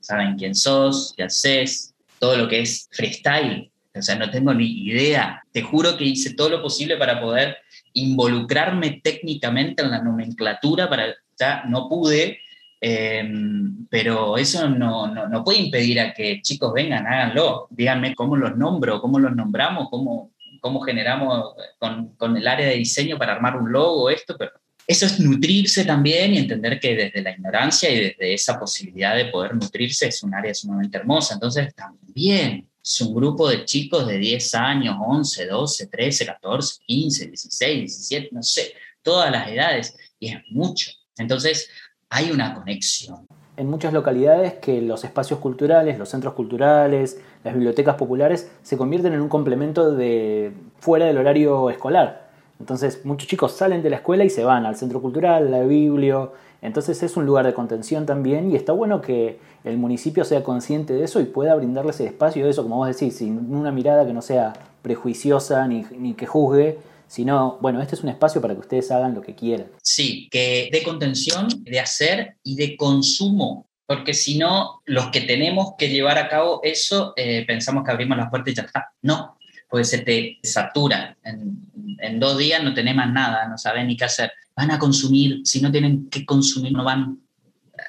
saben 0.00 0.36
quién 0.36 0.54
sos, 0.54 1.14
qué 1.16 1.24
haces, 1.24 1.94
todo 2.18 2.36
lo 2.36 2.48
que 2.48 2.60
es 2.60 2.88
freestyle. 2.92 3.70
O 3.94 4.02
sea, 4.02 4.16
no 4.16 4.30
tengo 4.30 4.52
ni 4.52 4.66
idea. 4.86 5.42
Te 5.52 5.62
juro 5.62 5.96
que 5.96 6.04
hice 6.04 6.34
todo 6.34 6.50
lo 6.50 6.62
posible 6.62 6.98
para 6.98 7.18
poder 7.18 7.56
involucrarme 7.94 9.00
técnicamente 9.02 9.82
en 9.82 9.90
la 9.90 10.02
nomenclatura, 10.02 10.90
para, 10.90 11.14
ya 11.38 11.64
no 11.66 11.88
pude, 11.88 12.40
em, 12.80 13.86
pero 13.88 14.36
eso 14.36 14.68
no, 14.68 15.06
no, 15.06 15.44
puede 15.44 15.58
impedir 15.60 16.00
a 16.00 16.12
que 16.12 16.40
chicos 16.42 16.72
vengan, 16.72 17.06
háganlo, 17.06 17.68
díganme 17.70 18.14
cómo 18.14 18.36
los 18.36 18.56
nombro, 18.56 19.00
cómo 19.00 19.18
los 19.18 19.34
nombramos, 19.34 19.88
cómo, 19.90 20.32
cómo 20.60 20.80
generamos 20.80 21.54
con, 21.78 22.14
con, 22.16 22.36
el 22.36 22.46
área 22.46 22.66
de 22.68 22.76
diseño 22.76 23.18
para 23.18 23.34
armar 23.34 23.56
un 23.56 23.72
logo, 23.72 24.10
esto, 24.10 24.36
pero 24.38 24.52
eso 24.86 25.06
es 25.06 25.18
nutrirse 25.18 25.84
también 25.84 26.34
y 26.34 26.38
entender 26.38 26.78
que 26.78 26.94
desde 26.94 27.22
la 27.22 27.32
ignorancia 27.32 27.90
y 27.90 28.00
desde 28.00 28.34
esa 28.34 28.58
posibilidad 28.58 29.16
de 29.16 29.26
poder 29.26 29.54
nutrirse 29.54 30.06
es 30.06 30.22
un 30.22 30.32
área 30.32 30.54
sumamente 30.54 30.96
hermosa. 30.96 31.34
Entonces, 31.34 31.74
también 31.74 32.68
es 32.80 33.00
un 33.00 33.12
grupo 33.12 33.48
de 33.48 33.64
chicos 33.64 34.06
de 34.06 34.16
10 34.18 34.54
años, 34.54 34.96
11, 35.04 35.46
12, 35.46 35.86
13, 35.88 36.26
14, 36.26 36.80
15, 36.86 37.26
16, 37.26 37.78
17, 37.80 38.28
no 38.30 38.42
sé, 38.44 38.74
todas 39.02 39.32
las 39.32 39.48
edades, 39.48 39.96
y 40.20 40.28
es 40.28 40.38
mucho. 40.50 40.92
Entonces, 41.18 41.68
hay 42.10 42.30
una 42.30 42.54
conexión. 42.54 43.26
En 43.56 43.70
muchas 43.70 43.92
localidades 43.92 44.54
que 44.54 44.82
los 44.82 45.04
espacios 45.04 45.40
culturales, 45.40 45.98
los 45.98 46.10
centros 46.10 46.34
culturales, 46.34 47.20
las 47.42 47.54
bibliotecas 47.54 47.94
populares 47.94 48.50
se 48.62 48.76
convierten 48.76 49.14
en 49.14 49.20
un 49.20 49.28
complemento 49.28 49.92
de 49.92 50.52
fuera 50.78 51.06
del 51.06 51.18
horario 51.18 51.70
escolar. 51.70 52.28
Entonces 52.60 53.04
muchos 53.04 53.28
chicos 53.28 53.52
salen 53.52 53.82
de 53.82 53.90
la 53.90 53.96
escuela 53.96 54.24
y 54.24 54.30
se 54.30 54.44
van 54.44 54.66
al 54.66 54.76
centro 54.76 55.00
cultural, 55.00 55.50
la 55.50 55.62
biblio. 55.62 56.32
Entonces 56.60 57.02
es 57.02 57.16
un 57.16 57.24
lugar 57.24 57.46
de 57.46 57.54
contención 57.54 58.04
también 58.06 58.50
y 58.50 58.56
está 58.56 58.72
bueno 58.72 59.00
que 59.00 59.38
el 59.64 59.78
municipio 59.78 60.24
sea 60.24 60.42
consciente 60.42 60.92
de 60.92 61.04
eso 61.04 61.20
y 61.20 61.24
pueda 61.24 61.54
brindarles 61.54 62.00
el 62.00 62.06
espacio 62.06 62.44
de 62.44 62.50
eso, 62.50 62.62
como 62.62 62.76
vos 62.76 62.88
decís, 62.88 63.16
sin 63.16 63.54
una 63.54 63.72
mirada 63.72 64.06
que 64.06 64.12
no 64.12 64.22
sea 64.22 64.52
prejuiciosa 64.82 65.66
ni 65.66 66.14
que 66.14 66.26
juzgue, 66.26 66.78
sino, 67.06 67.58
bueno, 67.60 67.80
este 67.80 67.94
es 67.94 68.02
un 68.02 68.08
espacio 68.08 68.40
para 68.40 68.54
que 68.54 68.60
ustedes 68.60 68.90
hagan 68.90 69.14
lo 69.14 69.22
que 69.22 69.34
quieran. 69.34 69.68
Sí, 69.82 70.28
que 70.30 70.68
de 70.72 70.82
contención, 70.82 71.48
de 71.62 71.80
hacer 71.80 72.36
y 72.42 72.56
de 72.56 72.76
consumo, 72.76 73.66
porque 73.86 74.14
si 74.14 74.36
no, 74.36 74.82
los 74.84 75.10
que 75.10 75.20
tenemos 75.20 75.74
que 75.78 75.88
llevar 75.88 76.18
a 76.18 76.28
cabo 76.28 76.60
eso, 76.62 77.12
eh, 77.16 77.44
pensamos 77.46 77.84
que 77.84 77.92
abrimos 77.92 78.16
las 78.16 78.30
puertas 78.30 78.52
y 78.52 78.56
ya 78.56 78.62
está. 78.62 78.92
No, 79.02 79.38
pues 79.68 79.88
se 79.88 79.98
te 79.98 80.38
satura. 80.42 81.16
En, 81.22 81.56
en 82.00 82.18
dos 82.18 82.36
días 82.36 82.62
no 82.62 82.74
tenés 82.74 82.96
más 82.96 83.12
nada, 83.12 83.48
no 83.48 83.56
saben 83.56 83.86
ni 83.86 83.96
qué 83.96 84.04
hacer. 84.04 84.32
Van 84.56 84.70
a 84.72 84.78
consumir, 84.78 85.40
si 85.44 85.60
no 85.60 85.70
tienen 85.70 86.08
que 86.10 86.26
consumir, 86.26 86.72
no 86.72 86.82
van. 86.82 87.20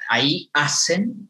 Ahí 0.08 0.48
hacen, 0.52 1.28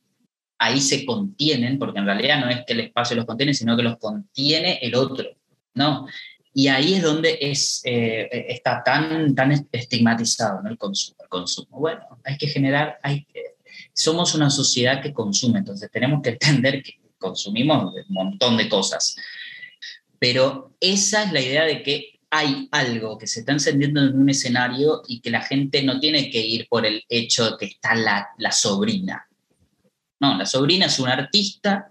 ahí 0.58 0.80
se 0.80 1.06
contienen, 1.06 1.78
porque 1.78 2.00
en 2.00 2.06
realidad 2.06 2.40
no 2.40 2.50
es 2.50 2.64
que 2.66 2.74
el 2.74 2.80
espacio 2.80 3.16
los 3.16 3.24
contiene, 3.24 3.54
sino 3.54 3.76
que 3.76 3.82
los 3.82 3.96
contiene 3.98 4.78
el 4.82 4.94
otro, 4.94 5.28
¿no? 5.74 6.06
Y 6.54 6.68
ahí 6.68 6.94
es 6.94 7.02
donde 7.02 7.38
es, 7.40 7.80
eh, 7.84 8.28
está 8.48 8.82
tan, 8.82 9.34
tan 9.34 9.68
estigmatizado 9.70 10.60
el 10.68 10.76
consumo. 10.76 11.16
El 11.22 11.28
consumo. 11.28 11.78
Bueno, 11.78 12.00
hay 12.24 12.36
que 12.36 12.48
generar, 12.48 12.98
hay, 13.02 13.26
somos 13.92 14.34
una 14.34 14.50
sociedad 14.50 15.02
que 15.02 15.12
consume, 15.12 15.60
entonces 15.60 15.90
tenemos 15.90 16.22
que 16.22 16.30
entender 16.30 16.82
que 16.82 17.00
consumimos 17.18 17.94
un 17.94 18.04
montón 18.08 18.56
de 18.56 18.68
cosas. 18.68 19.16
Pero 20.18 20.74
esa 20.80 21.24
es 21.24 21.32
la 21.32 21.40
idea 21.40 21.64
de 21.64 21.82
que 21.82 22.20
hay 22.30 22.68
algo 22.72 23.16
que 23.16 23.26
se 23.26 23.40
está 23.40 23.52
encendiendo 23.52 24.02
en 24.02 24.18
un 24.18 24.28
escenario 24.28 25.02
y 25.06 25.20
que 25.20 25.30
la 25.30 25.40
gente 25.40 25.82
no 25.82 25.98
tiene 25.98 26.30
que 26.30 26.40
ir 26.40 26.68
por 26.68 26.84
el 26.84 27.02
hecho 27.08 27.50
de 27.50 27.56
que 27.56 27.64
está 27.66 27.94
la, 27.94 28.28
la 28.38 28.52
sobrina. 28.52 29.28
No, 30.20 30.36
la 30.36 30.44
sobrina 30.44 30.86
es 30.86 30.98
una 30.98 31.14
artista, 31.14 31.90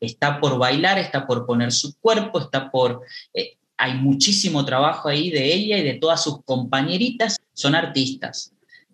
está 0.00 0.40
por 0.40 0.58
bailar, 0.58 0.98
está 0.98 1.26
por 1.26 1.46
poner 1.46 1.72
su 1.72 1.98
cuerpo, 1.98 2.40
está 2.40 2.70
por... 2.70 3.02
Eh, 3.32 3.56
hay 3.76 3.94
muchísimo 3.94 4.64
trabajo 4.64 5.08
ahí 5.08 5.30
de 5.30 5.52
ella 5.52 5.78
y 5.78 5.82
de 5.82 5.94
todas 5.94 6.22
sus 6.22 6.42
compañeritas, 6.44 7.36
son 7.52 7.74
artistas, 7.74 8.52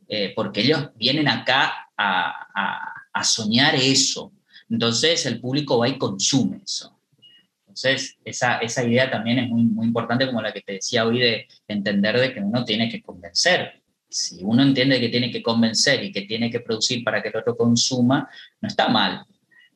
eh, 0.09 0.33
porque 0.35 0.63
ellos 0.63 0.91
vienen 0.97 1.29
acá 1.29 1.91
a, 1.97 2.95
a 3.13 3.25
soñar 3.25 3.75
eso. 3.75 4.33
Entonces 4.69 5.27
el 5.27 5.41
público 5.41 5.79
va 5.79 5.89
y 5.89 5.99
consume 5.99 6.61
eso. 6.65 6.97
Entonces, 7.71 8.19
esa, 8.25 8.59
esa 8.59 8.85
idea 8.85 9.11
también 9.11 9.39
es 9.39 9.49
muy, 9.49 9.63
muy 9.63 9.87
importante, 9.87 10.27
como 10.27 10.43
la 10.43 10.53
que 10.53 10.61
te 10.61 10.73
decía 10.73 11.07
hoy, 11.07 11.21
de 11.21 11.47
entender 11.69 12.19
de 12.19 12.35
que 12.35 12.41
uno 12.41 12.65
tiene 12.65 12.89
que 12.89 13.01
convencer. 13.01 13.83
Si 14.09 14.41
uno 14.43 14.63
entiende 14.63 14.99
que 14.99 15.09
tiene 15.09 15.31
que 15.31 15.43
convencer 15.43 16.03
y 16.03 16.11
que 16.11 16.23
tiene 16.23 16.51
que 16.51 16.61
producir 16.61 17.05
para 17.05 17.23
que 17.23 17.29
el 17.29 17.37
otro 17.37 17.57
consuma, 17.57 18.29
no 18.61 18.67
está 18.67 18.89
mal. 18.89 19.25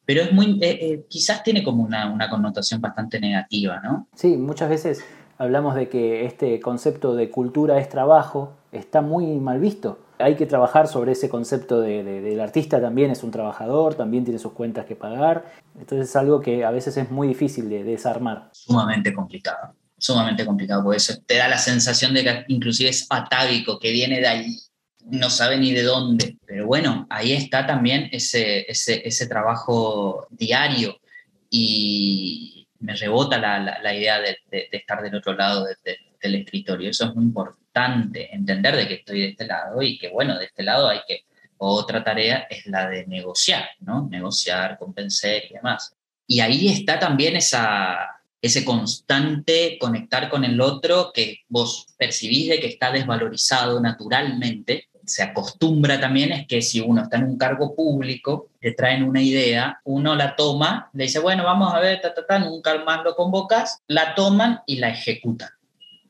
Pero 0.07 0.23
es 0.23 0.33
muy, 0.33 0.59
eh, 0.63 0.79
eh, 0.81 1.07
quizás 1.09 1.43
tiene 1.43 1.63
como 1.63 1.83
una, 1.83 2.13
una 2.13 2.29
connotación 2.29 2.81
bastante 2.81 3.21
negativa, 3.21 3.81
¿no? 3.83 4.09
Sí, 4.15 4.37
muchas 4.37 4.69
veces 4.69 5.05
hablamos 5.39 5.75
de 5.75 5.89
que 5.89 6.25
este 6.25 6.61
concepto 6.61 7.15
de 7.15 7.31
cultura 7.31 7.79
es 7.79 7.89
trabajo, 7.89 8.53
está 8.73 9.01
muy 9.01 9.27
mal 9.39 9.61
visto 9.61 9.99
hay 10.19 10.37
que 10.37 10.47
trabajar 10.47 10.89
sobre 10.89 11.13
ese 11.13 11.29
concepto 11.29 11.81
de, 11.81 12.03
del 12.03 12.41
artista 12.41 12.81
también 12.81 13.11
es 13.11 13.23
un 13.23 13.31
trabajador, 13.31 13.95
también 13.95 14.25
tiene 14.25 14.39
sus 14.39 14.53
cuentas 14.53 14.87
que 14.87 14.97
pagar. 14.97 15.45
Entonces 15.79 16.09
es 16.09 16.17
algo 16.17 16.41
que 16.41 16.65
a 16.65 16.71
veces 16.71 16.97
es 16.97 17.11
muy 17.11 17.29
difícil 17.29 17.69
de, 17.69 17.85
desarmar. 17.85 18.51
Sumamente 18.53 19.13
complicado, 19.13 19.75
sumamente 19.99 20.47
complicado, 20.47 20.85
porque 20.85 20.99
eso 20.99 21.15
te 21.27 21.37
da 21.37 21.49
la 21.49 21.59
sensación 21.59 22.15
de 22.15 22.23
que 22.23 22.45
inclusive 22.49 22.91
es 22.91 23.07
atávico, 23.11 23.79
que 23.79 23.91
viene 23.91 24.21
de 24.21 24.27
ahí, 24.27 24.59
no 25.05 25.31
sabe 25.31 25.57
ni 25.57 25.73
de 25.73 25.83
dónde. 25.83 26.37
Pero 26.47 26.67
bueno, 26.67 27.07
ahí 27.11 27.33
está 27.33 27.67
también 27.67 28.09
ese, 28.13 28.71
ese, 28.71 29.07
ese 29.07 29.27
trabajo 29.27 30.27
diario 30.31 30.99
y 31.51 32.67
me 32.81 32.95
rebota 32.95 33.39
la, 33.39 33.59
la, 33.59 33.95
idea 33.95 34.21
de, 34.21 34.39
de, 34.51 34.69
estar 34.73 35.03
del 35.03 35.15
otro 35.15 35.35
lado 35.35 35.67
del 35.85 36.35
escritorio. 36.35 36.91
Eso 36.91 37.07
es 37.07 37.15
muy 37.15 37.25
importante 37.25 38.35
entender 38.35 38.77
de 38.77 38.89
que 38.89 38.95
estoy 38.95 39.21
de 39.21 39.29
este 39.29 39.47
lado 39.47 39.83
y 39.83 39.99
que, 39.99 40.09
bueno, 40.09 40.39
de 40.39 40.47
este 40.47 40.63
lado 40.63 40.89
hay 40.89 41.01
que, 41.07 41.25
otra 41.57 42.03
tarea 42.05 42.47
es 42.51 42.67
la 42.67 42.89
de 42.89 43.07
negociar, 43.07 43.69
¿no? 43.81 44.09
Negociar, 44.11 44.79
convencer 44.79 45.45
y 45.51 45.55
demás. 45.55 45.95
Y 46.27 46.41
ahí 46.41 46.69
está 46.69 46.99
también 46.99 47.37
esa, 47.37 48.21
ese 48.41 48.65
constante 48.65 49.79
conectar 49.81 50.29
con 50.29 50.45
el 50.45 50.61
otro 50.61 51.13
que 51.15 51.41
vos 51.49 51.87
percibís 51.97 52.49
de 52.51 52.61
que 52.61 52.67
está 52.67 52.91
desvalorizado 52.91 53.81
naturalmente. 53.81 54.89
Se 55.07 55.23
acostumbra 55.23 56.01
también 56.01 56.33
es 56.33 56.47
que 56.47 56.63
si 56.63 56.81
uno 56.81 57.03
está 57.03 57.19
en 57.19 57.25
un 57.25 57.39
cargo 57.39 57.75
público, 57.75 58.49
te 58.61 58.73
traen 58.73 59.05
una 59.05 59.21
idea, 59.23 59.81
uno 59.85 60.15
la 60.15 60.37
toma, 60.37 60.91
le 60.93 61.05
dice, 61.05 61.19
bueno, 61.19 61.45
vamos 61.45 61.73
a 61.75 61.81
ver, 61.81 62.01
ta, 62.01 62.15
ta, 62.15 62.27
ta, 62.27 62.39
nunca 62.39 62.83
más 62.85 63.05
lo 63.05 63.15
convocas, 63.15 63.83
la 63.87 64.15
toman 64.15 64.61
y 64.67 64.77
la 64.77 64.91
ejecutan 64.91 65.51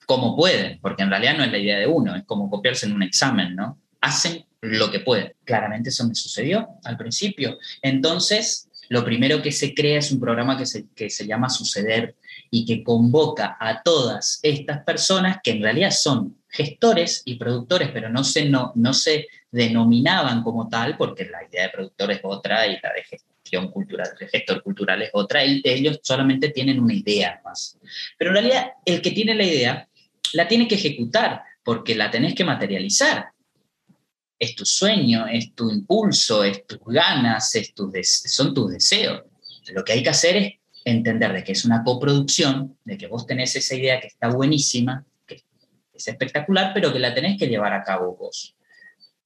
como 0.07 0.37
pueden, 0.37 0.79
porque 0.81 1.03
en 1.03 1.11
realidad 1.11 1.37
no 1.37 1.45
es 1.45 1.51
la 1.51 1.59
idea 1.59 1.79
de 1.79 1.87
uno, 1.87 2.15
es 2.15 2.25
como 2.25 2.51
copiarse 2.51 2.87
en 2.87 2.93
un 2.93 3.03
examen, 3.03 3.55
¿no? 3.55 3.79
Hacen 4.01 4.45
lo 4.61 4.91
que 4.91 5.01
pueden. 5.01 5.33
Claramente 5.45 5.91
eso 5.91 6.07
me 6.07 6.15
sucedió 6.15 6.69
al 6.85 6.97
principio. 6.97 7.59
Entonces, 7.83 8.69
lo 8.89 9.05
primero 9.05 9.43
que 9.43 9.53
se 9.53 9.75
crea 9.75 9.99
es 9.99 10.13
un 10.13 10.21
programa 10.21 10.57
que 10.57 10.67
se, 10.67 10.87
que 10.95 11.11
se 11.11 11.27
llama 11.27 11.49
Suceder 11.49 12.17
y 12.51 12.65
que 12.65 12.83
convoca 12.83 13.57
a 13.59 13.83
todas 13.83 14.41
estas 14.43 14.85
personas 14.85 15.39
que 15.43 15.53
en 15.53 15.63
realidad 15.63 15.91
son 15.91 16.37
gestores 16.55 17.23
y 17.25 17.35
productores, 17.35 17.91
pero 17.93 18.09
no 18.09 18.23
se, 18.23 18.49
no, 18.49 18.73
no 18.77 18.95
se 18.95 19.27
denominaban 19.51 20.43
como 20.43 20.69
tal, 20.69 20.97
porque 20.97 21.25
la 21.25 21.45
idea 21.45 21.65
de 21.65 21.71
productor 21.71 22.13
es 22.13 22.21
otra 22.23 22.67
y 22.69 22.79
la 22.81 22.93
de 22.93 23.03
gestión 23.03 23.71
cultural, 23.73 24.09
de 24.19 24.29
gestor 24.29 24.63
cultural 24.63 25.03
es 25.03 25.11
otra, 25.13 25.43
ellos 25.43 25.99
solamente 26.03 26.51
tienen 26.51 26.79
una 26.79 26.95
idea 26.95 27.41
más. 27.45 27.77
Pero 28.17 28.31
en 28.31 28.35
realidad 28.37 28.73
el 28.85 29.03
que 29.03 29.11
tiene 29.11 29.35
la 29.35 29.45
idea 29.45 29.89
la 30.33 30.47
tienes 30.47 30.69
que 30.69 30.77
ejecutar 30.77 31.43
porque 31.65 31.97
la 31.97 32.11
tenés 32.11 32.35
que 32.35 32.45
materializar. 32.45 33.31
Es 34.39 34.55
tu 34.55 34.65
sueño, 34.65 35.27
es 35.27 35.55
tu 35.55 35.71
impulso, 35.71 36.45
es 36.45 36.67
tus 36.67 36.79
ganas, 36.87 37.53
son 38.27 38.55
tus 38.55 38.71
deseos. 38.71 39.23
Lo 39.73 39.83
que 39.85 39.93
hay 39.93 40.03
que 40.03 40.11
hacer 40.11 40.37
es 40.37 40.53
entender 40.85 41.33
de 41.33 41.43
que 41.43 41.53
es 41.53 41.65
una 41.65 41.83
coproducción, 41.83 42.77
de 42.85 42.97
que 42.97 43.09
vos 43.09 43.27
tenés 43.27 43.57
esa 43.57 43.75
idea 43.75 44.01
que 44.01 44.09
está 44.09 44.29
buenísima, 44.29 45.05
es 46.11 46.15
espectacular, 46.15 46.73
pero 46.75 46.93
que 46.93 46.99
la 46.99 47.15
tenés 47.15 47.39
que 47.39 47.47
llevar 47.47 47.73
a 47.73 47.83
cabo 47.83 48.17
vos. 48.17 48.55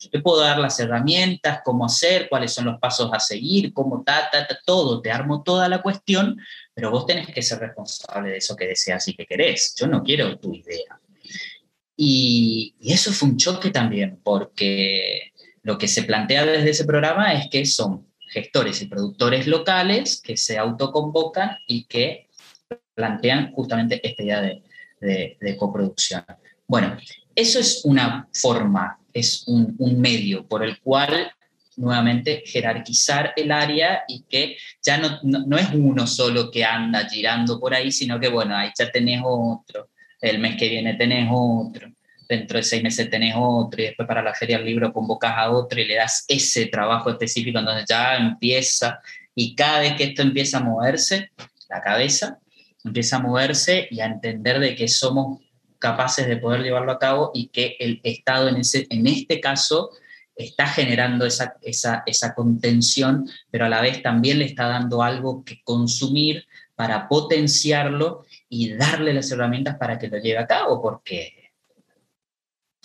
Yo 0.00 0.10
te 0.10 0.20
puedo 0.20 0.40
dar 0.40 0.58
las 0.58 0.78
herramientas, 0.78 1.60
cómo 1.64 1.84
hacer, 1.84 2.28
cuáles 2.28 2.52
son 2.52 2.66
los 2.66 2.78
pasos 2.78 3.10
a 3.12 3.18
seguir, 3.18 3.72
cómo 3.72 4.04
ta, 4.04 4.28
ta, 4.30 4.46
ta, 4.46 4.58
todo, 4.64 5.00
te 5.02 5.10
armo 5.10 5.42
toda 5.42 5.68
la 5.68 5.82
cuestión, 5.82 6.38
pero 6.72 6.92
vos 6.92 7.04
tenés 7.04 7.26
que 7.26 7.42
ser 7.42 7.58
responsable 7.58 8.30
de 8.30 8.36
eso 8.36 8.54
que 8.54 8.66
deseas 8.66 9.08
y 9.08 9.14
que 9.14 9.26
querés. 9.26 9.74
Yo 9.76 9.88
no 9.88 10.04
quiero 10.04 10.38
tu 10.38 10.54
idea. 10.54 11.00
Y, 12.00 12.76
eso 12.80 13.12
fue 13.12 13.28
un 13.28 13.36
choque 13.36 13.70
también, 13.70 14.20
porque 14.22 15.32
lo 15.62 15.76
que 15.76 15.88
se 15.88 16.04
plantea 16.04 16.46
desde 16.46 16.70
ese 16.70 16.84
programa 16.84 17.32
es 17.32 17.50
que 17.50 17.66
son 17.66 18.06
gestores 18.28 18.80
y 18.82 18.86
productores 18.86 19.48
locales 19.48 20.20
que 20.22 20.36
se 20.36 20.58
autoconvocan 20.58 21.56
y 21.66 21.86
que 21.86 22.28
plantean 22.94 23.52
justamente 23.52 24.00
esta 24.06 24.22
idea 24.22 24.40
de, 25.00 25.56
coproducción. 25.58 26.24
Bueno, 26.68 26.98
eso 27.34 27.58
es 27.58 27.80
una 27.84 28.28
forma, 28.30 28.98
es 29.14 29.44
un, 29.48 29.74
medio 29.98 30.46
por 30.46 30.62
el 30.62 30.78
cual 30.80 31.32
nuevamente 31.76 32.42
jerarquizar 32.44 33.32
el 33.36 33.50
área 33.52 34.02
y 34.06 34.24
que 34.28 34.58
ya 34.82 34.98
no, 34.98 35.56
es 35.56 35.68
uno 35.72 36.06
solo 36.06 36.50
que 36.50 36.66
anda 36.66 37.08
girando 37.08 37.58
por 37.58 37.72
ahí, 37.72 37.90
sino 37.90 38.20
que 38.20 38.28
bueno, 38.28 38.54
ahí 38.54 38.70
ya 38.78 38.90
tenés 38.90 39.22
otro, 39.24 39.88
el 40.20 40.40
mes 40.40 40.56
que 40.56 40.68
viene 40.68 40.92
tenés 40.94 41.30
otro, 41.32 41.88
dentro 42.28 42.58
de 42.58 42.62
seis 42.62 42.82
meses 42.82 43.08
tenés 43.08 43.34
otro, 43.34 43.80
y 43.80 43.86
después 43.86 44.06
para 44.06 44.22
la 44.22 44.34
feria 44.34 44.58
del 44.58 44.66
libro 44.66 44.92
convocas 44.92 45.32
a 45.38 45.50
otro 45.50 45.80
y 45.80 45.86
le 45.86 45.94
das 45.94 46.26
ese 46.28 46.66
trabajo 46.66 47.08
específico, 47.08 47.58
entonces 47.58 47.86
ya 47.88 48.16
empieza, 48.16 49.00
y 49.34 49.54
cada 49.54 49.80
vez 49.80 49.94
que 49.94 50.04
esto 50.04 50.20
empieza 50.20 50.58
a 50.58 50.64
moverse, 50.64 51.30
la 51.70 51.80
cabeza 51.80 52.38
empieza 52.84 53.16
a 53.16 53.20
moverse 53.20 53.88
y 53.90 54.00
a 54.00 54.06
entender 54.06 54.60
de 54.60 54.74
que 54.74 54.86
somos 54.86 55.40
capaces 55.78 56.26
de 56.26 56.36
poder 56.36 56.62
llevarlo 56.62 56.92
a 56.92 56.98
cabo 56.98 57.30
y 57.34 57.48
que 57.48 57.76
el 57.78 58.00
Estado 58.02 58.48
en, 58.48 58.56
ese, 58.56 58.86
en 58.90 59.06
este 59.06 59.40
caso 59.40 59.90
está 60.34 60.66
generando 60.66 61.26
esa, 61.26 61.56
esa, 61.62 62.02
esa 62.06 62.34
contención, 62.34 63.28
pero 63.50 63.64
a 63.64 63.68
la 63.68 63.80
vez 63.80 64.02
también 64.02 64.38
le 64.38 64.44
está 64.44 64.68
dando 64.68 65.02
algo 65.02 65.44
que 65.44 65.62
consumir 65.64 66.46
para 66.76 67.08
potenciarlo 67.08 68.24
y 68.48 68.74
darle 68.74 69.12
las 69.12 69.30
herramientas 69.32 69.76
para 69.76 69.98
que 69.98 70.08
lo 70.08 70.18
lleve 70.18 70.38
a 70.38 70.46
cabo, 70.46 70.80
porque 70.80 71.50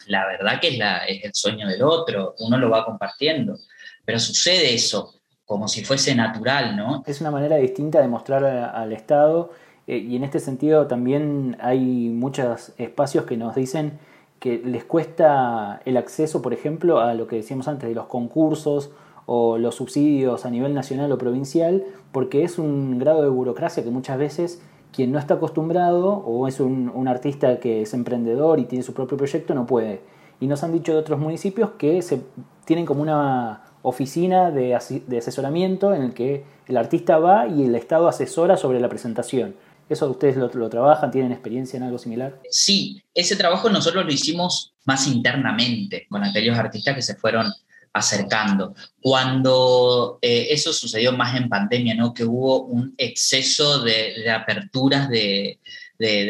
la 0.07 0.25
verdad 0.25 0.59
que 0.59 0.69
es, 0.69 0.77
la, 0.77 1.05
es 1.05 1.23
el 1.23 1.33
sueño 1.33 1.67
del 1.67 1.83
otro, 1.83 2.35
uno 2.39 2.57
lo 2.57 2.69
va 2.69 2.85
compartiendo, 2.85 3.59
pero 4.03 4.19
sucede 4.19 4.73
eso 4.73 5.21
como 5.45 5.67
si 5.67 5.83
fuese 5.83 6.15
natural, 6.15 6.75
¿no? 6.75 7.03
Es 7.05 7.21
una 7.21 7.29
manera 7.29 7.57
distinta 7.57 8.01
de 8.01 8.07
mostrar 8.07 8.43
al 8.45 8.91
Estado 8.93 9.51
eh, 9.87 9.97
y 9.97 10.15
en 10.15 10.23
este 10.23 10.39
sentido 10.39 10.87
también 10.87 11.57
hay 11.59 12.09
muchos 12.09 12.73
espacios 12.77 13.25
que 13.25 13.37
nos 13.37 13.55
dicen 13.55 13.99
que 14.39 14.57
les 14.57 14.83
cuesta 14.83 15.81
el 15.85 15.97
acceso, 15.97 16.41
por 16.41 16.53
ejemplo, 16.53 16.99
a 16.99 17.13
lo 17.13 17.27
que 17.27 17.37
decíamos 17.37 17.67
antes 17.67 17.87
de 17.87 17.95
los 17.95 18.07
concursos 18.07 18.91
o 19.25 19.57
los 19.57 19.75
subsidios 19.75 20.45
a 20.45 20.49
nivel 20.49 20.73
nacional 20.73 21.11
o 21.11 21.17
provincial, 21.17 21.83
porque 22.11 22.43
es 22.43 22.59
un 22.59 22.99
grado 22.99 23.21
de 23.21 23.29
burocracia 23.29 23.83
que 23.83 23.89
muchas 23.89 24.17
veces 24.17 24.61
quien 24.93 25.11
no 25.11 25.19
está 25.19 25.35
acostumbrado 25.35 26.09
o 26.09 26.47
es 26.47 26.59
un, 26.59 27.07
artista 27.07 27.59
que 27.59 27.81
es 27.81 27.93
emprendedor 27.93 28.59
y 28.59 28.65
tiene 28.65 28.83
su 28.83 28.93
propio 28.93 29.17
proyecto 29.17 29.53
no 29.55 29.65
puede. 29.65 30.01
Y 30.39 30.47
nos 30.47 30.63
han 30.63 30.71
dicho 30.71 30.93
de 30.93 30.99
otros 30.99 31.19
municipios 31.19 31.71
que 31.77 32.01
se 32.01 32.21
tienen 32.65 32.85
como 32.85 33.01
una 33.01 33.63
oficina 33.81 34.51
de, 34.51 34.75
asesoramiento 34.75 35.93
en 35.93 36.03
el 36.03 36.13
que 36.13 36.43
el 36.67 36.77
artista 36.77 37.17
va 37.17 37.47
y 37.47 37.63
el 37.63 37.75
Estado 37.75 38.07
asesora 38.07 38.55
sobre 38.55 38.79
la 38.79 38.87
presentación. 38.87 39.55
¿Eso 39.93 40.09
ustedes 40.09 40.37
lo, 40.37 40.69
trabajan? 40.69 41.11
¿Tienen 41.11 41.31
experiencia 41.31 41.77
en 41.77 41.83
algo 41.83 41.99
similar? 41.99 42.39
Sí, 42.49 43.03
ese 43.13 43.35
trabajo 43.35 43.69
nosotros 43.69 44.03
lo 44.03 44.11
hicimos 44.11 44.73
más 44.85 45.05
internamente 45.05 46.07
con 46.09 46.23
aquellos 46.23 46.57
artistas 46.57 46.95
que 46.95 47.03
se 47.03 47.15
fueron 47.15 47.53
acercando. 47.93 48.73
Cuando 48.99 50.17
eh, 50.19 50.47
eso 50.49 50.73
sucedió 50.73 51.11
más 51.11 51.35
en 51.35 51.47
pandemia, 51.47 51.93
¿no? 51.93 52.11
que 52.11 52.25
hubo 52.25 52.63
un 52.63 52.95
exceso 52.97 53.83
de, 53.83 54.31
aperturas 54.31 55.09
de, 55.09 55.59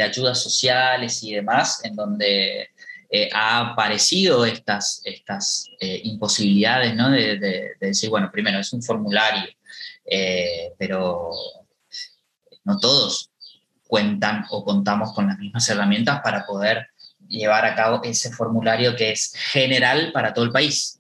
ayudas 0.04 0.44
sociales 0.44 1.24
y 1.24 1.32
demás, 1.32 1.86
en 1.86 1.96
donde 1.96 2.70
eh, 3.10 3.30
ha 3.34 3.72
aparecido 3.72 4.46
estas, 4.46 5.02
estas 5.06 5.70
eh, 5.80 6.02
imposibilidades 6.04 6.94
¿no? 6.96 7.10
de, 7.10 7.72
decir, 7.80 8.10
bueno, 8.10 8.30
primero 8.30 8.60
es 8.60 8.74
un 8.74 8.84
formulario, 8.84 9.50
pero 10.78 11.32
no 12.66 12.78
todos 12.78 13.30
cuentan 13.94 14.44
o 14.50 14.66
contamos 14.66 15.14
con 15.14 15.28
las 15.28 15.38
mismas 15.38 15.70
herramientas 15.70 16.20
para 16.24 16.48
poder 16.48 16.88
llevar 17.28 17.64
a 17.64 17.76
cabo 17.76 18.02
ese 18.04 18.32
formulario 18.32 18.96
que 18.96 19.12
es 19.12 19.36
general 19.36 20.12
para 20.12 20.34
todo 20.34 20.46
el 20.46 20.52
país. 20.52 21.00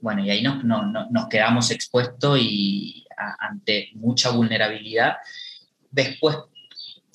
Bueno, 0.00 0.24
y 0.24 0.30
ahí 0.30 0.42
nos, 0.42 0.62
nos 0.62 1.28
quedamos 1.28 1.72
expuestos 1.72 2.38
y 2.40 3.04
ante 3.40 3.88
mucha 3.94 4.30
vulnerabilidad. 4.30 5.16
Después, 5.90 6.36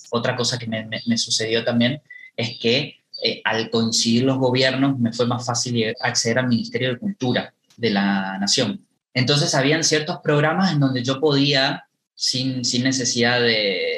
otra 0.10 0.36
cosa 0.36 0.58
que 0.58 0.68
me, 0.68 1.18
sucedió 1.18 1.64
también 1.64 2.02
es 2.36 2.60
que 2.60 3.06
eh, 3.24 3.42
al 3.46 3.70
coincidir 3.70 4.26
los 4.26 4.38
gobiernos 4.38 5.00
me 5.00 5.14
fue 5.14 5.28
más 5.28 5.46
fácil 5.46 5.96
acceder 6.02 6.40
al 6.40 6.50
Ministerio 6.50 6.90
de 6.90 7.00
Cultura 7.00 7.54
de 7.78 7.90
la 7.90 8.38
Nación. 8.38 8.86
Entonces 9.14 9.56
habían 9.56 9.86
ciertos 9.86 10.18
programas 10.22 10.74
en 10.74 10.82
donde 10.82 11.06
yo 11.06 11.22
podía, 11.22 11.88
sin, 12.16 12.66
sin 12.66 12.84
necesidad 12.84 13.40
de, 13.40 13.95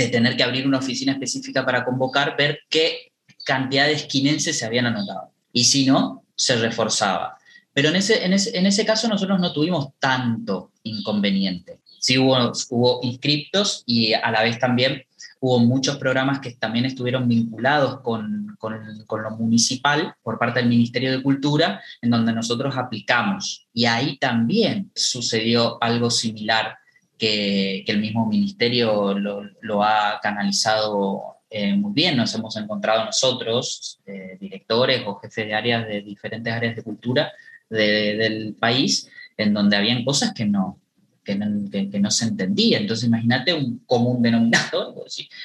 de 0.00 0.08
tener 0.08 0.36
que 0.36 0.42
abrir 0.42 0.66
una 0.66 0.78
oficina 0.78 1.12
específica 1.12 1.64
para 1.64 1.84
convocar, 1.84 2.36
ver 2.36 2.60
qué 2.68 3.12
cantidad 3.44 3.86
de 3.86 3.92
esquinenses 3.92 4.58
se 4.58 4.66
habían 4.66 4.86
anotado. 4.86 5.32
Y 5.52 5.64
si 5.64 5.86
no, 5.86 6.24
se 6.34 6.56
reforzaba. 6.56 7.36
Pero 7.72 7.90
en 7.90 7.96
ese, 7.96 8.24
en 8.24 8.32
ese, 8.32 8.56
en 8.58 8.66
ese 8.66 8.84
caso 8.84 9.08
nosotros 9.08 9.38
no 9.40 9.52
tuvimos 9.52 9.90
tanto 9.98 10.72
inconveniente. 10.82 11.80
Sí 12.00 12.18
hubo, 12.18 13.00
inscriptos 13.02 13.82
y 13.86 14.14
a 14.14 14.30
la 14.30 14.42
vez 14.42 14.58
también 14.58 15.02
hubo 15.40 15.58
muchos 15.60 15.98
programas 15.98 16.40
que 16.40 16.52
también 16.52 16.86
estuvieron 16.86 17.28
vinculados 17.28 18.00
con, 18.00 18.56
con, 18.58 19.22
lo 19.22 19.30
municipal 19.32 20.14
por 20.22 20.38
parte 20.38 20.60
del 20.60 20.68
Ministerio 20.68 21.12
de 21.12 21.22
Cultura, 21.22 21.82
en 22.00 22.10
donde 22.10 22.32
nosotros 22.32 22.76
aplicamos. 22.76 23.66
Y 23.72 23.84
ahí 23.84 24.16
también 24.18 24.90
sucedió 24.94 25.82
algo 25.82 26.10
similar 26.10 26.79
que, 27.20 27.84
el 27.86 28.00
mismo 28.00 28.26
ministerio 28.26 29.14
lo, 29.14 29.82
ha 29.84 30.18
canalizado 30.22 31.36
eh, 31.50 31.74
muy 31.74 31.92
bien. 31.92 32.16
Nos 32.16 32.34
hemos 32.34 32.56
encontrado 32.56 33.04
nosotros, 33.04 34.00
eh, 34.06 34.38
directores 34.40 35.02
o 35.06 35.16
jefes 35.16 35.46
de 35.46 35.54
áreas 35.54 35.86
de 35.86 36.00
diferentes 36.00 36.52
áreas 36.52 36.74
de 36.74 36.82
cultura, 36.82 37.30
del 37.68 38.56
país 38.58 39.08
en 39.36 39.54
donde 39.54 39.76
habían 39.76 40.04
cosas 40.04 40.32
que 40.34 40.44
no, 40.44 40.80
que 41.22 41.36
no, 41.36 42.10
se 42.10 42.24
entendía. 42.24 42.78
Entonces 42.78 43.06
imagínate 43.06 43.54
un 43.54 43.78
común 43.86 44.20
denominador. 44.22 44.94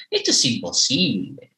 Esto 0.09 0.31
es 0.31 0.45
imposible. 0.45 1.51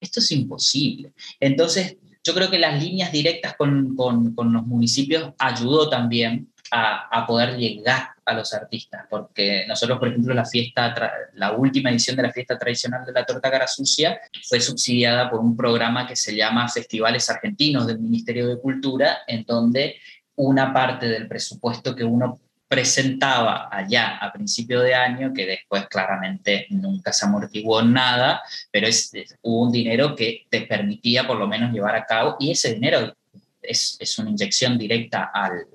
Esto 0.00 0.18
es 0.18 0.30
imposible. 0.32 1.12
Entonces 1.38 1.96
yo 2.24 2.34
creo 2.34 2.50
que 2.50 2.58
las 2.58 2.82
líneas 2.82 3.12
directas 3.12 3.54
con, 3.56 3.94
con 3.94 4.52
los 4.52 4.66
municipios 4.66 5.32
ayudó 5.38 5.88
también 5.88 6.48
a, 6.70 7.26
poder 7.26 7.56
llegar 7.56 8.10
a 8.24 8.34
los 8.34 8.52
artistas, 8.54 9.06
porque 9.08 9.64
nosotros, 9.66 9.98
por 9.98 10.08
ejemplo, 10.08 10.34
la 10.34 10.44
fiesta, 10.44 10.94
la 11.34 11.52
última 11.52 11.90
edición 11.90 12.16
de 12.16 12.22
la 12.22 12.32
fiesta 12.32 12.58
tradicional 12.58 13.04
de 13.04 13.12
la 13.12 13.24
torta 13.24 13.50
cara 13.50 13.66
sucia 13.66 14.20
fue 14.46 14.60
subsidiada 14.60 15.30
por 15.30 15.40
un 15.40 15.56
programa 15.56 16.06
que 16.06 16.16
se 16.16 16.34
llama 16.34 16.68
Festivales 16.68 17.28
Argentinos 17.30 17.86
del 17.86 17.98
Ministerio 17.98 18.48
de 18.48 18.60
Cultura, 18.60 19.18
en 19.26 19.44
donde 19.44 19.96
una 20.36 20.72
parte 20.72 21.08
del 21.08 21.26
presupuesto 21.26 21.94
que 21.94 22.04
uno 22.04 22.40
presentaba 22.68 23.68
allá 23.72 24.18
a 24.18 24.30
principio 24.30 24.80
de 24.80 24.94
año, 24.94 25.32
que 25.32 25.46
después 25.46 25.88
claramente 25.88 26.66
nunca 26.68 27.12
se 27.14 27.24
amortiguó 27.24 27.82
nada, 27.82 28.42
pero 28.70 28.86
es, 28.86 29.10
un 29.40 29.72
dinero 29.72 30.14
que 30.14 30.46
te 30.50 30.62
permitía 30.62 31.26
por 31.26 31.38
lo 31.38 31.48
menos 31.48 31.72
llevar 31.72 31.96
a 31.96 32.04
cabo, 32.04 32.36
y 32.38 32.50
ese 32.50 32.74
dinero 32.74 33.16
es, 33.62 33.96
es 33.98 34.18
una 34.18 34.30
inyección 34.30 34.76
directa 34.76 35.30
al, 35.32 35.66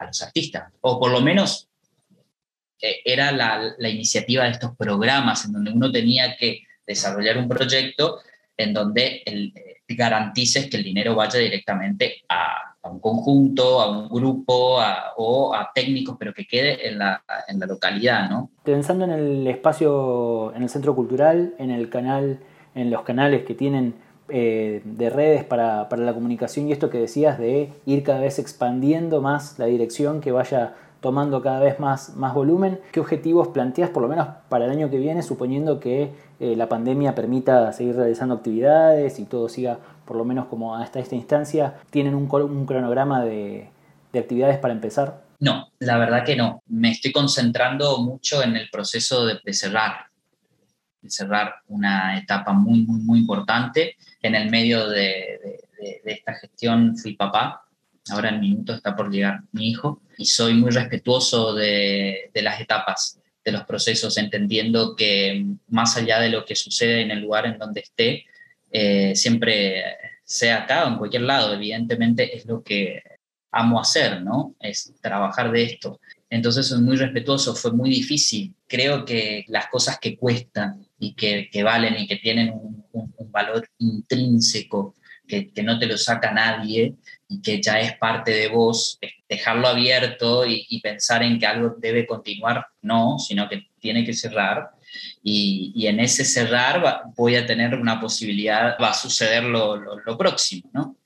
a 0.00 0.06
los 0.06 0.22
artistas, 0.22 0.72
o 0.80 0.98
por 0.98 1.12
lo 1.12 1.20
menos 1.20 1.68
eh, 2.80 3.00
era 3.04 3.30
la, 3.30 3.88
iniciativa 3.88 4.44
de 4.44 4.50
estos 4.50 4.74
programas 4.76 5.44
en 5.44 5.52
donde 5.52 5.70
uno 5.70 5.92
tenía 5.92 6.36
que 6.36 6.62
desarrollar 6.86 7.38
un 7.38 7.48
proyecto 7.48 8.20
en 8.56 8.74
donde 8.74 9.22
el, 9.24 9.52
eh, 9.54 9.76
garantices 9.88 10.68
que 10.68 10.78
el 10.78 10.84
dinero 10.84 11.14
vaya 11.14 11.38
directamente 11.38 12.22
a, 12.28 12.70
a 12.82 12.88
un 12.88 13.00
conjunto, 13.00 13.80
a 13.80 13.90
un 13.90 14.08
grupo 14.08 14.78
o 15.16 15.54
a 15.54 15.70
técnicos, 15.74 16.16
pero 16.18 16.32
que 16.32 16.46
quede 16.46 16.88
en 16.88 16.98
la, 16.98 17.22
en 17.48 17.60
la 17.60 17.66
localidad, 17.66 18.30
¿no? 18.30 18.50
Pensando 18.64 19.04
en 19.04 19.10
el 19.10 19.46
espacio, 19.46 20.52
en 20.54 20.62
el 20.62 20.68
centro 20.68 20.94
cultural, 20.94 21.54
en 21.58 21.70
el 21.70 21.90
canal, 21.90 22.40
en 22.74 22.90
los 22.90 23.02
canales 23.02 23.44
que 23.44 23.54
tienen 23.54 23.94
eh, 24.30 24.82
de 24.84 25.10
redes 25.10 25.44
para, 25.44 25.88
la 25.90 26.14
comunicación 26.14 26.68
y 26.68 26.72
esto 26.72 26.90
que 26.90 26.98
decías 26.98 27.38
de 27.38 27.72
ir 27.86 28.02
cada 28.02 28.20
vez 28.20 28.38
expandiendo 28.38 29.20
más 29.20 29.58
la 29.58 29.66
dirección, 29.66 30.20
que 30.20 30.32
vaya 30.32 30.74
tomando 31.00 31.42
cada 31.42 31.60
vez 31.60 31.80
más, 31.80 32.16
más 32.16 32.34
volumen. 32.34 32.80
¿Qué 32.92 33.00
objetivos 33.00 33.48
planteas, 33.48 33.90
por 33.90 34.02
lo 34.02 34.08
menos 34.08 34.28
para 34.48 34.66
el 34.66 34.70
año 34.70 34.90
que 34.90 34.98
viene, 34.98 35.22
suponiendo 35.22 35.80
que 35.80 36.12
eh, 36.40 36.56
la 36.56 36.68
pandemia 36.68 37.14
permita 37.14 37.72
seguir 37.72 37.96
realizando 37.96 38.34
actividades 38.34 39.18
y 39.18 39.24
todo 39.24 39.48
siga 39.48 39.78
por 40.04 40.16
lo 40.16 40.24
menos 40.24 40.46
como 40.46 40.76
hasta 40.76 41.00
esta 41.00 41.14
instancia? 41.14 41.74
¿Tienen 41.90 42.14
un, 42.14 42.26
cronograma 42.28 43.24
de, 43.24 43.68
actividades 44.14 44.58
para 44.58 44.74
empezar? 44.74 45.22
No, 45.38 45.68
la 45.78 45.96
verdad 45.96 46.24
que 46.24 46.36
no. 46.36 46.62
Me 46.66 46.90
estoy 46.90 47.12
concentrando 47.12 47.98
mucho 47.98 48.42
en 48.42 48.56
el 48.56 48.68
proceso 48.70 49.24
de, 49.24 49.38
de 49.42 49.52
cerrar, 49.54 50.06
de 50.09 50.09
cerrar 51.08 51.54
una 51.68 52.18
etapa 52.18 52.52
muy, 52.52 52.80
muy, 52.80 53.00
muy 53.00 53.18
importante 53.18 53.96
en 54.22 54.34
el 54.34 54.50
medio 54.50 54.88
de, 54.88 55.60
esta 56.04 56.34
gestión 56.34 56.96
fui 56.96 57.14
papá, 57.14 57.64
ahora 58.10 58.28
en 58.28 58.40
minutos 58.40 58.76
está 58.76 58.94
por 58.94 59.10
llegar 59.10 59.40
mi 59.52 59.70
hijo, 59.70 60.02
y 60.18 60.26
soy 60.26 60.54
muy 60.54 60.70
respetuoso 60.70 61.54
de, 61.54 62.30
las 62.34 62.60
etapas. 62.60 63.18
de 63.42 63.52
los 63.52 63.64
procesos, 63.64 64.18
entendiendo 64.18 64.94
que 64.94 65.46
más 65.68 65.96
allá 65.96 66.20
de 66.20 66.28
lo 66.28 66.44
que 66.44 66.54
sucede 66.54 67.00
en 67.00 67.10
el 67.10 67.20
lugar 67.20 67.46
en 67.46 67.58
donde 67.58 67.80
esté, 67.80 68.26
eh, 68.70 69.16
siempre 69.16 69.82
sea 70.22 70.62
acá 70.62 70.84
o 70.84 70.88
en 70.88 70.98
cualquier 70.98 71.22
lado, 71.22 71.54
evidentemente 71.54 72.36
es 72.36 72.44
lo 72.44 72.62
que 72.62 73.02
amo 73.50 73.80
hacer, 73.80 74.22
¿no? 74.22 74.54
Es 74.60 74.92
trabajar 75.00 75.50
de 75.50 75.64
esto. 75.64 76.00
Entonces 76.28 76.68
soy 76.68 76.80
muy 76.80 76.96
respetuoso, 76.96 77.54
fue 77.54 77.72
muy 77.72 77.90
difícil. 77.90 78.54
Creo 78.68 79.04
que 79.04 79.44
las 79.48 79.66
cosas 79.66 79.98
que 79.98 80.16
cuestan 80.16 80.86
y 81.00 81.14
que, 81.14 81.62
valen 81.64 81.98
y 81.98 82.06
que 82.06 82.16
tienen 82.16 82.52
un, 82.52 82.84
valor 83.32 83.68
intrínseco, 83.78 84.94
que, 85.26 85.50
no 85.62 85.78
te 85.78 85.86
lo 85.86 85.96
saca 85.96 86.32
nadie 86.32 86.94
y 87.28 87.40
que 87.40 87.62
ya 87.62 87.80
es 87.80 87.96
parte 87.96 88.32
de 88.32 88.48
vos, 88.48 88.98
dejarlo 89.28 89.68
abierto 89.68 90.44
y, 90.46 90.80
pensar 90.80 91.22
en 91.22 91.38
que 91.38 91.46
algo 91.46 91.76
debe 91.78 92.06
continuar, 92.06 92.66
no, 92.82 93.18
sino 93.18 93.48
que 93.48 93.68
tiene 93.78 94.04
que 94.04 94.12
cerrar. 94.12 94.70
Y, 95.22 95.86
en 95.86 96.00
ese 96.00 96.24
cerrar 96.24 97.04
voy 97.16 97.36
a 97.36 97.46
tener 97.46 97.74
una 97.74 98.00
posibilidad, 98.00 98.76
va 98.80 98.90
a 98.90 98.94
suceder 98.94 99.44
lo, 99.44 99.76
lo 99.76 100.18
próximo, 100.18 100.70
¿no? 100.72 100.96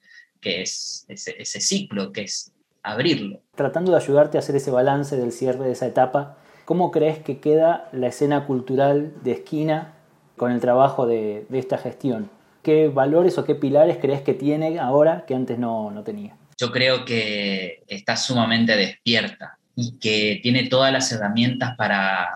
que 0.41 0.61
es 0.61 1.07
ese 1.09 1.61
ciclo, 1.61 2.13
que 2.13 2.23
es 2.23 2.53
abrirlo. 2.83 3.41
Tratando 3.57 3.93
de 3.93 3.97
ayudarte 3.97 4.37
a 4.37 4.41
hacer 4.41 4.57
ese 4.57 4.71
balance 4.71 5.17
del 5.17 5.33
cierre 5.33 5.65
de 5.65 5.73
esa 5.73 5.87
etapa, 5.87 6.37
¿cómo 6.65 6.91
crees 6.91 7.19
que 7.19 7.39
queda 7.39 7.89
la 7.93 8.09
escena 8.09 8.47
cultural 8.47 9.13
de 9.23 9.33
esquina 9.33 9.93
con 10.37 10.53
el 10.53 10.61
trabajo 10.61 11.07
de, 11.07 11.47
esta 11.53 11.79
gestión? 11.79 12.31
¿Qué 12.63 12.89
valores 12.89 13.37
o 13.39 13.45
qué 13.45 13.55
pilares 13.55 13.99
crees 14.01 14.23
que 14.23 14.35
tiene 14.35 14.79
ahora 14.79 15.25
que 15.27 15.35
antes 15.35 15.59
no, 15.59 15.91
no 15.91 16.03
tenía? 16.03 16.37
Yo 16.59 16.71
creo 16.71 17.05
que 17.05 17.83
está 17.89 18.17
sumamente 18.17 18.77
despierta 18.77 19.59
y 19.77 19.99
que 19.99 20.41
tiene 20.43 20.69
todas 20.69 20.93
las 20.93 21.11
herramientas 21.13 21.77
para 21.77 22.29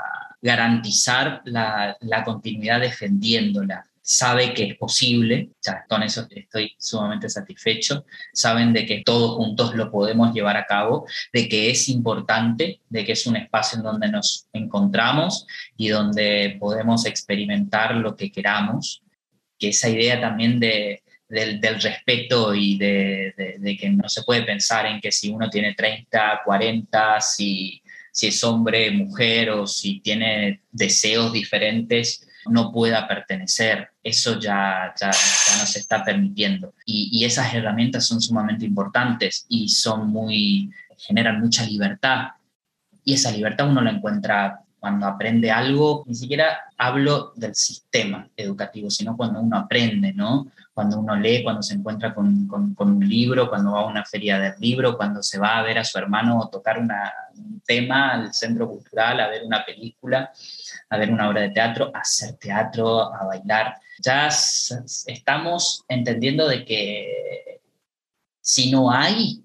garantizar 0.42 1.42
la 1.44 2.24
continuidad 2.24 2.80
defendiéndola 2.80 3.87
sabe 4.08 4.54
que 4.54 4.64
es 4.64 4.78
posible, 4.78 5.50
ya 5.60 5.84
con 5.86 6.02
eso 6.02 6.26
estoy 6.30 6.74
sumamente 6.78 7.28
satisfecho, 7.28 8.06
saben 8.32 8.72
de 8.72 8.86
que 8.86 9.02
todos 9.04 9.36
juntos 9.36 9.74
lo 9.74 9.90
podemos 9.90 10.32
llevar 10.32 10.56
a 10.56 10.64
cabo, 10.64 11.06
de 11.30 11.46
que 11.46 11.70
es 11.70 11.90
importante, 11.90 12.80
de 12.88 13.04
que 13.04 13.12
es 13.12 13.26
un 13.26 13.36
espacio 13.36 13.76
en 13.76 13.84
donde 13.84 14.08
nos 14.08 14.48
encontramos 14.54 15.46
y 15.76 15.88
donde 15.88 16.56
podemos 16.58 17.04
experimentar 17.04 17.96
lo 17.96 18.16
que 18.16 18.32
queramos, 18.32 19.02
que 19.58 19.68
esa 19.68 19.90
idea 19.90 20.18
también 20.18 20.58
de, 20.58 21.02
del, 21.28 21.60
respeto 21.78 22.54
y 22.54 22.78
de, 22.78 23.58
de, 23.58 23.76
que 23.76 23.90
no 23.90 24.08
se 24.08 24.22
puede 24.22 24.42
pensar 24.44 24.86
en 24.86 25.02
que 25.02 25.12
si 25.12 25.28
uno 25.28 25.50
tiene 25.50 25.74
30, 25.74 26.40
40, 26.46 27.20
si, 27.20 27.82
si 28.10 28.28
es 28.28 28.42
hombre, 28.42 28.90
mujer 28.90 29.50
o 29.50 29.66
si 29.66 30.00
tiene 30.00 30.62
deseos 30.72 31.30
diferentes, 31.30 32.24
no 32.46 32.72
pueda 32.72 33.06
pertenecer. 33.06 33.90
Eso 34.02 34.38
ya, 34.38 34.94
ya, 35.00 35.08
no 35.08 35.66
se 35.66 35.80
está 35.80 36.04
permitiendo. 36.04 36.74
Y, 36.84 37.24
esas 37.24 37.52
herramientas 37.52 38.06
son 38.06 38.20
sumamente 38.20 38.64
importantes 38.64 39.44
y 39.48 39.68
son 39.68 40.08
muy, 40.08 40.70
generan 40.96 41.40
mucha 41.40 41.64
libertad. 41.64 42.28
Y 43.04 43.14
esa 43.14 43.30
libertad 43.30 43.68
uno 43.68 43.80
la 43.80 43.90
encuentra 43.90 44.60
cuando 44.78 45.06
aprende 45.06 45.50
algo, 45.50 46.04
ni 46.06 46.14
siquiera 46.14 46.60
hablo 46.76 47.32
del 47.34 47.54
sistema 47.54 48.28
educativo, 48.36 48.90
sino 48.90 49.16
cuando 49.16 49.40
uno 49.40 49.56
aprende, 49.56 50.12
¿no? 50.12 50.46
Cuando 50.72 51.00
uno 51.00 51.16
lee, 51.16 51.42
cuando 51.42 51.62
se 51.62 51.74
encuentra 51.74 52.14
con, 52.14 52.46
con, 52.46 52.74
un 52.78 53.08
libro, 53.08 53.48
cuando 53.48 53.72
va 53.72 53.80
a 53.80 53.86
una 53.86 54.04
feria 54.04 54.38
del 54.38 54.54
libro, 54.60 54.96
cuando 54.96 55.20
se 55.20 55.38
va 55.38 55.58
a 55.58 55.62
ver 55.62 55.78
a 55.78 55.84
su 55.84 55.98
hermano 55.98 56.48
tocar 56.52 56.78
un 56.78 57.60
tema 57.66 58.12
al 58.12 58.32
centro 58.32 58.68
cultural, 58.68 59.18
a 59.18 59.28
ver 59.28 59.42
una 59.44 59.64
película 59.64 60.30
a 60.90 60.98
ver 60.98 61.10
una 61.10 61.28
obra 61.28 61.42
de 61.42 61.50
teatro, 61.50 61.90
a 61.94 62.00
hacer 62.00 62.34
teatro, 62.34 63.14
a 63.14 63.26
bailar. 63.26 63.74
Ya 64.02 64.28
estamos 64.28 65.84
entendiendo 65.88 66.48
de 66.48 66.64
que 66.64 67.60
si 68.40 68.70
no 68.70 68.90
hay, 68.90 69.42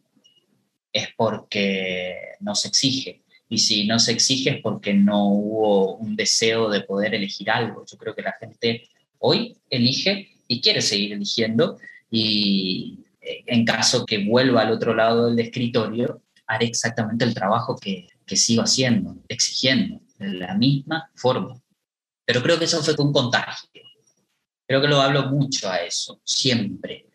es 0.92 1.08
porque 1.18 2.16
no 2.40 2.56
se 2.56 2.68
exige. 2.70 3.24
Y 3.50 3.58
si 3.58 3.86
no 3.86 4.00
se 4.00 4.14
exige 4.14 4.50
es 4.52 4.62
porque 4.62 4.94
no 4.94 5.28
hubo 5.28 5.96
un 5.98 6.16
deseo 6.16 6.70
de 6.70 6.82
poder 6.82 7.14
elegir 7.14 7.50
algo. 7.50 7.86
Yo 7.86 7.98
creo 7.98 8.16
que 8.16 8.22
la 8.22 8.36
gente 8.40 8.90
hoy 9.20 9.58
elige 9.70 10.30
y 10.48 10.62
quiere 10.62 10.82
seguir 10.82 11.14
eligiendo. 11.14 11.78
Y 12.10 13.00
eh, 13.22 13.44
en 13.48 13.66
caso 13.66 14.06
que 14.06 14.26
vuelva 14.26 14.62
al 14.62 14.72
otro 14.72 14.94
lado 14.94 15.28
del 15.30 15.40
escritorio, 15.40 16.22
haré 16.48 16.68
exactamente 16.68 17.26
el 17.26 17.34
trabajo 17.34 17.76
que, 17.76 18.08
que 18.26 18.36
sigo 18.36 18.64
haciendo, 18.64 19.18
exigiendo 19.28 20.00
la 20.24 20.56
misma 20.56 21.12
forma. 21.16 21.60
Pero 22.26 22.42
creo 22.42 22.58
que 22.58 22.66
eso 22.66 22.82
fue 22.82 22.96
un 23.00 23.12
contagio. 23.12 23.82
Creo 24.66 24.82
que 24.82 24.88
lo 24.88 25.02
hablo 25.02 25.30
mucho 25.30 25.70
a 25.70 25.78
eso, 25.78 26.22
siempre. 26.24 27.08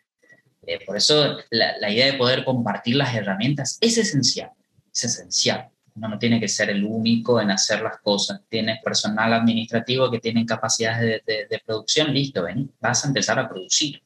Eh, 0.66 0.84
por 0.84 0.96
eso 0.96 1.38
la, 1.50 1.90
idea 1.90 2.12
de 2.12 2.18
poder 2.18 2.44
compartir 2.44 2.96
las 2.96 3.14
herramientas 3.14 3.78
es 3.80 3.96
esencial, 3.96 4.50
es 4.92 5.04
esencial. 5.04 5.70
Uno 5.94 6.08
no 6.08 6.18
tiene 6.18 6.38
que 6.38 6.46
ser 6.46 6.68
el 6.70 6.84
único 6.84 7.40
en 7.40 7.50
hacer 7.50 7.80
las 7.80 7.98
cosas. 8.00 8.42
Tienes 8.48 8.80
personal 8.82 9.32
administrativo 9.32 10.10
que 10.10 10.20
tienen 10.20 10.44
capacidades 10.44 11.24
de, 11.24 11.46
de, 11.48 11.62
producción, 11.64 12.12
listo, 12.12 12.42
ven, 12.42 12.70
vas 12.80 13.04
a 13.04 13.08
empezar 13.08 13.38
a 13.38 13.48
producir. 13.48 14.02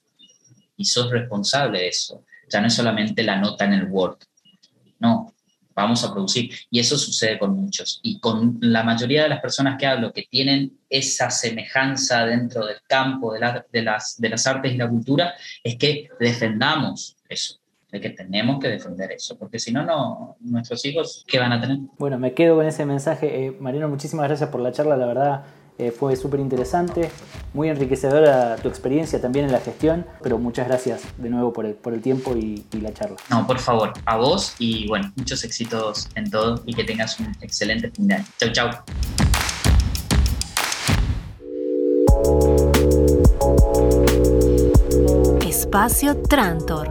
Y 0.77 0.85
sos 0.85 1.11
responsable 1.11 1.81
de 1.81 1.89
eso. 1.89 2.25
Ya 2.49 2.61
no 2.61 2.69
es 2.69 2.75
solamente 2.75 3.23
la 3.23 3.37
nota 3.37 3.65
en 3.65 3.75
el 3.75 3.87
Word. 3.91 4.19
No, 5.01 5.35
vamos 5.75 6.05
a 6.05 6.13
producir. 6.13 6.51
Y 6.71 6.81
eso 6.81 6.97
sucede 6.97 7.39
con 7.39 7.55
muchos. 7.55 8.01
Y 8.03 8.19
con 8.19 8.59
la 8.61 8.83
mayoría 8.83 9.25
de 9.25 9.29
las 9.29 9.41
personas 9.41 9.77
que 9.79 9.87
hablo 9.87 10.13
que 10.13 10.27
tienen 10.31 10.79
esa 10.89 11.31
semejanza 11.31 12.25
dentro 12.27 12.67
del 12.67 12.79
campo 12.87 13.33
de, 13.33 13.63
de, 13.73 13.83
las, 13.83 14.21
de 14.21 14.29
las 14.29 14.47
artes 14.47 14.73
y 14.73 14.77
la 14.77 14.89
cultura, 14.89 15.35
es 15.63 15.77
que 15.77 16.09
defendamos 16.21 17.17
eso 17.29 17.59
de 17.91 18.01
que 18.01 18.09
tenemos 18.09 18.59
que 18.59 18.69
defender 18.69 19.13
eso, 19.13 19.37
porque 19.37 19.59
si 19.59 19.71
no, 19.71 19.85
no, 19.85 20.37
nuestros 20.41 20.83
hijos, 20.87 21.27
¿qué 21.29 21.39
van 21.39 21.53
a 21.53 21.61
tener? 21.61 21.77
Bueno, 21.99 22.19
me 22.19 22.33
quedo 22.33 22.57
con 22.57 22.65
ese 22.65 22.87
mensaje. 22.87 23.49
Eh, 23.49 23.51
muchísimas 23.61 24.29
gracias 24.29 24.49
por 24.49 24.63
la 24.63 24.73
charla, 24.73 24.97
la 24.97 25.05
verdad 25.05 25.45
eh, 25.79 25.91
fue 25.91 26.17
súper 26.17 26.41
interesante, 26.41 27.11
muy 27.55 27.69
enriquecedora 27.69 28.57
tu 28.57 28.69
experiencia 28.69 29.21
también 29.21 29.47
en 29.47 29.53
la 29.53 29.61
gestión, 29.61 30.07
pero 30.23 30.39
muchas 30.39 30.67
gracias 30.67 31.03
de 31.19 31.31
nuevo 31.31 31.53
por 31.53 31.67
el, 31.67 31.75
por 31.75 31.95
el 31.95 32.01
tiempo 32.01 32.37
y, 32.37 32.65
y, 32.73 32.81
la 32.81 32.93
charla. 32.93 33.17
No, 33.31 33.47
por 33.47 33.59
favor, 33.59 33.93
a 34.05 34.17
vos 34.17 34.55
y 34.59 34.87
bueno, 34.89 35.13
muchos 35.17 35.45
éxitos 35.45 36.09
en 36.15 36.31
todo 36.31 36.63
y 36.67 36.75
que 36.75 36.85
tengas 36.85 37.19
un 37.21 37.35
excelente 37.41 37.91
fin 37.91 38.09
de 38.09 38.15
año. 38.17 38.27
Chau, 38.39 38.53
chau. 38.53 38.71
Espacio 45.41 46.21
Trantor. 46.29 46.91